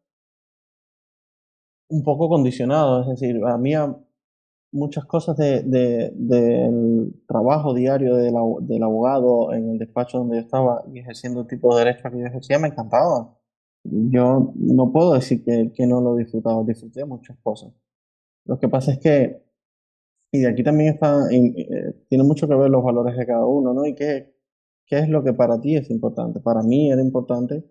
un 1.89 2.03
poco 2.03 2.29
condicionado, 2.29 3.01
es 3.01 3.07
decir, 3.19 3.39
a 3.45 3.57
mí 3.57 3.73
a- 3.75 3.95
muchas 4.73 5.05
cosas 5.05 5.37
de, 5.37 5.63
de- 5.63 6.11
del 6.15 7.13
trabajo 7.27 7.73
diario 7.73 8.15
del 8.17 8.83
abogado 8.83 9.53
en 9.53 9.71
el 9.71 9.79
despacho 9.79 10.19
donde 10.19 10.37
yo 10.37 10.41
estaba 10.43 10.83
y 10.93 10.99
ejerciendo 10.99 11.41
el 11.41 11.47
tipo 11.47 11.75
de 11.77 11.85
derecho 11.85 12.09
que 12.11 12.19
yo 12.19 12.25
ejercía 12.27 12.59
me 12.59 12.69
encantaban. 12.69 13.29
Yo 13.85 14.53
no 14.55 14.91
puedo 14.91 15.13
decir 15.13 15.43
que, 15.43 15.71
que 15.73 15.87
no 15.87 16.01
lo 16.01 16.15
disfrutaba, 16.15 16.63
disfruté 16.63 17.05
muchas 17.05 17.37
cosas. 17.43 17.71
Lo 18.45 18.59
que 18.59 18.69
pasa 18.69 18.93
es 18.93 18.99
que, 18.99 19.41
y 20.31 20.39
de 20.41 20.47
aquí 20.49 20.63
también 20.63 20.93
está, 20.95 21.31
en- 21.31 21.53
eh, 21.57 21.93
tiene 22.09 22.23
mucho 22.23 22.47
que 22.47 22.55
ver 22.55 22.69
los 22.69 22.83
valores 22.83 23.17
de 23.17 23.25
cada 23.25 23.45
uno, 23.45 23.73
¿no? 23.73 23.85
Y 23.85 23.95
qué, 23.95 24.33
qué 24.85 24.99
es 24.99 25.09
lo 25.09 25.23
que 25.23 25.33
para 25.33 25.59
ti 25.61 25.75
es 25.77 25.89
importante. 25.89 26.39
Para 26.41 26.63
mí 26.63 26.91
era 26.91 27.01
importante 27.01 27.63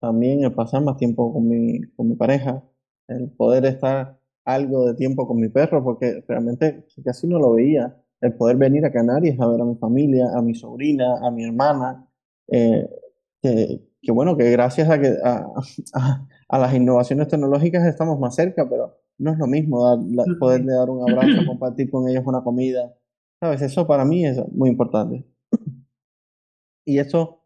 también 0.00 0.44
el 0.44 0.52
pasar 0.54 0.82
más 0.82 0.96
tiempo 0.96 1.32
con 1.32 1.48
mi, 1.48 1.80
con 1.96 2.08
mi 2.08 2.16
pareja, 2.16 2.62
el 3.08 3.30
poder 3.30 3.64
estar 3.66 4.18
algo 4.44 4.86
de 4.86 4.94
tiempo 4.94 5.26
con 5.26 5.40
mi 5.40 5.48
perro, 5.48 5.82
porque 5.82 6.22
realmente 6.28 6.84
casi 7.04 7.26
no 7.26 7.38
lo 7.38 7.52
veía. 7.52 7.96
El 8.20 8.34
poder 8.34 8.56
venir 8.56 8.84
a 8.86 8.92
Canarias 8.92 9.38
a 9.40 9.48
ver 9.48 9.60
a 9.60 9.64
mi 9.64 9.76
familia, 9.76 10.28
a 10.34 10.42
mi 10.42 10.54
sobrina, 10.54 11.18
a 11.22 11.30
mi 11.30 11.44
hermana, 11.44 12.06
eh, 12.48 12.88
que, 13.42 13.80
que 14.04 14.12
bueno, 14.12 14.36
que 14.36 14.50
gracias 14.50 14.88
a, 14.90 15.00
que, 15.00 15.14
a, 15.24 15.46
a- 15.94 16.28
a 16.48 16.58
las 16.58 16.74
innovaciones 16.74 17.28
tecnológicas 17.28 17.86
estamos 17.86 18.18
más 18.20 18.34
cerca, 18.34 18.68
pero 18.68 18.98
no 19.18 19.32
es 19.32 19.38
lo 19.38 19.46
mismo 19.46 19.84
dar- 19.88 19.98
la- 20.10 20.24
poderle 20.38 20.72
dar 20.74 20.90
un 20.90 21.02
abrazo, 21.10 21.46
compartir 21.46 21.90
con 21.90 22.08
ellos 22.08 22.22
una 22.26 22.42
comida. 22.44 22.94
¿Sabes? 23.40 23.62
Eso 23.62 23.86
para 23.86 24.04
mí 24.04 24.24
es 24.26 24.40
muy 24.52 24.68
importante. 24.70 25.24
Y 26.84 26.98
eso 26.98 27.40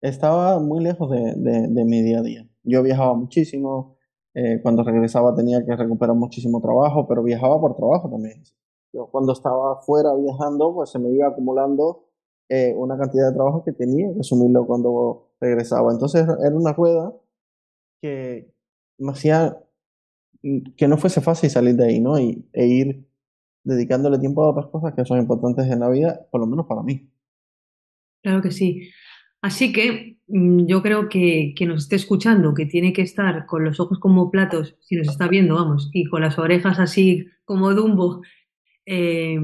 estaba 0.00 0.60
muy 0.60 0.82
lejos 0.82 1.10
de, 1.10 1.34
de- 1.36 1.68
de 1.68 1.84
mi 1.84 2.02
día 2.02 2.20
a 2.20 2.22
día. 2.22 2.48
Yo 2.62 2.82
viajaba 2.82 3.14
muchísimo, 3.14 3.96
eh, 4.34 4.60
cuando 4.62 4.82
regresaba 4.84 5.34
tenía 5.34 5.64
que 5.64 5.74
recuperar 5.74 6.14
muchísimo 6.14 6.60
trabajo, 6.60 7.06
pero 7.08 7.22
viajaba 7.22 7.60
por 7.60 7.74
trabajo 7.76 8.08
también. 8.08 8.42
Yo 8.92 9.06
cuando 9.10 9.32
estaba 9.32 9.80
fuera 9.82 10.14
viajando, 10.14 10.74
pues 10.74 10.90
se 10.90 10.98
me 10.98 11.10
iba 11.10 11.28
acumulando 11.28 12.04
eh, 12.48 12.74
una 12.76 12.96
cantidad 12.96 13.28
de 13.28 13.34
trabajo 13.34 13.62
que 13.64 13.72
tenía 13.72 14.12
que 14.14 14.20
asumirlo 14.20 14.66
cuando 14.66 15.27
regresaba. 15.40 15.92
Entonces 15.92 16.22
era 16.22 16.54
una 16.54 16.72
rueda 16.72 17.12
que 18.00 18.52
hacía 19.08 19.56
que 20.76 20.88
no 20.88 20.98
fuese 20.98 21.20
fácil 21.20 21.50
salir 21.50 21.74
de 21.74 21.86
ahí, 21.86 22.00
¿no? 22.00 22.18
Y, 22.18 22.46
e 22.52 22.66
ir 22.66 23.08
dedicándole 23.64 24.18
tiempo 24.18 24.42
a 24.42 24.50
otras 24.50 24.66
cosas 24.66 24.94
que 24.94 25.04
son 25.04 25.18
importantes 25.18 25.66
en 25.66 25.80
la 25.80 25.90
vida, 25.90 26.26
por 26.30 26.40
lo 26.40 26.46
menos 26.46 26.66
para 26.66 26.82
mí. 26.82 27.10
Claro 28.22 28.40
que 28.40 28.50
sí. 28.50 28.90
Así 29.42 29.72
que 29.72 30.18
mm, 30.26 30.66
yo 30.66 30.82
creo 30.82 31.08
que 31.08 31.54
quien 31.56 31.70
nos 31.70 31.82
esté 31.82 31.96
escuchando, 31.96 32.54
que 32.54 32.66
tiene 32.66 32.92
que 32.92 33.02
estar 33.02 33.46
con 33.46 33.64
los 33.64 33.80
ojos 33.80 33.98
como 33.98 34.30
platos, 34.30 34.76
si 34.80 34.96
nos 34.96 35.08
está 35.08 35.28
viendo, 35.28 35.54
vamos, 35.54 35.90
y 35.92 36.06
con 36.06 36.22
las 36.22 36.38
orejas 36.38 36.78
así 36.78 37.26
como 37.44 37.74
Dumbo, 37.74 38.22
eh, 38.86 39.38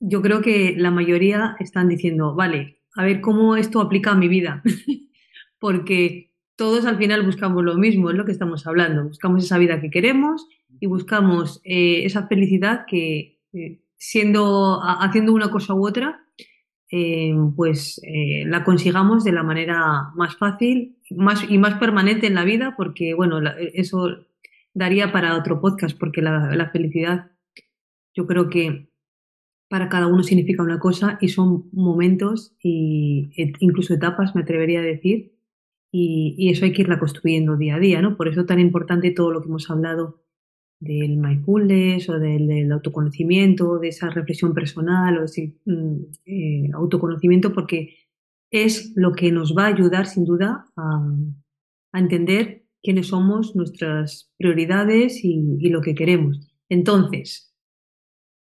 yo 0.00 0.22
creo 0.22 0.40
que 0.40 0.74
la 0.76 0.90
mayoría 0.90 1.56
están 1.58 1.88
diciendo, 1.88 2.34
vale, 2.34 2.77
a 2.96 3.04
ver 3.04 3.20
cómo 3.20 3.56
esto 3.56 3.80
aplica 3.80 4.12
a 4.12 4.16
mi 4.16 4.28
vida, 4.28 4.62
porque 5.58 6.32
todos 6.56 6.86
al 6.86 6.96
final 6.98 7.24
buscamos 7.24 7.64
lo 7.64 7.76
mismo, 7.76 8.10
es 8.10 8.16
lo 8.16 8.24
que 8.24 8.32
estamos 8.32 8.66
hablando, 8.66 9.04
buscamos 9.04 9.44
esa 9.44 9.58
vida 9.58 9.80
que 9.80 9.90
queremos 9.90 10.46
y 10.80 10.86
buscamos 10.86 11.60
eh, 11.64 12.04
esa 12.04 12.26
felicidad 12.26 12.84
que 12.86 13.40
eh, 13.52 13.80
siendo, 13.96 14.80
ha- 14.82 15.04
haciendo 15.04 15.32
una 15.32 15.50
cosa 15.50 15.74
u 15.74 15.86
otra, 15.86 16.24
eh, 16.90 17.34
pues 17.54 18.00
la 18.46 18.64
consigamos 18.64 19.22
de 19.22 19.32
la 19.32 19.42
manera 19.42 20.10
más 20.14 20.36
fácil 20.36 20.96
más, 21.10 21.44
y 21.48 21.58
más 21.58 21.74
permanente 21.74 22.26
en 22.26 22.34
la 22.34 22.44
vida, 22.44 22.74
porque 22.76 23.12
bueno, 23.14 23.40
eso 23.74 24.26
daría 24.72 25.12
para 25.12 25.36
otro 25.36 25.60
podcast, 25.60 25.98
porque 25.98 26.22
la 26.22 26.70
felicidad 26.72 27.30
yo 28.14 28.26
creo 28.26 28.48
que 28.48 28.88
para 29.68 29.88
cada 29.88 30.06
uno 30.06 30.22
significa 30.22 30.62
una 30.62 30.78
cosa 30.78 31.18
y 31.20 31.28
son 31.28 31.68
momentos 31.72 32.54
y 32.62 33.30
incluso 33.60 33.94
etapas, 33.94 34.34
me 34.34 34.42
atrevería 34.42 34.80
a 34.80 34.82
decir, 34.82 35.34
y, 35.90 36.34
y, 36.36 36.50
eso 36.50 36.64
hay 36.64 36.72
que 36.72 36.82
irla 36.82 36.98
construyendo 36.98 37.56
día 37.56 37.76
a 37.76 37.78
día, 37.78 38.02
¿no? 38.02 38.16
Por 38.16 38.28
eso 38.28 38.42
es 38.42 38.46
tan 38.46 38.60
importante 38.60 39.10
todo 39.10 39.32
lo 39.32 39.40
que 39.40 39.48
hemos 39.48 39.70
hablado 39.70 40.22
del 40.80 41.16
mindfulness 41.16 42.08
o 42.08 42.18
del, 42.18 42.46
del 42.46 42.72
autoconocimiento, 42.72 43.78
de 43.78 43.88
esa 43.88 44.10
reflexión 44.10 44.54
personal 44.54 45.18
o 45.18 45.24
ese 45.24 45.56
mm, 45.64 45.96
eh, 46.26 46.70
autoconocimiento, 46.74 47.52
porque 47.52 47.96
es 48.50 48.92
lo 48.96 49.12
que 49.12 49.32
nos 49.32 49.56
va 49.56 49.64
a 49.64 49.74
ayudar 49.74 50.06
sin 50.06 50.24
duda 50.24 50.66
a, 50.76 51.08
a 51.92 51.98
entender 51.98 52.64
quiénes 52.82 53.08
somos, 53.08 53.56
nuestras 53.56 54.32
prioridades 54.38 55.24
y, 55.24 55.56
y 55.58 55.68
lo 55.70 55.80
que 55.80 55.94
queremos. 55.94 56.52
Entonces, 56.68 57.47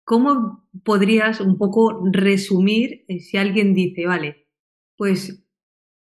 ¿cómo 0.06 0.64
podrías 0.84 1.42
un 1.42 1.58
poco 1.58 2.02
resumir 2.12 3.04
eh, 3.10 3.20
si 3.20 3.38
alguien 3.38 3.74
dice, 3.74 4.06
vale, 4.06 4.48
pues 4.96 5.44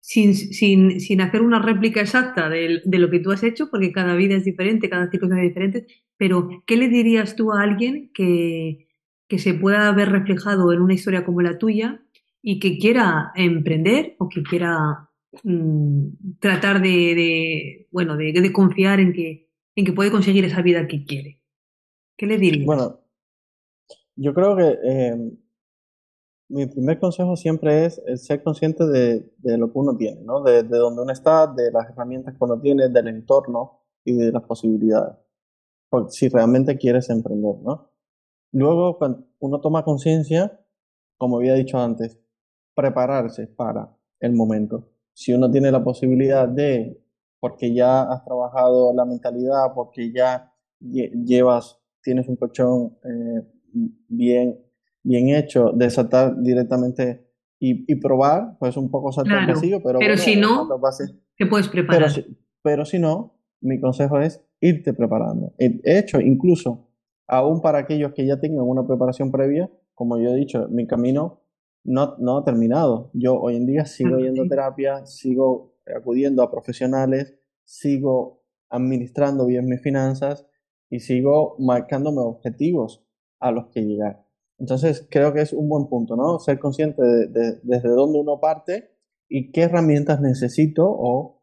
sin, 0.00 0.34
sin, 0.34 1.00
sin 1.00 1.20
hacer 1.20 1.40
una 1.40 1.60
réplica 1.62 2.00
exacta 2.00 2.50
de, 2.50 2.82
lo 2.84 3.10
que 3.10 3.20
tú 3.20 3.30
has 3.30 3.44
hecho, 3.44 3.70
porque 3.70 3.92
cada 3.92 4.14
vida 4.16 4.34
es 4.34 4.44
diferente, 4.44 4.90
cada 4.90 5.10
circunstancia 5.10 5.46
es 5.46 5.50
diferente, 5.50 5.86
pero 6.18 6.62
¿qué 6.66 6.76
le 6.76 6.88
dirías 6.88 7.36
tú 7.36 7.52
a 7.52 7.62
alguien 7.62 8.10
que, 8.12 8.88
que 9.28 9.38
se 9.38 9.54
pueda 9.54 9.90
ver 9.92 10.10
reflejado 10.10 10.72
en 10.72 10.80
una 10.80 10.94
historia 10.94 11.24
como 11.24 11.40
la 11.40 11.56
tuya 11.56 12.04
y 12.42 12.58
que 12.58 12.78
quiera 12.78 13.30
emprender 13.36 14.16
o 14.18 14.28
que 14.28 14.42
quiera 14.42 15.08
mmm, 15.44 16.08
tratar 16.40 16.82
de, 16.82 17.86
bueno, 17.92 18.16
de, 18.16 18.52
confiar 18.52 18.98
en 18.98 19.12
que, 19.12 19.48
en 19.76 19.84
que 19.84 19.92
puede 19.92 20.10
conseguir 20.10 20.44
esa 20.44 20.62
vida 20.62 20.88
que 20.88 21.04
quiere? 21.04 21.40
¿Qué 22.16 22.26
le 22.26 22.38
dirías? 22.38 22.66
Yo 24.16 24.34
creo 24.34 24.56
que 24.56 24.78
eh, 24.82 25.32
mi 26.48 26.66
primer 26.66 26.98
consejo 27.00 27.36
siempre 27.36 27.86
es, 27.86 28.02
ser 28.16 28.42
consciente 28.42 28.86
de, 28.86 29.32
de, 29.38 29.58
lo 29.58 29.72
que 29.72 29.78
uno 29.78 29.96
tiene, 29.96 30.20
¿no? 30.22 30.42
De, 30.42 30.62
de 30.62 30.78
dónde 30.78 31.02
uno 31.02 31.12
está, 31.12 31.46
de 31.46 31.70
las 31.70 31.88
herramientas 31.90 32.34
que 32.34 32.44
uno 32.44 32.60
tiene, 32.60 32.88
del 32.88 33.08
entorno 33.08 33.80
y 34.04 34.14
de 34.14 34.32
las 34.32 34.42
posibilidades. 34.42 35.16
Porque 35.88 36.10
si 36.10 36.28
realmente 36.28 36.76
quieres 36.76 37.08
emprender, 37.10 37.56
¿no? 37.62 37.90
Luego, 38.52 38.98
cuando 38.98 39.24
uno 39.38 39.60
toma 39.60 39.82
conciencia, 39.82 40.60
como 41.16 41.38
había 41.38 41.54
dicho 41.54 41.78
antes, 41.78 42.18
prepararse 42.74 43.46
para 43.46 43.96
el 44.20 44.32
momento. 44.32 44.90
Si 45.14 45.32
uno 45.32 45.50
tiene 45.50 45.70
la 45.70 45.82
posibilidad 45.82 46.48
de, 46.48 47.02
porque 47.40 47.72
ya 47.72 48.02
has 48.02 48.24
trabajado 48.24 48.92
la 48.94 49.04
mentalidad, 49.04 49.72
porque 49.74 50.12
ya 50.12 50.52
llevas, 50.80 51.78
tienes 52.02 52.28
un 52.28 52.36
colchón 52.36 52.98
eh, 53.04 53.42
bien 54.08 54.58
bien 55.02 55.28
hecho 55.30 55.72
de 55.74 55.90
saltar 55.90 56.40
directamente 56.40 57.26
y, 57.58 57.90
y 57.90 57.96
probar, 57.96 58.56
pues 58.58 58.76
un 58.76 58.90
poco 58.90 59.12
saltar 59.12 59.38
claro, 59.38 59.54
vacío, 59.54 59.82
pero, 59.82 59.98
pero 59.98 60.14
bueno, 60.14 60.22
si 60.22 60.36
no, 60.36 60.68
te 61.36 61.46
puedes 61.46 61.68
preparar. 61.68 62.02
Pero 62.02 62.10
si, 62.10 62.36
pero 62.62 62.84
si 62.84 62.98
no, 62.98 63.38
mi 63.60 63.80
consejo 63.80 64.18
es 64.20 64.44
irte 64.60 64.92
preparando. 64.92 65.54
He 65.58 65.80
hecho 65.84 66.20
incluso, 66.20 66.88
aún 67.26 67.60
para 67.60 67.78
aquellos 67.78 68.12
que 68.12 68.26
ya 68.26 68.40
tengan 68.40 68.64
una 68.64 68.86
preparación 68.86 69.30
previa, 69.30 69.70
como 69.94 70.18
yo 70.18 70.30
he 70.30 70.36
dicho, 70.36 70.68
mi 70.70 70.86
camino 70.86 71.40
no, 71.84 72.16
no 72.18 72.38
ha 72.38 72.44
terminado. 72.44 73.10
Yo 73.12 73.40
hoy 73.40 73.56
en 73.56 73.66
día 73.66 73.84
sigo 73.84 74.16
Ah, 74.16 74.20
yendo 74.20 74.42
a 74.42 74.48
terapia, 74.48 75.06
sigo 75.06 75.76
acudiendo 75.86 76.42
a 76.42 76.50
profesionales, 76.50 77.34
sigo 77.64 78.42
administrando 78.70 79.46
bien 79.46 79.66
mis 79.66 79.80
finanzas 79.82 80.46
y 80.90 81.00
sigo 81.00 81.56
marcándome 81.58 82.20
objetivos 82.20 83.01
a 83.42 83.50
los 83.50 83.66
que 83.66 83.82
llegar. 83.82 84.24
Entonces, 84.58 85.06
creo 85.10 85.32
que 85.32 85.40
es 85.42 85.52
un 85.52 85.68
buen 85.68 85.88
punto, 85.88 86.16
¿no? 86.16 86.38
Ser 86.38 86.58
consciente 86.58 87.02
de, 87.02 87.26
de, 87.28 87.60
desde 87.62 87.88
dónde 87.88 88.20
uno 88.20 88.40
parte 88.40 88.92
y 89.28 89.50
qué 89.50 89.62
herramientas 89.62 90.20
necesito 90.20 90.86
o 90.86 91.42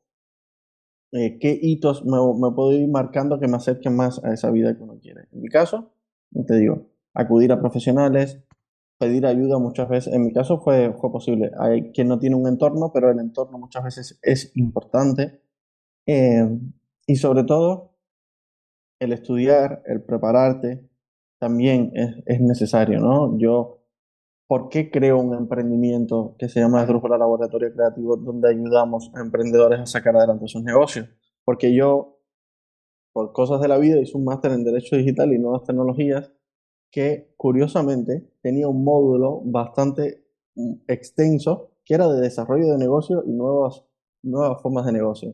eh, 1.12 1.40
qué 1.40 1.58
hitos 1.60 2.06
me, 2.06 2.18
me, 2.40 2.54
puedo 2.54 2.72
ir 2.74 2.88
marcando 2.88 3.40
que 3.40 3.48
me 3.48 3.58
acerquen 3.58 3.96
más 3.96 4.24
a 4.24 4.34
esa 4.34 4.52
vida 4.52 4.76
que 4.76 4.84
uno 4.84 5.00
quiere. 5.00 5.28
En 5.32 5.42
mi 5.42 5.50
caso, 5.50 5.92
te 6.48 6.56
digo, 6.56 6.88
acudir 7.14 7.52
a 7.52 7.60
profesionales, 7.60 8.44
pedir 9.00 9.26
ayuda 9.26 9.58
muchas 9.58 9.90
veces. 9.90 10.14
En 10.14 10.24
mi 10.26 10.34
caso 10.34 10.60
fue, 10.60 10.94
fue 10.94 11.12
posible. 11.12 11.52
Hay 11.60 11.92
quien 11.92 12.08
no 12.08 12.20
tiene 12.20 12.36
un 12.36 12.48
entorno, 12.48 12.92
pero 12.94 13.10
el 13.10 13.20
entorno 13.20 13.58
muchas 13.58 13.84
veces 13.84 14.20
es 14.22 14.56
importante. 14.56 15.42
Eh, 16.06 16.48
y 17.08 17.16
sobre 17.16 17.44
todo, 17.44 17.96
el 19.00 19.14
estudiar, 19.14 19.82
el 19.86 20.04
prepararte, 20.04 20.89
también 21.40 21.92
es, 21.96 22.16
es, 22.26 22.42
necesario, 22.42 23.00
¿no? 23.00 23.38
Yo, 23.38 23.80
¿por 24.48 24.70
qué 24.70 24.92
creo 24.92 25.20
un 25.20 25.34
emprendimiento 25.34 26.36
que 26.38 26.50
se 26.50 26.60
llama 26.60 26.82
Esdrújula 26.82 27.18
Laboratorio 27.18 27.74
Creativo, 27.74 28.18
donde 28.18 28.50
ayudamos 28.50 29.12
a 29.16 29.22
emprendedores 29.22 29.80
a 29.80 29.86
sacar 29.86 30.16
adelante 30.18 30.48
sus 30.48 30.64
negocios? 30.64 31.10
Porque 31.46 31.74
yo, 31.74 32.20
por 33.14 33.32
cosas 33.34 33.62
de 33.62 33.70
la 33.70 33.78
vida, 33.78 34.00
hice 34.00 34.18
un 34.18 34.26
máster 34.26 34.52
en 34.52 34.64
Derecho 34.64 34.98
Digital 34.98 35.34
y 35.34 35.40
Nuevas 35.40 35.64
Tecnologías 35.64 36.32
que, 36.92 37.34
curiosamente, 37.38 38.30
tenía 38.42 38.68
un 38.68 38.84
módulo 38.84 39.42
bastante 39.46 40.26
mm, 40.56 40.74
extenso 40.88 41.72
que 41.86 41.96
era 41.96 42.08
de 42.08 42.22
desarrollo 42.22 42.72
de 42.72 42.78
negocio 42.78 43.24
y 43.26 43.32
nuevas, 43.32 43.84
nuevas 44.22 44.62
formas 44.62 44.86
de 44.86 44.92
negocio. 44.92 45.34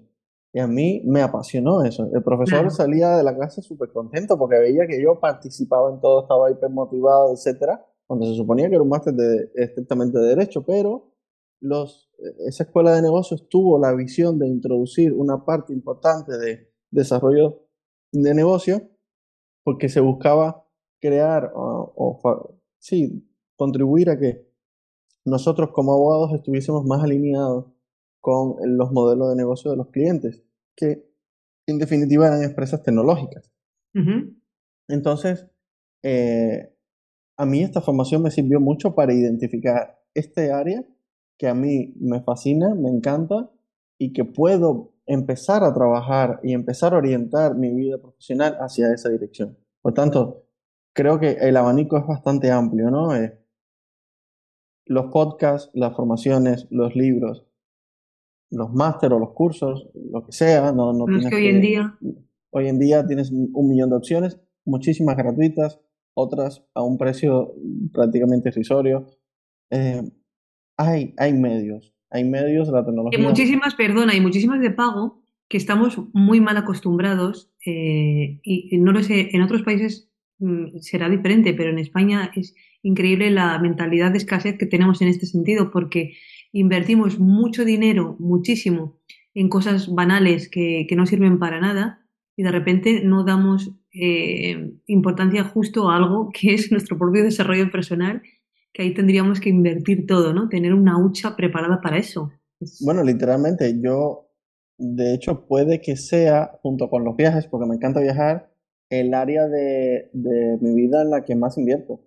Y 0.55 0.59
a 0.61 0.67
mí 0.67 1.01
me 1.03 1.21
apasionó 1.21 1.83
eso. 1.83 2.09
El 2.13 2.23
profesor 2.23 2.59
Claro. 2.59 2.69
salía 2.69 3.17
de 3.17 3.23
la 3.23 3.35
clase 3.35 3.61
súper 3.61 3.91
contento 3.91 4.37
porque 4.37 4.57
veía 4.57 4.87
que 4.87 5.03
yo 5.03 5.19
participaba 5.19 5.91
en 5.91 5.99
todo, 5.99 6.21
estaba 6.21 6.49
hiper 6.49 6.69
motivado, 6.69 7.33
etcétera, 7.33 7.85
cuando 8.07 8.25
se 8.25 8.35
suponía 8.35 8.69
que 8.69 8.75
era 8.75 8.81
un 8.81 8.87
máster 8.87 9.13
de, 9.15 9.51
estrictamente 9.55 10.17
de 10.17 10.27
derecho, 10.27 10.63
pero 10.65 11.11
los, 11.59 12.09
esa 12.47 12.63
escuela 12.63 12.93
de 12.93 13.01
negocios 13.01 13.49
tuvo 13.49 13.77
la 13.77 13.93
visión 13.93 14.39
de 14.39 14.47
introducir 14.47 15.11
una 15.11 15.43
parte 15.43 15.73
importante 15.73 16.37
de 16.37 16.71
desarrollo 16.89 17.67
de 18.13 18.33
negocio 18.33 18.81
porque 19.61 19.89
se 19.89 19.99
buscaba 19.99 20.65
crear 21.01 21.51
o, 21.53 21.91
o 21.97 22.55
sí, 22.79 23.27
contribuir 23.57 24.09
a 24.09 24.17
que 24.17 24.49
nosotros 25.25 25.71
como 25.73 25.91
abogados 25.91 26.31
estuviésemos 26.31 26.85
más 26.85 27.03
alineados 27.03 27.74
con 28.25 28.55
los 28.75 28.91
modelos 28.91 29.29
de 29.29 29.35
negocio 29.35 29.69
de 29.69 29.77
los 29.77 29.91
clientes, 29.91 30.41
que 30.75 31.07
en 31.67 31.77
definitiva 31.77 32.25
eran 32.25 32.41
empresas 32.41 32.81
tecnológicas. 32.81 33.51
Uh 33.93 33.99
-huh. 33.99 34.35
Entonces, 34.87 35.45
eh, 36.01 36.73
a 37.37 37.45
mí 37.45 37.61
esta 37.61 37.81
formación 37.81 38.23
me 38.23 38.31
sirvió 38.31 38.59
mucho 38.59 38.95
para 38.95 39.13
identificar 39.13 40.01
este 40.15 40.51
área 40.51 40.83
que 41.37 41.47
a 41.47 41.53
mí 41.53 41.93
me 41.99 42.23
fascina, 42.23 42.73
me 42.73 42.89
encanta 42.89 43.51
y 43.99 44.11
que 44.11 44.25
puedo 44.25 44.95
empezar 45.05 45.63
a 45.63 45.71
trabajar 45.75 46.39
y 46.41 46.53
empezar 46.53 46.95
a 46.95 46.97
orientar 46.97 47.53
mi 47.55 47.75
vida 47.75 47.99
profesional 47.99 48.57
hacia 48.59 48.91
esa 48.91 49.09
dirección. 49.09 49.55
Por 49.83 49.93
tanto, 49.93 50.47
creo 50.95 51.19
que 51.19 51.33
el 51.33 51.57
abanico 51.57 51.95
es 51.99 52.07
bastante 52.07 52.49
amplio, 52.49 52.89
¿no? 52.89 53.15
Eh, 53.15 53.37
los 54.87 55.11
podcasts, 55.11 55.69
las 55.75 55.95
formaciones, 55.95 56.65
los 56.71 56.95
libros, 56.95 57.44
los 58.51 58.73
máster 58.73 59.11
o 59.13 59.19
los 59.19 59.33
cursos, 59.33 59.89
lo 60.11 60.25
que 60.25 60.31
sea, 60.31 60.71
no, 60.71 60.93
no, 60.93 61.05
es 61.17 61.27
que 61.27 61.35
hoy 61.35 61.47
en 61.47 61.61
día 61.61 61.97
hoy 62.55 62.69
en 62.69 62.79
día 62.79 63.05
tienes 63.05 63.31
un 63.31 63.67
millón 63.67 63.89
de 63.89 63.97
opciones, 63.97 64.39
muchísimas 64.63 65.17
gratuitas, 65.17 65.81
otras 66.13 66.65
a 66.73 66.83
un 66.83 66.97
precio 66.97 67.53
prácticamente 67.91 68.47
irrisorio. 68.47 69.07
Eh, 69.69 70.01
hay, 70.77 71.13
hay 71.17 71.33
medios, 71.33 71.93
hay 72.09 72.23
medios 72.23 72.67
de 72.67 72.73
la 72.73 72.85
tecnología. 72.85 73.19
Y 73.19 73.21
muchísimas, 73.21 73.75
perdona, 73.75 74.13
hay 74.13 74.21
muchísimas 74.21 74.61
de 74.61 74.71
pago 74.71 75.21
que 75.49 75.57
estamos 75.57 75.99
muy 76.13 76.39
mal 76.39 76.55
acostumbrados 76.55 77.51
eh, 77.65 78.39
y, 78.41 78.77
no 78.77 78.93
lo 78.93 79.03
sé, 79.03 79.29
en 79.33 79.41
otros 79.41 79.63
países 79.63 80.09
mmm, 80.39 80.77
será 80.79 81.09
diferente, 81.09 81.53
pero 81.53 81.71
en 81.71 81.79
España 81.79 82.31
es 82.37 82.55
increíble 82.83 83.31
la 83.31 83.59
mentalidad 83.59 84.11
de 84.11 84.17
escasez 84.19 84.57
que 84.57 84.65
tenemos 84.65 85.01
en 85.01 85.09
este 85.09 85.25
sentido 85.25 85.71
porque 85.71 86.13
invertimos 86.55 87.19
mucho 87.19 87.65
dinero, 87.65 88.15
muchísimo, 88.17 88.97
en 89.33 89.49
cosas 89.49 89.93
banales 89.93 90.49
que, 90.49 90.85
que 90.87 90.95
no 90.95 91.05
sirven 91.05 91.37
para 91.37 91.59
nada 91.59 92.07
y 92.37 92.43
de 92.43 92.51
repente 92.51 93.01
no 93.03 93.25
damos 93.25 93.71
eh, 93.93 94.71
importancia 94.87 95.43
justo 95.43 95.89
a 95.89 95.97
algo 95.97 96.29
que 96.33 96.53
es 96.53 96.71
nuestro 96.71 96.97
propio 96.97 97.23
desarrollo 97.23 97.69
personal, 97.71 98.21
que 98.71 98.83
ahí 98.83 98.93
tendríamos 98.93 99.41
que 99.41 99.49
invertir 99.49 100.07
todo, 100.07 100.33
¿no? 100.33 100.47
Tener 100.47 100.73
una 100.73 100.97
hucha 100.97 101.35
preparada 101.35 101.81
para 101.81 101.97
eso. 101.97 102.31
Bueno, 102.79 103.03
literalmente, 103.03 103.77
yo, 103.81 104.29
de 104.77 105.13
hecho, 105.13 105.45
puede 105.47 105.81
que 105.81 105.97
sea, 105.97 106.57
junto 106.61 106.89
con 106.89 107.03
los 107.03 107.17
viajes, 107.17 107.47
porque 107.47 107.67
me 107.67 107.75
encanta 107.75 107.99
viajar, 107.99 108.49
el 108.89 109.13
área 109.13 109.47
de, 109.47 110.09
de 110.13 110.57
mi 110.61 110.73
vida 110.73 111.01
en 111.01 111.09
la 111.09 111.25
que 111.25 111.35
más 111.35 111.57
invierto. 111.57 111.99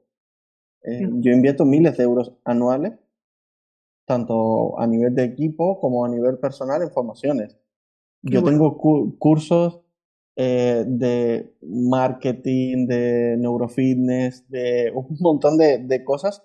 Eh, 0.84 1.00
sí. 1.00 1.06
Yo 1.20 1.32
invierto 1.32 1.66
miles 1.66 1.98
de 1.98 2.04
euros 2.04 2.32
anuales 2.44 2.92
tanto 4.08 4.80
a 4.80 4.86
nivel 4.86 5.14
de 5.14 5.22
equipo 5.22 5.78
como 5.78 6.04
a 6.04 6.08
nivel 6.08 6.38
personal 6.38 6.82
en 6.82 6.90
formaciones. 6.90 7.58
Qué 8.24 8.32
Yo 8.34 8.40
bueno. 8.40 8.56
tengo 8.56 8.78
cu 8.78 9.18
cursos 9.18 9.80
eh, 10.34 10.84
de 10.86 11.54
marketing, 11.62 12.86
de 12.86 13.36
neurofitness, 13.38 14.48
de 14.48 14.90
un 14.94 15.06
montón 15.20 15.58
de, 15.58 15.78
de, 15.78 16.04
cosas, 16.04 16.42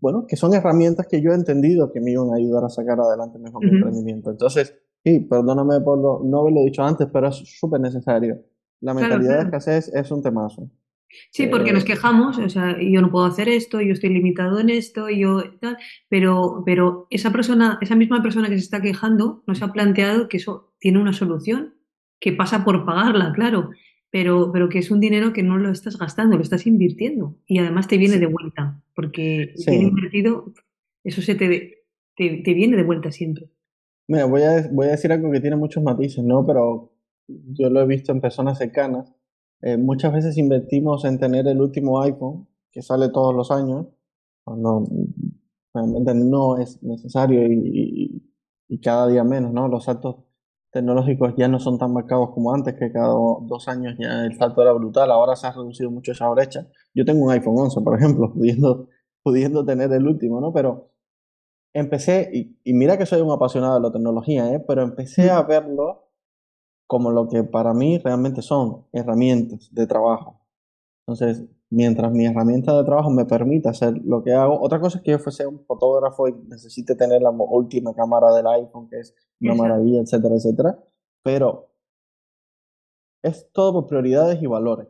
bueno, 0.00 0.26
que 0.26 0.36
son 0.36 0.52
herramientas 0.52 1.06
que 1.08 1.22
yo 1.22 1.32
he 1.32 1.34
entendido 1.34 1.90
que 1.92 2.00
me 2.00 2.12
iban 2.12 2.30
a 2.30 2.36
ayudar 2.36 2.64
a 2.64 2.68
sacar 2.68 3.00
adelante 3.00 3.38
mejor 3.38 3.64
mi 3.64 3.70
emprendimiento. 3.70 4.30
Entonces, 4.30 4.74
sí, 5.02 5.20
perdóname 5.20 5.80
por 5.80 6.24
no 6.24 6.40
haberlo 6.40 6.62
dicho 6.62 6.82
antes, 6.82 7.08
pero 7.10 7.28
es 7.28 7.36
súper 7.58 7.80
necesario. 7.80 8.42
La 8.80 8.92
mentalidad 8.92 9.38
de 9.38 9.44
escasez 9.44 9.88
es 9.94 10.10
un 10.10 10.22
temazo. 10.22 10.68
Sí, 11.30 11.46
porque 11.46 11.72
nos 11.72 11.84
quejamos, 11.84 12.38
o 12.38 12.48
sea, 12.48 12.76
yo 12.80 13.00
no 13.00 13.10
puedo 13.10 13.26
hacer 13.26 13.48
esto, 13.48 13.80
yo 13.80 13.92
estoy 13.92 14.10
limitado 14.10 14.58
en 14.60 14.70
esto, 14.70 15.08
yo 15.10 15.42
tal, 15.60 15.76
pero, 16.08 16.62
pero 16.64 17.06
esa 17.10 17.32
persona, 17.32 17.78
esa 17.80 17.96
misma 17.96 18.22
persona 18.22 18.48
que 18.48 18.56
se 18.56 18.64
está 18.64 18.80
quejando, 18.80 19.42
nos 19.46 19.62
ha 19.62 19.72
planteado 19.72 20.28
que 20.28 20.38
eso 20.38 20.74
tiene 20.78 20.98
una 20.98 21.12
solución, 21.12 21.74
que 22.20 22.32
pasa 22.32 22.64
por 22.64 22.84
pagarla, 22.84 23.32
claro, 23.32 23.70
pero, 24.10 24.50
pero 24.52 24.68
que 24.68 24.78
es 24.78 24.90
un 24.90 25.00
dinero 25.00 25.32
que 25.32 25.42
no 25.42 25.56
lo 25.58 25.70
estás 25.70 25.98
gastando, 25.98 26.36
lo 26.36 26.42
estás 26.42 26.66
invirtiendo 26.66 27.38
y 27.46 27.58
además 27.58 27.88
te 27.88 27.98
viene 27.98 28.18
de 28.18 28.26
vuelta, 28.26 28.80
porque 28.94 29.52
si 29.56 29.74
invertido, 29.74 30.52
eso 31.02 31.22
se 31.22 31.34
te, 31.34 31.84
te, 32.16 32.54
viene 32.54 32.76
de 32.76 32.84
vuelta 32.84 33.10
siempre. 33.10 33.48
Mira, 34.08 34.26
voy 34.26 34.42
a, 34.42 34.68
voy 34.70 34.88
a 34.88 34.92
decir 34.92 35.12
algo 35.12 35.30
que 35.32 35.40
tiene 35.40 35.56
muchos 35.56 35.82
matices, 35.82 36.24
¿no? 36.24 36.46
Pero 36.46 36.92
yo 37.26 37.70
lo 37.70 37.80
he 37.80 37.86
visto 37.86 38.12
en 38.12 38.20
personas 38.20 38.58
cercanas 38.58 39.14
eh, 39.62 39.76
muchas 39.76 40.12
veces 40.12 40.36
invertimos 40.38 41.04
en 41.04 41.18
tener 41.18 41.46
el 41.46 41.60
último 41.60 42.02
iPhone 42.02 42.48
que 42.72 42.82
sale 42.82 43.10
todos 43.10 43.34
los 43.34 43.50
años, 43.52 43.86
cuando 44.44 44.84
realmente 45.72 46.14
no 46.14 46.58
es 46.58 46.82
necesario 46.82 47.42
y, 47.46 48.28
cada 48.82 49.06
día 49.06 49.22
menos, 49.22 49.52
¿no? 49.52 49.68
Los 49.68 49.84
saltos 49.84 50.16
tecnológicos 50.72 51.34
ya 51.36 51.46
no 51.46 51.60
son 51.60 51.78
tan 51.78 51.92
marcados 51.92 52.30
como 52.30 52.54
antes, 52.54 52.74
que 52.74 52.90
cada 52.90 53.08
dos 53.08 53.68
años 53.68 53.94
ya 53.98 54.24
el 54.24 54.36
salto 54.36 54.62
era 54.62 54.72
brutal, 54.72 55.10
ahora 55.10 55.36
se 55.36 55.46
ha 55.46 55.52
reducido 55.52 55.90
mucho 55.90 56.12
esa 56.12 56.28
brecha. 56.30 56.66
Yo 56.94 57.04
tengo 57.04 57.24
un 57.26 57.30
iPhone 57.30 57.54
11, 57.58 57.80
por 57.82 57.98
ejemplo, 57.98 58.32
pudiendo, 58.34 58.88
pudiendo 59.22 59.64
tener 59.64 59.92
el 59.92 60.08
último, 60.08 60.40
¿no? 60.40 60.52
Pero 60.52 60.90
empecé, 61.74 62.30
y, 62.32 62.58
y 62.64 62.72
mira 62.72 62.96
que 62.96 63.06
soy 63.06 63.20
un 63.20 63.30
apasionado 63.30 63.74
de 63.74 63.82
la 63.82 63.92
tecnología, 63.92 64.52
¿eh? 64.52 64.64
Pero 64.66 64.82
empecé 64.82 65.30
a 65.30 65.42
verlo 65.42 66.11
como 66.92 67.10
lo 67.10 67.26
que 67.26 67.42
para 67.42 67.72
mí 67.72 67.96
realmente 67.96 68.42
son 68.42 68.84
herramientas 68.92 69.70
de 69.72 69.86
trabajo. 69.86 70.42
Entonces, 71.06 71.42
mientras 71.70 72.12
mi 72.12 72.26
herramienta 72.26 72.76
de 72.76 72.84
trabajo 72.84 73.08
me 73.08 73.24
permita 73.24 73.70
hacer 73.70 73.94
lo 74.04 74.22
que 74.22 74.34
hago, 74.34 74.60
otra 74.60 74.78
cosa 74.78 74.98
es 74.98 75.02
que 75.02 75.12
yo 75.12 75.18
fuese 75.18 75.46
un 75.46 75.64
fotógrafo 75.64 76.28
y 76.28 76.34
necesite 76.48 76.94
tener 76.94 77.22
la 77.22 77.30
última 77.30 77.94
cámara 77.94 78.30
del 78.34 78.46
iPhone, 78.46 78.90
que 78.90 79.00
es 79.00 79.14
una 79.40 79.54
maravilla, 79.54 80.02
etcétera, 80.02 80.34
etcétera, 80.34 80.78
pero 81.22 81.70
es 83.22 83.50
todo 83.52 83.72
por 83.72 83.86
prioridades 83.86 84.42
y 84.42 84.46
valores. 84.46 84.88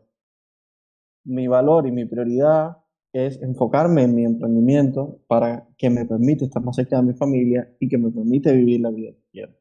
Mi 1.25 1.47
valor 1.47 1.87
y 1.87 1.93
mi 1.93 2.05
prioridad 2.05 2.79
es 3.13 3.41
enfocarme 3.43 4.03
en 4.03 4.17
mi 4.17 4.25
emprendimiento 4.25 5.21
para 5.29 5.69
que 5.79 5.89
me 5.89 6.05
permita 6.05 6.47
estar 6.47 6.65
más 6.65 6.75
cerca 6.75 6.97
de 6.97 7.05
mi 7.05 7.13
familia 7.13 7.73
y 7.79 7.89
que 7.89 7.97
me 7.97 8.11
permite 8.11 8.53
vivir 8.53 8.81
la 8.81 8.91
vida 8.91 9.13
que 9.13 9.25
quiero. 9.31 9.53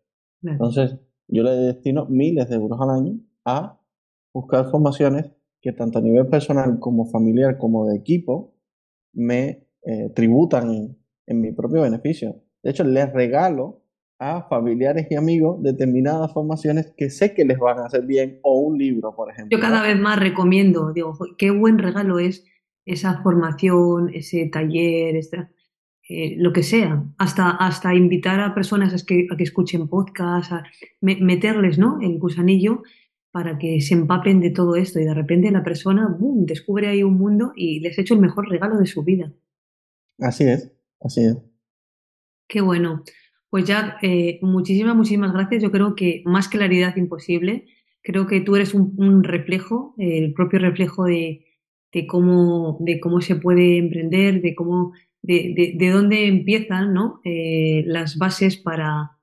Entonces, 0.41 0.97
yo 1.31 1.43
le 1.43 1.51
destino 1.51 2.05
miles 2.07 2.49
de 2.49 2.55
euros 2.55 2.79
al 2.81 2.89
año 2.89 3.19
a 3.45 3.79
buscar 4.33 4.69
formaciones 4.69 5.31
que 5.61 5.71
tanto 5.71 5.99
a 5.99 6.01
nivel 6.01 6.27
personal 6.27 6.79
como 6.79 7.05
familiar 7.05 7.57
como 7.57 7.87
de 7.87 7.97
equipo 7.97 8.55
me 9.13 9.67
eh, 9.83 10.09
tributan 10.15 10.97
en, 11.25 11.41
mi 11.41 11.53
propio 11.53 11.81
beneficio. 11.81 12.43
De 12.61 12.71
hecho, 12.71 12.83
les 12.83 13.11
regalo 13.13 13.83
a 14.19 14.47
familiares 14.49 15.07
y 15.09 15.15
amigos 15.15 15.63
determinadas 15.63 16.33
formaciones 16.33 16.93
que 16.97 17.09
sé 17.09 17.33
que 17.33 17.45
les 17.45 17.57
van 17.57 17.79
a 17.79 17.85
hacer 17.85 18.05
bien 18.05 18.39
o 18.43 18.59
un 18.59 18.77
libro, 18.77 19.15
por 19.15 19.31
ejemplo. 19.31 19.57
Yo 19.57 19.61
cada 19.61 19.81
vez 19.81 19.97
más 19.97 20.19
recomiendo, 20.19 20.91
digo, 20.91 21.13
qué 21.37 21.51
buen 21.51 21.79
regalo 21.79 22.19
es 22.19 22.45
esa 22.85 23.21
formación, 23.23 24.09
ese 24.13 24.49
taller, 24.51 25.15
esta, 25.15 25.49
eh, 26.13 26.35
lo 26.37 26.51
que 26.51 26.61
sea, 26.61 27.05
hasta, 27.17 27.51
hasta 27.51 27.95
invitar 27.95 28.41
a 28.41 28.53
personas 28.53 28.93
a 28.93 29.05
que, 29.05 29.27
a 29.31 29.37
que 29.37 29.43
escuchen 29.43 29.87
podcast, 29.87 30.51
a 30.51 30.63
meterles 30.99 31.77
¿no? 31.77 31.99
el 32.01 32.19
gusanillo 32.19 32.83
para 33.31 33.57
que 33.57 33.79
se 33.79 33.93
empapen 33.93 34.41
de 34.41 34.49
todo 34.49 34.75
esto 34.75 34.99
y 34.99 35.05
de 35.05 35.13
repente 35.13 35.49
la 35.51 35.63
persona 35.63 36.13
boom, 36.19 36.45
descubre 36.45 36.87
ahí 36.89 37.01
un 37.01 37.17
mundo 37.17 37.53
y 37.55 37.79
les 37.79 37.97
ha 37.97 38.01
hecho 38.01 38.13
el 38.13 38.19
mejor 38.19 38.49
regalo 38.49 38.77
de 38.77 38.87
su 38.87 39.03
vida. 39.03 39.31
Así 40.19 40.43
es, 40.43 40.69
así 40.99 41.23
es. 41.23 41.37
Qué 42.45 42.59
bueno. 42.59 43.03
Pues 43.49 43.63
ya, 43.63 43.97
eh, 44.01 44.39
muchísimas, 44.41 44.97
muchísimas 44.97 45.31
gracias. 45.31 45.63
Yo 45.63 45.71
creo 45.71 45.95
que 45.95 46.23
más 46.25 46.49
claridad 46.49 46.97
imposible. 46.97 47.67
Creo 48.01 48.27
que 48.27 48.41
tú 48.41 48.57
eres 48.57 48.73
un, 48.73 49.23
reflejo, 49.23 49.95
el 49.97 50.33
propio 50.33 50.59
reflejo 50.59 51.05
de, 51.05 51.45
de, 51.93 52.05
cómo, 52.05 52.79
de 52.81 52.99
cómo 52.99 53.21
se 53.21 53.37
puede 53.37 53.77
emprender, 53.77 54.41
de 54.41 54.55
cómo 54.55 54.91
de, 55.21 55.75
de, 55.77 55.89
dónde 55.89 56.27
empiezan 56.27 56.93
¿no? 56.93 57.21
Eh, 57.23 57.83
las 57.85 58.17
bases 58.17 58.57
para, 58.57 59.17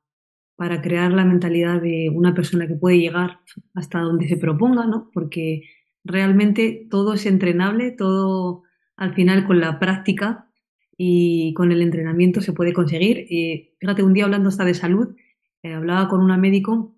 para 0.57 0.81
crear 0.81 1.13
la 1.13 1.25
mentalidad 1.25 1.81
de 1.81 2.11
una 2.15 2.35
persona 2.35 2.67
que 2.67 2.75
puede 2.75 2.99
llegar 2.99 3.41
hasta 3.75 4.01
donde 4.01 4.29
se 4.29 4.37
proponga, 4.37 4.87
¿no? 4.87 5.11
porque 5.13 5.63
realmente 6.05 6.87
todo 6.91 7.15
es 7.15 7.27
entrenable, 7.27 7.91
todo 7.91 8.63
al 8.97 9.15
final 9.15 9.47
con 9.47 9.61
la 9.61 9.79
práctica 9.79 10.51
y 10.97 11.55
con 11.55 11.71
el 11.71 11.83
entrenamiento 11.83 12.41
se 12.41 12.53
puede 12.53 12.73
conseguir. 12.73 13.27
Y 13.31 13.77
fíjate, 13.79 14.03
un 14.03 14.13
día 14.13 14.25
hablando 14.25 14.49
hasta 14.49 14.65
de 14.65 14.75
salud, 14.75 15.15
eh, 15.63 15.73
hablaba 15.73 16.09
con 16.09 16.21
una 16.21 16.37
médico 16.37 16.97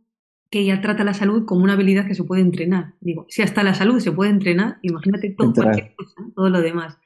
que 0.50 0.60
ella 0.60 0.80
trata 0.80 1.04
la 1.04 1.14
salud 1.14 1.44
como 1.44 1.62
una 1.62 1.74
habilidad 1.74 2.06
que 2.06 2.14
se 2.14 2.24
puede 2.24 2.42
entrenar. 2.42 2.94
Digo, 3.00 3.26
si 3.28 3.42
hasta 3.42 3.62
la 3.62 3.74
salud 3.74 4.00
se 4.00 4.10
puede 4.10 4.30
entrenar, 4.30 4.78
imagínate 4.82 5.30
todo, 5.30 5.52
todo 6.34 6.48
lo 6.48 6.60
demás. 6.60 6.98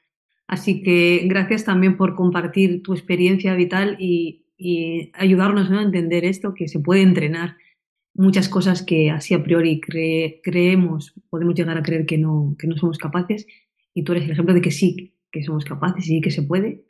Así 0.47 0.83
que 0.83 1.23
gracias 1.25 1.65
también 1.65 1.97
por 1.97 2.15
compartir 2.15 2.83
tu 2.83 2.93
experiencia 2.93 3.55
vital 3.55 3.97
y, 3.99 4.41
ayudarnos 5.13 5.69
a 5.69 5.81
entender 5.81 6.23
esto, 6.23 6.53
que 6.53 6.69
se 6.69 6.79
puede 6.79 7.01
entrenar 7.01 7.57
muchas 8.13 8.47
cosas 8.47 8.83
que 8.83 9.11
así 9.11 9.33
a 9.33 9.43
priori 9.43 9.81
creemos, 9.81 11.13
podemos 11.29 11.55
llegar 11.55 11.77
a 11.77 11.83
creer 11.83 12.05
que 12.05 12.17
no, 12.17 12.55
que 12.57 12.67
no 12.67 12.77
somos 12.77 12.97
capaces. 12.97 13.45
Y 13.93 14.03
tú 14.03 14.13
eres 14.13 14.23
el 14.23 14.31
ejemplo 14.31 14.53
de 14.53 14.61
que 14.61 14.71
sí, 14.71 15.13
que 15.29 15.43
somos 15.43 15.65
capaces 15.65 16.09
y 16.09 16.21
que 16.21 16.31
se 16.31 16.43
puede. 16.43 16.85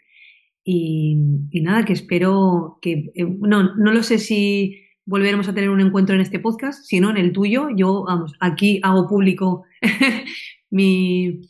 Y, 0.64 1.16
nada, 1.62 1.86
que 1.86 1.94
espero 1.94 2.78
que, 2.82 3.12
eh, 3.16 3.26
no, 3.26 3.76
no 3.76 3.94
lo 3.94 4.04
sé 4.04 4.20
si 4.20 4.86
volveremos 5.06 5.48
a 5.48 5.54
tener 5.54 5.70
un 5.70 5.82
encuentro 5.82 6.16
en 6.16 6.22
este 6.22 6.40
podcast, 6.40 6.84
sino 6.86 7.10
en 7.10 7.18
el 7.18 7.32
tuyo. 7.32 7.70
Yo, 7.76 8.04
vamos, 8.04 8.34
aquí 8.40 8.80
hago 8.84 9.08
público 9.08 9.64
mi, 10.70 11.42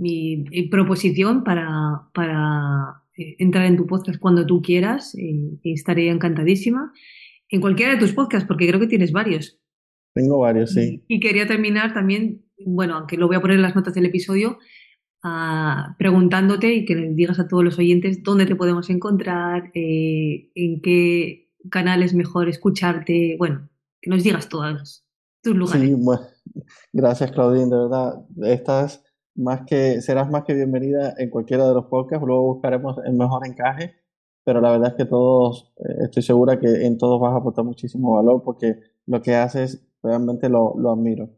mi, 0.00 0.44
proposición 0.70 1.44
para, 1.44 2.08
para 2.14 3.02
eh, 3.16 3.36
entrar 3.38 3.66
en 3.66 3.76
tu 3.76 3.86
podcast 3.86 4.18
cuando 4.18 4.46
tú 4.46 4.62
quieras 4.62 5.14
eh, 5.14 5.58
y 5.62 5.72
estaré 5.72 6.08
encantadísima. 6.08 6.92
En 7.48 7.60
cualquiera 7.60 7.92
de 7.92 7.98
tus 7.98 8.12
podcasts, 8.12 8.46
porque 8.46 8.66
creo 8.66 8.80
que 8.80 8.86
tienes 8.86 9.12
varios. 9.12 9.60
Tengo 10.14 10.38
varios, 10.38 10.72
sí. 10.72 11.04
Y, 11.06 11.20
quería 11.20 11.46
terminar 11.46 11.92
también, 11.92 12.44
bueno, 12.64 12.96
aunque 12.96 13.16
lo 13.16 13.26
voy 13.26 13.36
a 13.36 13.40
poner 13.40 13.56
en 13.56 13.62
las 13.62 13.76
notas 13.76 13.94
del 13.94 14.06
episodio, 14.06 14.58
ah, 15.22 15.94
preguntándote 15.98 16.72
y 16.72 16.84
que 16.84 16.94
le 16.94 17.12
digas 17.12 17.38
a 17.38 17.48
todos 17.48 17.62
los 17.62 17.78
oyentes 17.78 18.22
dónde 18.22 18.46
te 18.46 18.56
podemos 18.56 18.88
encontrar, 18.88 19.70
eh, 19.74 20.50
en 20.54 20.80
qué 20.80 21.50
canal 21.70 22.02
es 22.02 22.14
mejor 22.14 22.48
escucharte, 22.48 23.36
bueno, 23.38 23.68
que 24.00 24.10
nos 24.10 24.22
digas 24.22 24.48
todos 24.48 25.04
tus 25.42 25.54
lugares. 25.54 25.88
Sí, 25.88 25.94
bueno, 25.94 26.22
gracias 26.92 27.32
Claudine, 27.32 27.68
de 27.68 27.76
verdad. 27.76 28.14
Estás 28.42 29.04
más 29.34 29.62
que, 29.66 30.00
serás 30.00 30.30
más 30.30 30.44
que 30.44 30.54
bienvenida 30.54 31.14
en 31.18 31.30
cualquiera 31.30 31.66
de 31.68 31.74
los 31.74 31.86
podcasts, 31.86 32.26
luego 32.26 32.54
buscaremos 32.54 32.98
el 33.04 33.14
mejor 33.14 33.46
encaje, 33.46 33.94
pero 34.44 34.60
la 34.60 34.72
verdad 34.72 34.90
es 34.90 34.94
que 34.94 35.04
todos, 35.04 35.72
eh, 35.78 36.04
estoy 36.04 36.22
segura 36.22 36.58
que 36.58 36.86
en 36.86 36.98
todos 36.98 37.20
vas 37.20 37.32
a 37.32 37.36
aportar 37.36 37.64
muchísimo 37.64 38.14
valor 38.14 38.42
porque 38.44 38.76
lo 39.06 39.22
que 39.22 39.34
haces 39.34 39.86
realmente 40.02 40.48
lo, 40.48 40.74
lo 40.78 40.90
admiro. 40.92 41.30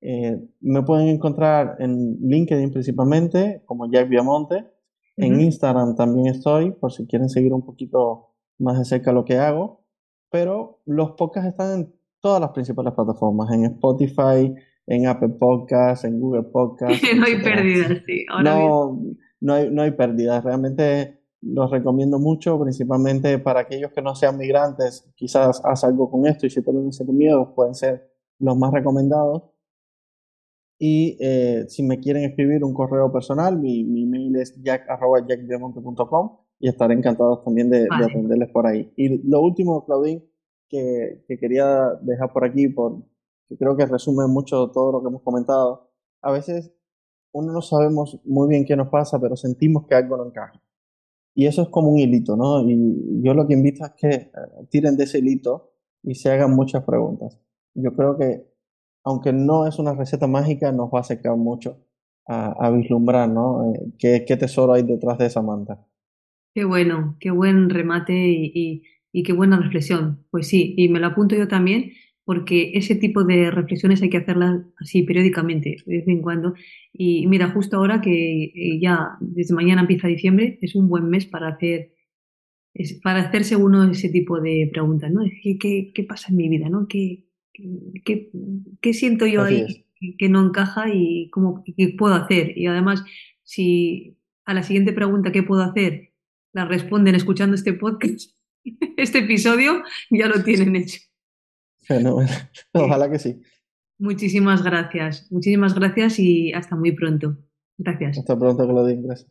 Eh, 0.00 0.48
me 0.60 0.82
pueden 0.82 1.08
encontrar 1.08 1.76
en 1.80 2.18
LinkedIn 2.20 2.72
principalmente 2.72 3.62
como 3.66 3.90
Jack 3.90 4.08
Viamonte, 4.08 4.66
en 5.16 5.40
Instagram 5.40 5.96
también 5.96 6.28
estoy, 6.28 6.70
por 6.70 6.92
si 6.92 7.04
quieren 7.08 7.28
seguir 7.28 7.52
un 7.52 7.64
poquito 7.64 8.28
más 8.58 8.78
de 8.78 8.84
cerca 8.84 9.12
lo 9.12 9.24
que 9.24 9.36
hago, 9.36 9.84
pero 10.30 10.80
los 10.84 11.12
podcasts 11.12 11.48
están 11.48 11.80
en 11.80 11.94
todas 12.20 12.40
las 12.40 12.50
principales 12.50 12.92
plataformas, 12.94 13.50
en 13.52 13.64
Spotify, 13.64 14.54
en 14.88 15.06
Apple 15.06 15.28
Podcasts, 15.38 16.04
en 16.04 16.18
Google 16.18 16.44
Podcasts. 16.44 17.02
no 17.16 17.24
hay 17.26 17.42
pérdidas, 17.42 18.02
sí. 18.06 18.24
no, 18.42 18.98
no, 19.40 19.54
hay, 19.54 19.70
no 19.70 19.82
hay 19.82 19.90
pérdidas. 19.92 20.42
Realmente 20.42 21.20
los 21.42 21.70
recomiendo 21.70 22.18
mucho, 22.18 22.58
principalmente 22.58 23.38
para 23.38 23.60
aquellos 23.60 23.92
que 23.92 24.00
no 24.00 24.14
sean 24.14 24.38
migrantes. 24.38 25.06
Quizás 25.14 25.60
haz 25.62 25.84
algo 25.84 26.10
con 26.10 26.26
esto 26.26 26.46
y 26.46 26.50
si 26.50 26.62
tienen 26.62 26.88
ese 26.88 27.04
miedo, 27.04 27.54
pueden 27.54 27.74
ser 27.74 28.10
los 28.38 28.56
más 28.56 28.72
recomendados. 28.72 29.42
Y 30.78 31.18
eh, 31.20 31.66
si 31.68 31.82
me 31.82 31.98
quieren 32.00 32.24
escribir 32.24 32.64
un 32.64 32.72
correo 32.72 33.12
personal, 33.12 33.58
mi, 33.58 33.84
mi 33.84 34.06
mail 34.06 34.36
es 34.36 34.54
jack.jackdemonte.com 34.62 36.38
y 36.60 36.68
estaré 36.68 36.94
encantado 36.94 37.40
también 37.40 37.68
de, 37.68 37.80
de, 37.80 38.04
atenderles 38.06 38.48
por 38.50 38.66
ahí. 38.66 38.90
Y 38.96 39.28
lo 39.28 39.40
último, 39.42 39.84
Claudine, 39.84 40.24
que, 40.68 41.24
que 41.26 41.38
quería 41.38 41.90
dejar 42.00 42.32
por 42.32 42.44
aquí, 42.44 42.68
por, 42.68 43.02
que 43.48 43.56
creo 43.56 43.76
que 43.76 43.86
resume 43.86 44.26
mucho 44.26 44.70
todo 44.70 44.92
lo 44.92 45.02
que 45.02 45.08
hemos 45.08 45.22
comentado. 45.22 45.90
A 46.22 46.32
veces 46.32 46.72
uno 47.32 47.52
no 47.52 47.62
sabemos 47.62 48.20
muy 48.24 48.48
bien 48.48 48.64
qué 48.64 48.76
nos 48.76 48.88
pasa, 48.88 49.20
pero 49.20 49.36
sentimos 49.36 49.86
que 49.86 49.94
algo 49.94 50.16
no 50.16 50.26
encaja. 50.26 50.62
Y 51.34 51.46
eso 51.46 51.62
es 51.62 51.68
como 51.68 51.90
un 51.90 51.98
hilito, 51.98 52.36
¿no? 52.36 52.68
Y 52.68 53.22
yo 53.22 53.32
lo 53.34 53.46
que 53.46 53.54
invito 53.54 53.84
es 53.84 53.92
que 53.96 54.08
eh, 54.08 54.30
tiren 54.70 54.96
de 54.96 55.04
ese 55.04 55.18
hilito 55.18 55.72
y 56.02 56.16
se 56.16 56.30
hagan 56.30 56.54
muchas 56.54 56.84
preguntas. 56.84 57.38
Yo 57.74 57.94
creo 57.94 58.16
que, 58.16 58.44
aunque 59.04 59.32
no 59.32 59.66
es 59.66 59.78
una 59.78 59.94
receta 59.94 60.26
mágica, 60.26 60.72
nos 60.72 60.88
va 60.90 60.98
a 60.98 61.02
acercar 61.02 61.36
mucho 61.36 61.78
a, 62.26 62.70
vislumbrar, 62.70 63.28
¿no? 63.28 63.72
Eh, 63.72 63.92
¿Qué, 63.98 64.24
¿Qué, 64.26 64.36
tesoro 64.36 64.74
hay 64.74 64.82
detrás 64.82 65.16
de 65.16 65.26
esa 65.26 65.40
manta. 65.40 65.86
Qué 66.54 66.64
bueno, 66.64 67.16
qué 67.20 67.30
buen 67.30 67.70
remate 67.70 68.12
y, 68.12 68.82
y 69.12 69.22
qué 69.22 69.32
buena 69.32 69.58
reflexión. 69.58 70.26
Pues 70.30 70.48
sí, 70.48 70.74
y 70.76 70.88
me 70.88 71.00
lo 71.00 71.06
apunto 71.06 71.36
yo 71.36 71.48
también 71.48 71.90
porque 72.28 72.72
ese 72.74 72.94
tipo 72.94 73.24
de 73.24 73.50
reflexiones 73.50 74.02
hay 74.02 74.10
que 74.10 74.18
hacerlas 74.18 74.60
así 74.78 75.02
periódicamente, 75.02 75.78
de 75.86 75.96
vez 75.96 76.08
en 76.08 76.20
cuando. 76.20 76.52
Y 76.92 77.26
mira, 77.26 77.48
justo 77.48 77.78
ahora 77.78 78.02
que 78.02 78.52
eh, 78.54 78.78
ya 78.82 79.16
desde 79.18 79.54
mañana 79.54 79.80
empieza 79.80 80.08
diciembre, 80.08 80.58
es 80.60 80.74
un 80.74 80.90
buen 80.90 81.08
mes 81.08 81.24
para 81.24 81.48
hacer 81.48 81.94
para 83.02 83.20
hacerse 83.20 83.56
uno 83.56 83.90
ese 83.90 84.10
tipo 84.10 84.42
de 84.42 84.68
preguntas, 84.70 85.10
¿no? 85.10 85.22
¿Qué, 85.42 85.90
qué, 85.94 86.04
pasa 86.04 86.26
en 86.28 86.36
mi 86.36 86.50
vida, 86.50 86.68
¿no? 86.68 86.86
¿Qué, 86.86 87.24
qué, 88.04 88.30
qué 88.82 88.92
siento 88.92 89.26
yo 89.26 89.44
ahí 89.44 89.86
que 90.18 90.28
no 90.28 90.46
encaja 90.46 90.94
y 90.94 91.30
cómo 91.30 91.64
qué 91.64 91.94
puedo 91.96 92.12
hacer? 92.12 92.52
Y 92.58 92.66
además, 92.66 93.04
si 93.42 94.18
a 94.44 94.52
la 94.52 94.62
siguiente 94.64 94.92
pregunta, 94.92 95.32
¿qué 95.32 95.42
puedo 95.42 95.62
hacer? 95.62 96.12
La 96.52 96.66
responden 96.66 97.14
escuchando 97.14 97.54
este 97.54 97.72
podcast, 97.72 98.36
este 98.98 99.20
episodio, 99.20 99.82
ya 100.10 100.28
lo 100.28 100.44
tienen 100.44 100.76
hecho. 100.76 101.07
Ojalá 102.72 103.10
que 103.10 103.18
sí. 103.18 103.42
Muchísimas 103.98 104.62
gracias. 104.62 105.30
Muchísimas 105.30 105.74
gracias 105.74 106.18
y 106.18 106.52
hasta 106.52 106.76
muy 106.76 106.92
pronto. 106.92 107.36
Gracias. 107.76 108.18
Hasta 108.18 108.38
pronto, 108.38 108.66
Claudine. 108.66 109.02
Gracias. 109.02 109.30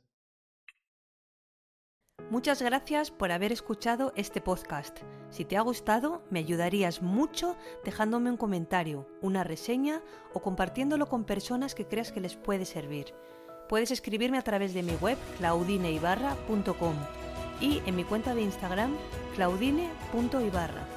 Muchas 2.30 2.62
gracias 2.62 3.10
por 3.10 3.32
haber 3.32 3.54
escuchado 3.54 4.12
este 4.18 4.42
podcast. 4.42 5.00
Si 5.30 5.46
te 5.46 5.56
ha 5.56 5.62
gustado, 5.62 6.26
me 6.30 6.40
ayudarías 6.40 7.02
mucho 7.02 7.56
dejándome 7.86 8.30
un 8.30 8.36
comentario, 8.36 9.08
una 9.22 9.46
reseña 9.46 10.02
o 10.34 10.42
compartiéndolo 10.42 11.08
con 11.08 11.24
personas 11.24 11.74
que 11.74 11.86
creas 11.88 12.12
que 12.12 12.20
les 12.20 12.36
puede 12.36 12.66
servir. 12.66 13.14
Puedes 13.70 13.92
escribirme 13.92 14.38
a 14.38 14.42
través 14.42 14.74
de 14.74 14.84
mi 14.84 14.94
web 14.96 15.18
claudineibarra.com 15.38 16.96
y 17.62 17.82
en 17.86 17.96
mi 17.96 18.04
cuenta 18.04 18.36
de 18.36 18.42
Instagram 18.42 18.94
claudine.ibarra. 19.36 20.97